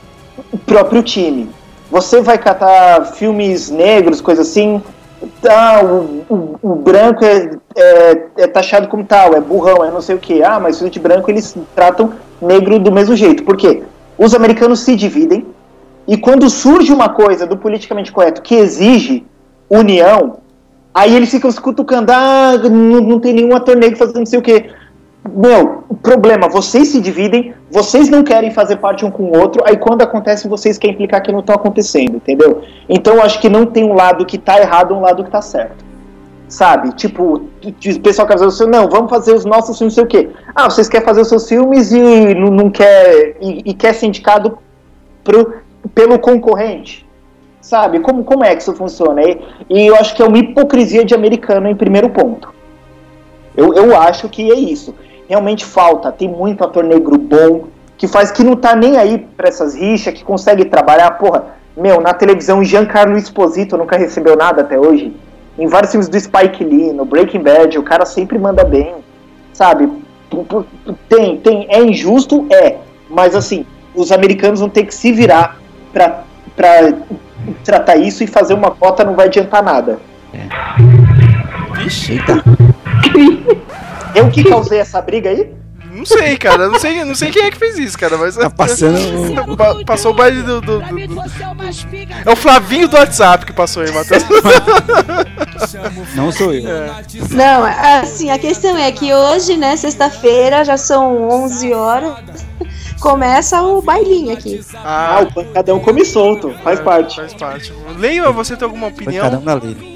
[0.52, 1.48] o próprio time.
[1.90, 4.82] Você vai catar filmes negros, coisa assim,
[5.40, 10.00] tá, o, o, o branco é, é, é taxado como tal, é burrão, é não
[10.00, 10.42] sei o que.
[10.42, 13.44] Ah, mas os de branco eles tratam negro do mesmo jeito.
[13.44, 13.82] Por quê?
[14.18, 15.46] Os americanos se dividem
[16.06, 19.24] e quando surge uma coisa do politicamente correto que exige
[19.68, 20.38] união,
[20.94, 24.38] aí eles ficam se cutucando, ah, não, não tem nenhum ator negro fazendo não sei
[24.38, 24.70] o que.
[25.28, 29.76] Meu, problema, vocês se dividem, vocês não querem fazer parte um com o outro, aí
[29.76, 32.62] quando acontece vocês querem implicar que não estão acontecendo, entendeu?
[32.88, 35.42] Então eu acho que não tem um lado que tá errado um lado que tá
[35.42, 35.84] certo.
[36.48, 36.92] Sabe?
[36.92, 40.06] Tipo, o pessoal quer fazer o seu, não, vamos fazer os nossos filmes, sei o
[40.06, 40.30] quê.
[40.54, 44.06] Ah, vocês querem fazer os seus filmes e não, não quer e, e quer ser
[44.06, 44.58] indicado
[45.24, 45.54] pro,
[45.94, 47.04] pelo concorrente.
[47.60, 47.98] Sabe?
[47.98, 49.22] Como, como é que isso funciona?
[49.22, 52.54] E, e eu acho que é uma hipocrisia de americano em primeiro ponto.
[53.56, 54.94] Eu, eu acho que é isso.
[55.28, 56.12] Realmente falta.
[56.12, 57.64] Tem muito ator negro bom
[57.96, 61.10] que faz que não tá nem aí pra essas rixas, que consegue trabalhar.
[61.12, 65.12] Porra, meu, na televisão, Giancarlo Esposito nunca recebeu nada até hoje.
[65.58, 68.94] Em vários filmes do Spike Lee, no Breaking Bad, o cara sempre manda bem.
[69.52, 69.90] Sabe?
[71.08, 71.66] Tem, tem.
[71.70, 72.46] É injusto?
[72.50, 72.76] É.
[73.08, 73.64] Mas assim,
[73.94, 75.58] os americanos vão ter que se virar
[75.92, 76.24] pra,
[76.54, 76.92] pra
[77.64, 79.98] tratar isso e fazer uma cota não vai adiantar nada.
[81.76, 82.12] Vixe.
[82.12, 82.42] Eita.
[84.14, 85.52] Eu que causei essa briga aí?
[85.96, 86.68] Não sei, cara.
[86.68, 88.16] Não sei, não sei quem é que fez isso, cara.
[88.18, 88.36] Mas.
[88.36, 89.56] Tá passando.
[89.56, 91.20] Pa- Passou o baile do, do- do- do-
[92.24, 94.22] É o Flavinho do WhatsApp que passou aí, Matheus.
[96.14, 96.62] Não sou eu.
[97.30, 97.64] Não,
[98.02, 102.14] assim, a questão é que hoje, né, sexta-feira, já são 11 horas,
[103.00, 104.60] começa o bailinho aqui.
[104.74, 107.16] Ah, o pancadão come solto, faz parte.
[107.16, 107.72] Faz parte.
[107.98, 109.24] Leila, você tem alguma opinião?
[109.24, 109.95] Caramba, Leila.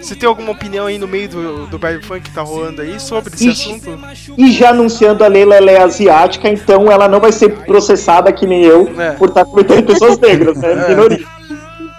[0.00, 3.00] Você tem alguma opinião aí no meio do, do baile funk que tá rolando aí
[3.00, 3.70] sobre esse Ixi.
[3.72, 3.98] assunto?
[4.38, 8.46] E já anunciando a Leila, ela é asiática, então ela não vai ser processada que
[8.46, 9.12] nem eu É.
[9.12, 10.68] por estar cometendo pessoas negras, né?
[10.86, 10.88] É.
[10.90, 11.26] Minoria.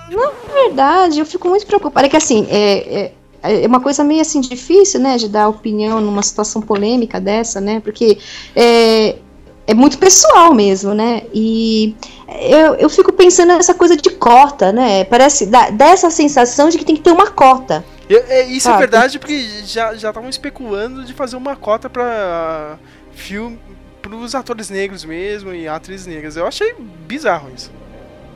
[0.10, 2.08] Na verdade, eu fico muito preocupada.
[2.08, 3.12] É que assim, é,
[3.44, 7.62] é, é uma coisa meio assim difícil, né, de dar opinião numa situação polêmica dessa,
[7.62, 7.80] né?
[7.80, 8.18] Porque
[8.56, 9.16] é,
[9.68, 11.24] é muito pessoal mesmo, né?
[11.34, 11.96] E
[12.42, 15.04] eu, eu fico pensando nessa coisa de cota, né?
[15.04, 17.86] Parece dá, dá essa sensação de que tem que ter uma cota.
[18.10, 22.78] E- é, isso é verdade porque já já estavam especulando de fazer uma cota pra
[23.12, 23.60] filme
[24.02, 26.38] pros atores negros mesmo e atrizes negras.
[26.38, 26.74] Eu achei
[27.06, 27.70] bizarro isso.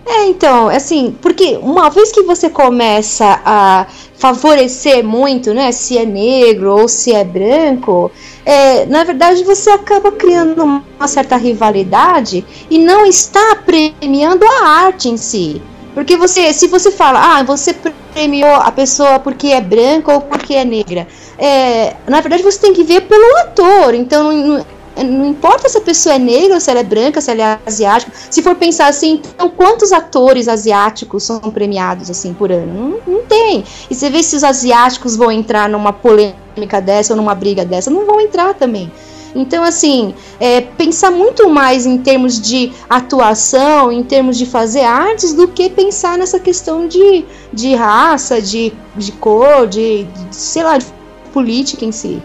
[0.06, 3.86] É, então, assim, porque uma vez que você começa a
[4.18, 8.12] favorecer muito, né, se é negro ou se é branco,
[8.46, 15.10] é, na verdade você acaba criando uma certa rivalidade e não está premiando a arte
[15.10, 15.62] em si.
[15.94, 17.76] Porque você, se você fala, ah, você
[18.14, 21.08] premiou a pessoa porque é branca ou porque é negra,
[21.38, 23.94] é, na verdade você tem que ver pelo ator.
[23.94, 24.64] Então,
[24.96, 27.60] não, não importa se a pessoa é negra, se ela é branca, se ela é
[27.66, 28.12] asiática.
[28.30, 32.74] Se for pensar assim, então quantos atores asiáticos são premiados assim por ano?
[32.74, 33.64] Não, não tem.
[33.90, 37.90] E você vê se os asiáticos vão entrar numa polêmica dessa ou numa briga dessa,
[37.90, 38.92] não vão entrar também.
[39.34, 45.34] Então, assim, é, pensar muito mais em termos de atuação, em termos de fazer artes,
[45.34, 50.78] do que pensar nessa questão de, de raça, de, de cor, de, de, sei lá,
[50.78, 50.86] de
[51.34, 52.22] política em si.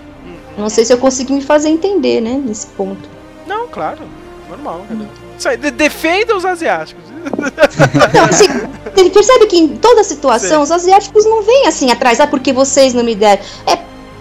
[0.57, 3.09] Não sei se eu consegui me fazer entender, né, nesse ponto.
[3.47, 3.99] Não, claro,
[4.49, 4.85] normal.
[4.89, 5.09] cara.
[5.39, 7.05] Isso aí, de- defenda os asiáticos.
[8.09, 8.47] Então, assim,
[8.97, 10.62] ele percebe que em toda situação Sim.
[10.62, 13.43] os asiáticos não vêm assim atrás, ah, porque vocês não me deram.
[13.66, 13.77] É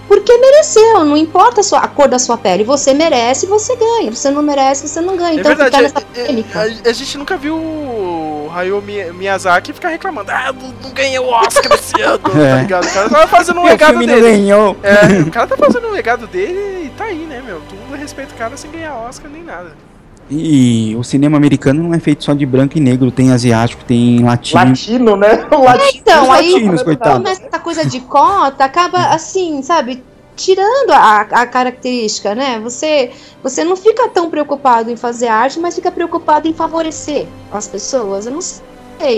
[0.07, 2.63] porque mereceu, não importa a, sua- a cor da sua pele.
[2.63, 4.11] Você merece, você ganha.
[4.11, 5.37] Você não merece, você não ganha.
[5.37, 6.59] É Então verdade, ficar nessa é- é- polêmica.
[6.59, 10.31] a, a gente nunca viu o Hayao Mi- Miyazaki ficar reclamando.
[10.31, 12.61] Ah, não, não ganhei o Oscar esse ano, tá É.
[12.61, 12.85] ligado?
[12.85, 14.21] O cara tava fazendo um legado dele.
[14.21, 14.77] ganhou.
[14.83, 17.61] É, o cara tá fazendo um legado dele e tá aí, né, meu?
[17.61, 19.71] Todo mundo respeita o cara sem ganhar Oscar nem nada.
[20.29, 24.23] E o cinema americano não é feito só de branco e negro, tem asiático, tem
[24.23, 24.59] latino.
[24.59, 25.45] Latino, né?
[25.51, 25.91] O latino.
[25.95, 27.23] Então, Os aí latinos, coitado.
[27.23, 30.03] começa essa coisa de cota, acaba assim, sabe?
[30.35, 32.59] Tirando a, a característica, né?
[32.59, 33.11] Você,
[33.41, 38.25] você não fica tão preocupado em fazer arte, mas fica preocupado em favorecer as pessoas.
[38.25, 38.63] Eu não sei,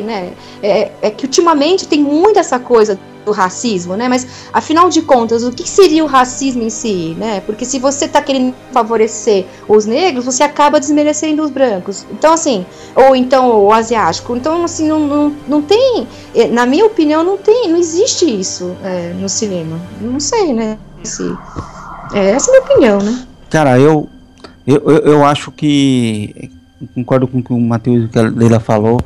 [0.01, 0.33] né?
[0.61, 4.07] É, é que ultimamente tem muito essa coisa do racismo, né?
[4.07, 7.41] Mas afinal de contas, o que seria o racismo em si, né?
[7.45, 12.05] Porque se você tá querendo favorecer os negros, você acaba desmerecendo os brancos.
[12.09, 14.35] Então, assim, ou então o asiático.
[14.35, 18.75] Então, assim, não, não, não tem, eh, na minha opinião, não tem, não existe isso
[18.83, 19.79] é, no cinema.
[19.99, 20.77] Não sei, né?
[21.03, 21.23] Se,
[22.13, 23.27] é, essa é a minha opinião, né?
[23.49, 24.07] Cara, eu,
[24.65, 26.51] eu, eu, eu acho que.
[26.93, 28.99] Concordo com o que o Matheus e o que a Leila falou.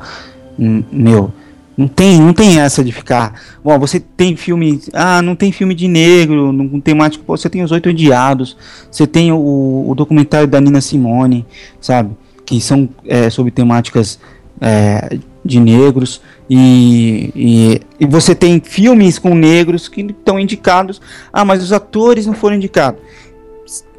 [0.58, 1.32] Meu,
[1.78, 3.42] Não tem, não tem essa de ficar.
[3.64, 4.80] Bom, você tem filme.
[4.94, 7.24] Ah, não tem filme de negro, não tem temático.
[7.24, 8.58] Pô, você tem os Oito Odiados,
[8.92, 11.46] você tem o, o documentário da Nina Simone,
[11.80, 12.16] sabe?
[12.46, 14.20] Que são é, sobre temáticas
[14.60, 16.22] é, de negros.
[16.50, 21.02] E, e, e você tem filmes com negros que estão indicados.
[21.32, 23.00] Ah, mas os atores não foram indicados.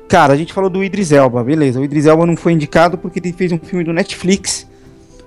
[0.06, 1.80] Cara, a gente falou do Idris Elba, beleza.
[1.80, 4.68] O Idris Elba não foi indicado porque ele fez um filme do Netflix,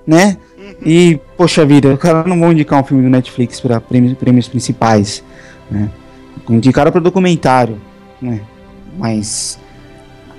[0.06, 0.38] né?
[0.86, 4.48] E, poxa vida, o cara não vão indicar um filme do Netflix para prêmios, prêmios
[4.48, 5.24] principais,
[5.70, 5.90] né?
[6.50, 7.80] Indicaram para documentário,
[8.22, 8.42] né?
[8.98, 9.60] Mas.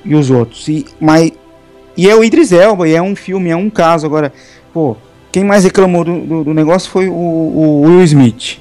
[0.05, 0.68] E os outros?
[0.68, 1.32] E, mas,
[1.97, 4.06] e é o Idris Elba, e é um filme, é um caso.
[4.06, 4.32] Agora,
[4.72, 4.97] pô,
[5.32, 8.59] quem mais reclamou do, do, do negócio foi o, o Will Smith.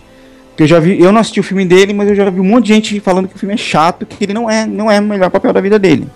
[0.56, 2.46] Que eu já vi, eu não assisti o filme dele, mas eu já vi um
[2.46, 5.00] monte de gente falando que o filme é chato, que ele não é, não é
[5.00, 6.08] o melhor papel da vida dele.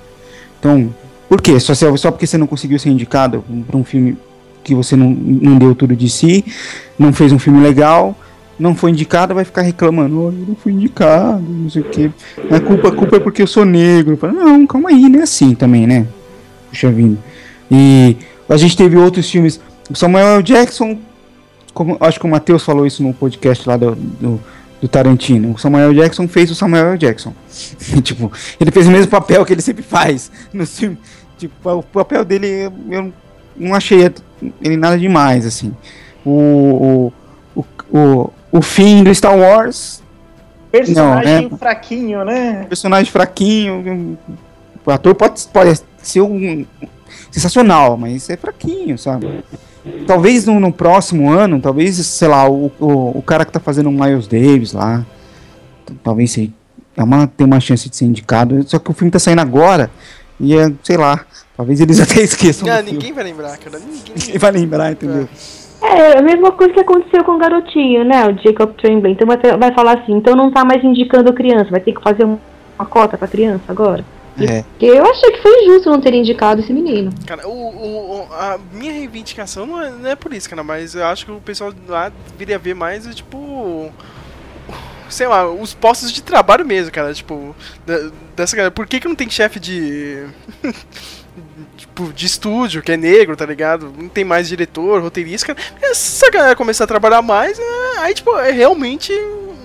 [0.59, 0.93] Então,
[1.27, 1.59] por quê?
[1.59, 4.17] Só, só porque você não conseguiu ser indicado para um filme
[4.69, 6.45] que você não, não deu tudo de si,
[6.97, 8.15] não fez um filme legal,
[8.59, 12.11] não foi indicado, vai ficar reclamando, oh, eu não fui indicado, não sei o que.
[12.51, 14.19] A culpa, a culpa é porque eu sou negro.
[14.21, 16.05] Não, calma aí, não é assim também, né?
[16.69, 17.17] Puxa vida.
[17.71, 18.17] E
[18.47, 19.59] a gente teve outros filmes.
[19.93, 20.99] Samuel Jackson,
[21.73, 24.41] como, acho que o Matheus falou isso no podcast lá do, do,
[24.81, 25.53] do Tarantino.
[25.53, 27.33] O Samuel Jackson fez o Samuel Jackson.
[28.03, 30.97] tipo, ele fez o mesmo papel que ele sempre faz no filme.
[31.37, 33.13] Tipo, o papel dele eu
[33.59, 34.11] não achei
[34.61, 35.75] ele nada demais, assim.
[36.25, 37.11] O,
[37.55, 40.01] o, o, o fim do Star Wars.
[40.71, 42.65] Personagem não, é, fraquinho, né?
[42.69, 44.17] Personagem fraquinho.
[44.85, 46.65] O ator pode, pode ser um
[47.31, 49.43] sensacional, mas é fraquinho, sabe?
[50.05, 53.89] Talvez no, no próximo ano, talvez, sei lá, o, o, o, cara que tá fazendo
[53.89, 55.05] um Miles Davis lá,
[56.03, 56.51] talvez sei,
[56.95, 58.63] é uma, tem uma chance de ser indicado.
[58.67, 59.89] Só que o filme tá saindo agora
[60.39, 61.25] e é, sei lá,
[61.55, 62.67] talvez eles até esqueçam.
[62.67, 63.13] Não, ninguém filme.
[63.13, 63.79] vai lembrar, cara.
[63.79, 65.27] Ninguém, ninguém vai lembrar, entendeu?
[65.81, 65.87] É.
[65.87, 68.27] é a mesma coisa que aconteceu com o garotinho, né?
[68.27, 69.13] O Jacob Tremblay.
[69.13, 72.23] Então vai, vai falar assim, então não tá mais indicando criança, vai ter que fazer
[72.23, 74.03] uma cota pra criança agora.
[74.39, 74.63] É.
[74.63, 77.11] Porque eu achei que foi injusto não ter indicado esse menino.
[77.25, 81.05] Cara, o, o, a minha reivindicação não é, não é por isso, cara, mas eu
[81.05, 83.91] acho que o pessoal lá deveria ver mais, tipo.
[85.09, 87.13] Sei lá, os postos de trabalho mesmo, cara.
[87.13, 87.55] Tipo,
[88.35, 88.71] dessa galera.
[88.71, 90.25] Por que, que não tem chefe de.
[91.77, 93.93] tipo, de estúdio, que é negro, tá ligado?
[93.97, 95.53] Não tem mais diretor, roteirista.
[95.53, 95.93] Cara.
[95.93, 97.59] Se a galera começar a trabalhar mais,
[97.99, 99.13] aí, tipo, é realmente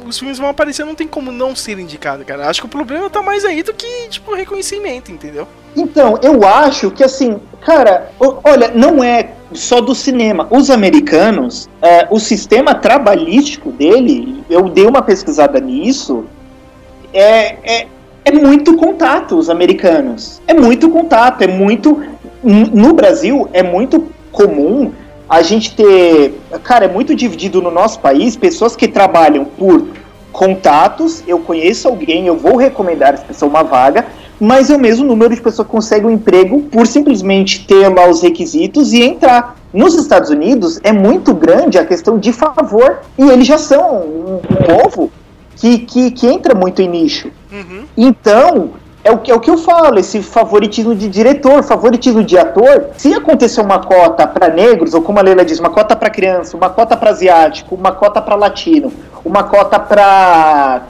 [0.08, 2.48] os filmes vão aparecer, não tem como não ser indicado, cara.
[2.48, 5.46] Acho que o problema tá mais aí do que, tipo, reconhecimento, entendeu?
[5.76, 10.46] Então, eu acho que assim, cara, olha, não é só do cinema.
[10.50, 16.24] Os americanos, é, o sistema trabalhístico dele, eu dei uma pesquisada nisso,
[17.12, 17.86] é, é,
[18.24, 20.40] é muito contato, os americanos.
[20.46, 22.02] É muito contato, é muito.
[22.42, 24.92] No Brasil, é muito comum
[25.36, 26.40] a gente ter.
[26.62, 29.86] Cara, é muito dividido no nosso país pessoas que trabalham por
[30.32, 31.22] contatos.
[31.26, 34.06] Eu conheço alguém, eu vou recomendar essa pessoa uma vaga,
[34.40, 38.08] mas é o mesmo número de pessoas que conseguem um emprego por simplesmente ter lá
[38.08, 39.56] os requisitos e entrar.
[39.72, 44.34] Nos Estados Unidos é muito grande a questão de favor e eles já são um,
[44.36, 45.10] um povo
[45.56, 47.30] que, que, que entra muito em nicho.
[47.52, 47.84] Uhum.
[47.96, 48.70] Então,
[49.04, 52.86] é o, que, é o que eu falo, esse favoritismo de diretor, favoritismo de ator.
[52.96, 56.56] Se acontecer uma cota para negros, ou como a Leila diz, uma cota para criança,
[56.56, 58.90] uma cota para asiático, uma cota para latino,
[59.22, 60.82] uma cota para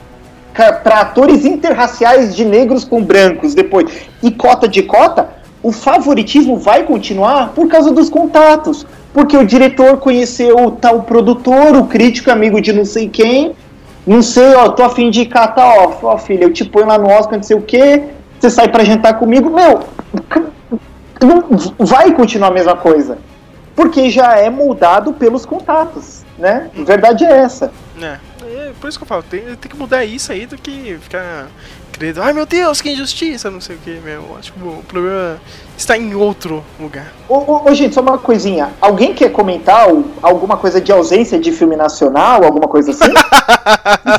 [0.81, 3.91] para atores interraciais de negros com brancos depois,
[4.23, 5.27] e cota de cota,
[5.61, 8.85] o favoritismo vai continuar por causa dos contatos.
[9.13, 13.53] Porque o diretor conheceu o tal produtor, o crítico amigo de não sei quem,
[14.05, 17.09] não sei, ó, tô afim de catar, ó, ó, filha, eu te ponho lá no
[17.09, 18.03] Oscar, não sei o que,
[18.39, 19.81] você sai pra jantar comigo, meu,
[21.79, 23.17] vai continuar a mesma coisa.
[23.75, 26.69] Porque já é moldado pelos contatos, né?
[26.77, 27.73] A verdade é essa.
[28.01, 30.97] É, é por isso que eu falo, tem, tem que mudar isso aí do que
[31.01, 31.47] ficar
[31.97, 34.35] querendo, ai meu Deus, que injustiça, não sei o que, meu.
[34.39, 35.37] Acho que o problema
[35.77, 37.11] está em outro lugar.
[37.27, 38.69] Ô, ô, ô, gente, só uma coisinha.
[38.79, 39.87] Alguém quer comentar
[40.21, 43.11] alguma coisa de ausência de filme nacional, alguma coisa assim?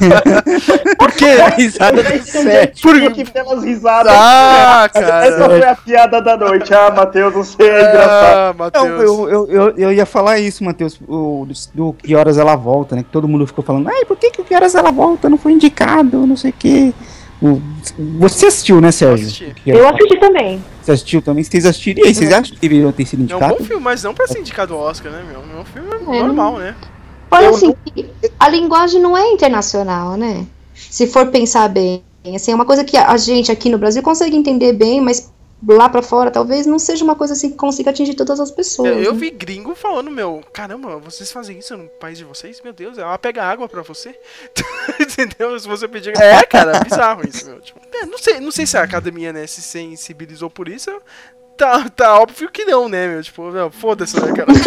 [0.99, 1.37] Por quê?
[1.57, 2.83] Risada do Sérgio.
[2.83, 4.13] Por que pelas risadas?
[4.15, 5.27] Ah, cara.
[5.27, 6.73] Essa foi a piada da noite.
[6.75, 8.37] Ah, Matheus, você é engraçado.
[8.37, 8.85] Ah, Matheus.
[8.87, 12.57] Não, eu, eu, eu, eu ia falar isso, Matheus, o- do, do Que Horas Ela
[12.57, 13.03] Volta, né?
[13.03, 15.39] Que todo mundo ficou falando, ai, por que, que o Que Horas Ela Volta não
[15.39, 16.93] foi indicado, não sei o quê.
[17.43, 17.61] O-
[18.19, 19.27] Você assistiu, né, Sérgio?
[19.27, 19.53] assisti.
[19.63, 20.65] Que Eu assisti também.
[20.83, 21.45] Você assistiu também?
[21.45, 22.05] Vocês assistiram?
[22.05, 24.27] E aí, vocês acham que deveriam ter sido É um bom filme, mas não pra
[24.27, 25.41] ser indicado ao Oscar, né, meu?
[25.41, 26.75] É um filme É, normal, né?
[27.31, 27.75] Olha assim,
[28.39, 30.47] a linguagem não é internacional, né?
[30.75, 32.03] Se for pensar bem.
[32.35, 35.31] Assim, é uma coisa que a gente aqui no Brasil consegue entender bem, mas
[35.67, 38.91] lá pra fora, talvez não seja uma coisa assim que consiga atingir todas as pessoas.
[38.91, 39.19] Eu, eu né?
[39.19, 42.61] vi gringo falando, meu, caramba, vocês fazem isso no país de vocês?
[42.63, 44.19] Meu Deus, ela pega água pra você.
[45.01, 45.59] Entendeu?
[45.59, 46.13] Se você pedir.
[46.21, 47.61] É, cara, bizarro isso, meu.
[47.61, 50.91] Tipo, é, não, sei, não sei se a academia, né, se sensibilizou por isso.
[51.57, 53.23] Tá, tá óbvio que não, né, meu?
[53.23, 54.53] Tipo, foda-se, né, cara?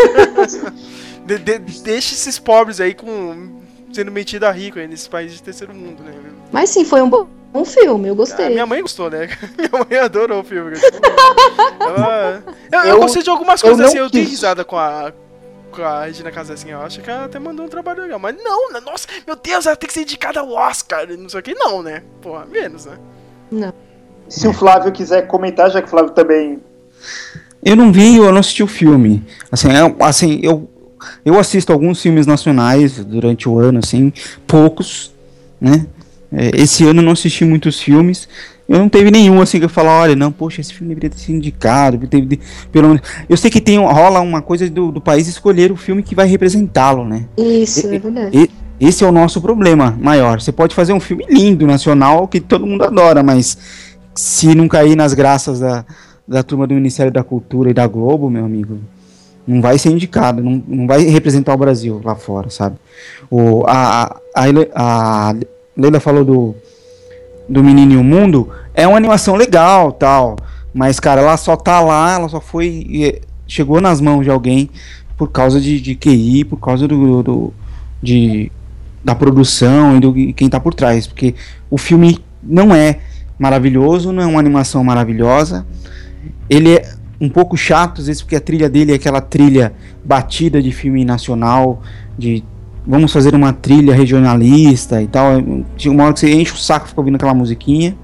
[1.25, 3.61] De- de- deixa esses pobres aí com.
[3.93, 6.11] sendo metido a rico aí nesses países de terceiro mundo, né?
[6.11, 6.33] meu?
[6.51, 8.49] Mas sim, foi um bom, bom filme, eu Ah, gostei.
[8.49, 9.27] minha mãe gostou, né?
[9.57, 10.75] Minha mãe adorou o filme.
[10.79, 10.97] Tipo,
[11.83, 14.77] ela- eu, eu Eu- gostei de algumas eu coisas não assim, eu dei risada com
[14.77, 15.11] a.
[15.71, 18.17] Com a Regina Casé, assim, eu acho que ela até mandou um trabalho legal.
[18.17, 18.79] Mas não, né?
[18.83, 21.05] nossa, meu Deus, ela tem que ser indicada ao Oscar.
[21.15, 22.01] Não sei o que, não, né?
[22.23, 22.97] Porra, menos, né?
[23.51, 23.71] Não.
[24.27, 26.59] Se o Flávio quiser comentar, já que o Flávio também.
[27.63, 29.23] Eu não vi, eu não assisti o filme.
[29.51, 30.67] Assim, eu, assim, eu,
[31.23, 34.11] eu assisto alguns filmes nacionais durante o ano, assim,
[34.47, 35.13] poucos,
[35.61, 35.85] né?
[36.31, 38.27] É, Esse ano eu não assisti muitos filmes.
[38.67, 41.17] Eu não teve nenhum assim que eu falo, olha, não, poxa, esse filme deveria ter
[41.17, 41.97] sido indicado.
[42.07, 42.39] Teve,
[42.71, 43.01] pelo menos.
[43.27, 46.27] Eu sei que tem, rola uma coisa do, do país escolher o filme que vai
[46.27, 47.25] representá-lo, né?
[47.37, 48.37] Isso, E- é verdade.
[48.37, 48.49] E-
[48.79, 50.39] esse é o nosso problema maior.
[50.39, 53.57] Você pode fazer um filme lindo, nacional, que todo mundo adora, mas
[54.15, 55.83] se não cair nas graças da,
[56.27, 58.77] da turma do Ministério da Cultura e da Globo, meu amigo,
[59.47, 62.77] não vai ser indicado, não, não vai representar o Brasil lá fora, sabe?
[63.29, 65.35] O, a, a, Ele- a
[65.79, 66.55] Leila falou do,
[67.47, 70.35] do Menino e o Mundo, é uma animação legal, tal,
[70.73, 74.69] mas, cara, ela só tá lá, ela só foi, eh, chegou nas mãos de alguém
[75.17, 77.53] por causa de, de QI, por causa do, do
[78.01, 78.51] de,
[79.03, 81.33] da produção e do e quem tá por trás, porque
[81.69, 82.99] o filme não é
[83.37, 85.65] maravilhoso, não é uma animação maravilhosa,
[86.49, 89.73] ele é um pouco chato, às vezes, porque a trilha dele é aquela trilha
[90.05, 91.81] batida de filme nacional,
[92.17, 92.43] de
[92.85, 95.41] vamos fazer uma trilha regionalista e tal.
[95.77, 97.95] Tinha uma hora que você enche o saco fica ouvindo aquela musiquinha.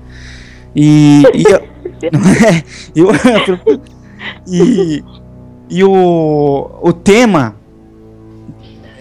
[0.76, 1.24] E.
[1.34, 2.64] e não é?
[2.96, 3.12] Eu,
[4.48, 5.04] e,
[5.70, 7.56] e o, o tema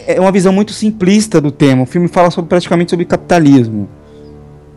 [0.07, 1.83] é uma visão muito simplista do tema.
[1.83, 3.89] O filme fala sobre, praticamente sobre capitalismo.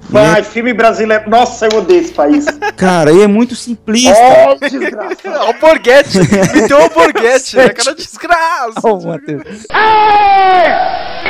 [0.09, 1.29] Vai, filme brasileiro.
[1.29, 2.45] Nossa, eu odeio esse país.
[2.77, 4.15] Cara, e é muito simplista.
[4.17, 5.49] Ó, desgraça.
[5.49, 6.19] O Borghetti,
[6.53, 7.69] meteu o Borghetti, né?
[7.69, 8.79] Cara, desgraça.
[8.84, 9.43] Ó, Matheus.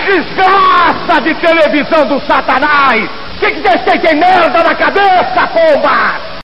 [0.05, 3.09] Desgraça de televisão do satanás!
[3.35, 6.41] O que, que vocês têm merda na cabeça, pomba?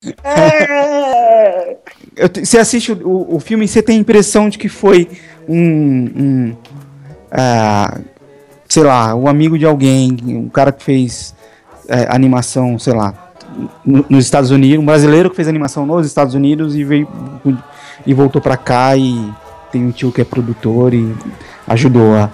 [2.30, 5.08] Te- Você assiste o, o, o filme e você tem a impressão de que foi
[5.48, 6.10] um.
[6.16, 6.58] um
[7.32, 8.00] ah,
[8.70, 11.34] sei lá, um amigo de alguém, um cara que fez
[11.94, 13.14] é, animação, sei lá,
[13.86, 17.08] no- nos Estados Unidos, um brasileiro que fez animação nos Estados Unidos e veio
[18.06, 19.32] e voltou pra cá e
[19.72, 21.14] tem um tio que é produtor e
[21.68, 22.30] ajudou a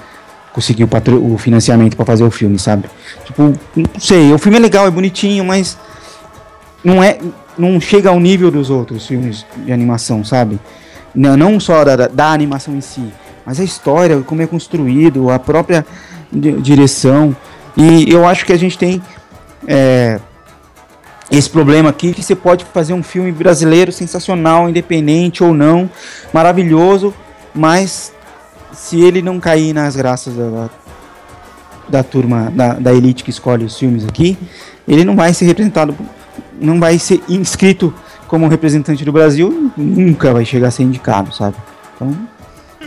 [0.54, 2.86] conseguir o, o financiamento pra fazer o filme, sabe?
[3.26, 5.78] Tipo, não sei, o filme é legal, é bonitinho, mas
[6.84, 7.18] não é
[7.58, 10.58] não chega ao nível dos outros filmes de animação, sabe?
[11.14, 13.04] Não, não só da, da- animação em si,
[13.46, 15.86] mas a história, como é construído, a própria
[16.32, 17.36] di- direção.
[17.76, 19.02] E eu acho que a gente tem
[19.68, 20.20] é,
[21.32, 25.90] esse problema aqui que você pode fazer um filme brasileiro sensacional, independente ou não,
[26.34, 27.14] maravilhoso,
[27.54, 28.12] mas
[28.74, 30.70] se ele não cair nas graças da,
[31.88, 34.38] da, turma, da, da elite que escolhe os filmes aqui,
[34.88, 35.96] ele não vai ser representado,
[36.60, 37.94] não vai ser inscrito
[38.28, 41.56] como representante do Brasil, nunca vai chegar a ser indicado, sabe?
[41.96, 42.16] Então,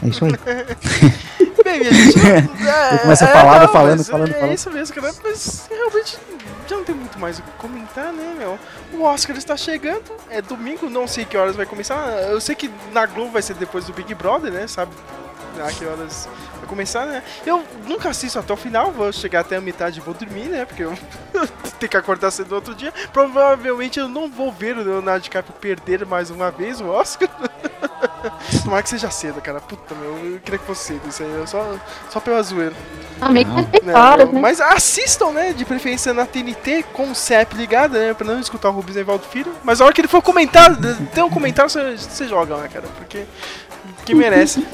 [0.03, 0.33] é isso aí.
[1.73, 2.19] Bem, minha gente.
[2.93, 4.53] Eu começo a falar, falando, mas falando, É falando.
[4.55, 5.13] isso mesmo, cara.
[5.25, 6.19] Mas realmente
[6.69, 8.59] já não tem muito mais o que comentar, né, meu?
[8.93, 12.07] O Oscar está chegando, é domingo, não sei que horas vai começar.
[12.31, 14.67] Eu sei que na Globo vai ser depois do Big Brother, né?
[14.67, 14.93] Sabe
[15.61, 17.23] a que horas vai começar, né?
[17.45, 20.65] Eu nunca assisto até o final, vou chegar até a metade e vou dormir, né?
[20.65, 20.97] Porque eu
[21.79, 22.93] tenho que acordar cedo no outro dia.
[23.13, 27.29] Provavelmente eu não vou ver o Leonardo DiCaprio perder mais uma vez o Oscar.
[28.63, 29.61] Tomara que seja cedo, cara.
[29.61, 31.31] Puta, meu, eu queria que fosse cedo isso aí.
[31.31, 31.77] eu Só,
[32.11, 32.75] só pela zoeira.
[33.21, 34.41] Ah, meio que Né, horas, né?
[34.41, 35.53] Mas assistam, né?
[35.53, 38.15] De preferência na TNT com o CEP ligado, né?
[38.15, 39.53] Pra não escutar o Rubens Evaldo Filho.
[39.63, 40.77] Mas a hora que ele for comentar,
[41.15, 42.87] tem um comentário, você, você joga lá, cara.
[42.97, 43.25] Porque.
[44.05, 44.67] Que merece.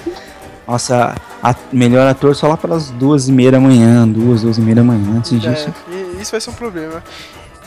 [0.69, 4.61] Nossa, a melhor ator só lá pelas duas e meia da manhã, duas, duas e
[4.61, 5.75] meia da manhã, antes disso.
[5.91, 7.03] É, e isso vai ser um problema.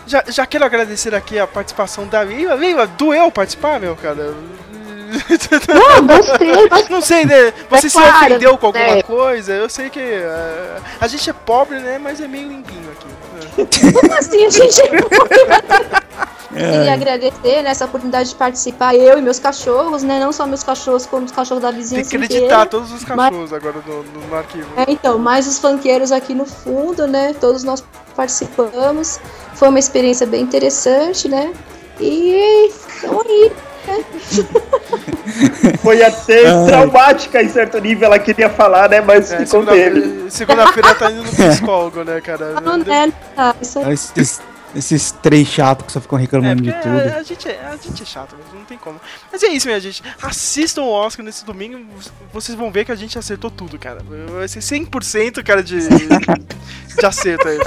[0.05, 2.53] Já, já quero agradecer aqui a participação da Leila.
[2.53, 4.33] Leila, doeu participar, meu, cara?
[5.67, 7.51] Não, gostei, mas- Não sei, né?
[7.69, 9.03] Você É se claro, ofendeu com alguma é.
[9.03, 9.51] coisa?
[9.53, 11.99] Eu sei que eh, a gente é pobre, né?
[12.01, 13.91] Mas é meio limpinho aqui.
[13.93, 14.81] Como assim, a gente?
[16.53, 20.19] Queria agradecer nessa oportunidade de participar, eu e meus cachorros, né?
[20.19, 22.65] Não só meus cachorros, como os cachorros da Tem vizinhança que acreditar inteira.
[22.65, 24.67] todos os Mas- cachorros agora no, no, arquivo.
[24.75, 27.33] É, então, mais os funkeiros aqui no fundo, né?
[27.39, 27.81] Todos nós
[28.15, 29.19] participamos.
[29.55, 31.53] Foi uma experiência bem interessante, né?
[31.99, 33.51] E Então aí.
[35.81, 36.65] Foi até Ai.
[36.67, 39.01] traumática em certo nível, ela queria falar, né?
[39.01, 40.29] Mas É, ficou dele.
[40.29, 42.59] segunda-feira segunda-feira tá indo no psicólogo, né, cara?
[42.61, 43.11] Não, né?
[43.35, 43.95] Tá, isso aí.
[44.75, 46.99] Esses, três chatos que só ficam É, reclamando de porque tudo.
[47.13, 48.99] a, a gente é, a gente é chato mesmo, não tem como.
[49.31, 50.01] Mas é isso, minha gente.
[50.21, 51.79] Assistam o Oscar nesse domingo,
[52.33, 53.99] vocês vão ver que a gente acertou tudo, cara.
[54.37, 57.57] Vai ser 100% cara de, de acerto aí.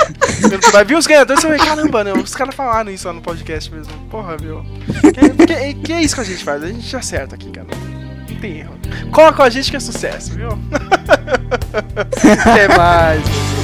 [0.72, 2.12] Vai vir os ganhadores, você vai caramba, né?
[2.12, 3.92] Os caras falaram isso lá no podcast mesmo.
[4.10, 4.64] Porra, meu.
[5.12, 6.62] Que, que, que é isso que a gente faz?
[6.62, 7.66] A gente acerta aqui, cara.
[8.30, 8.74] Não tem erro.
[9.10, 10.48] Cola com a gente que é sucesso, viu?
[12.44, 13.63] Até mais.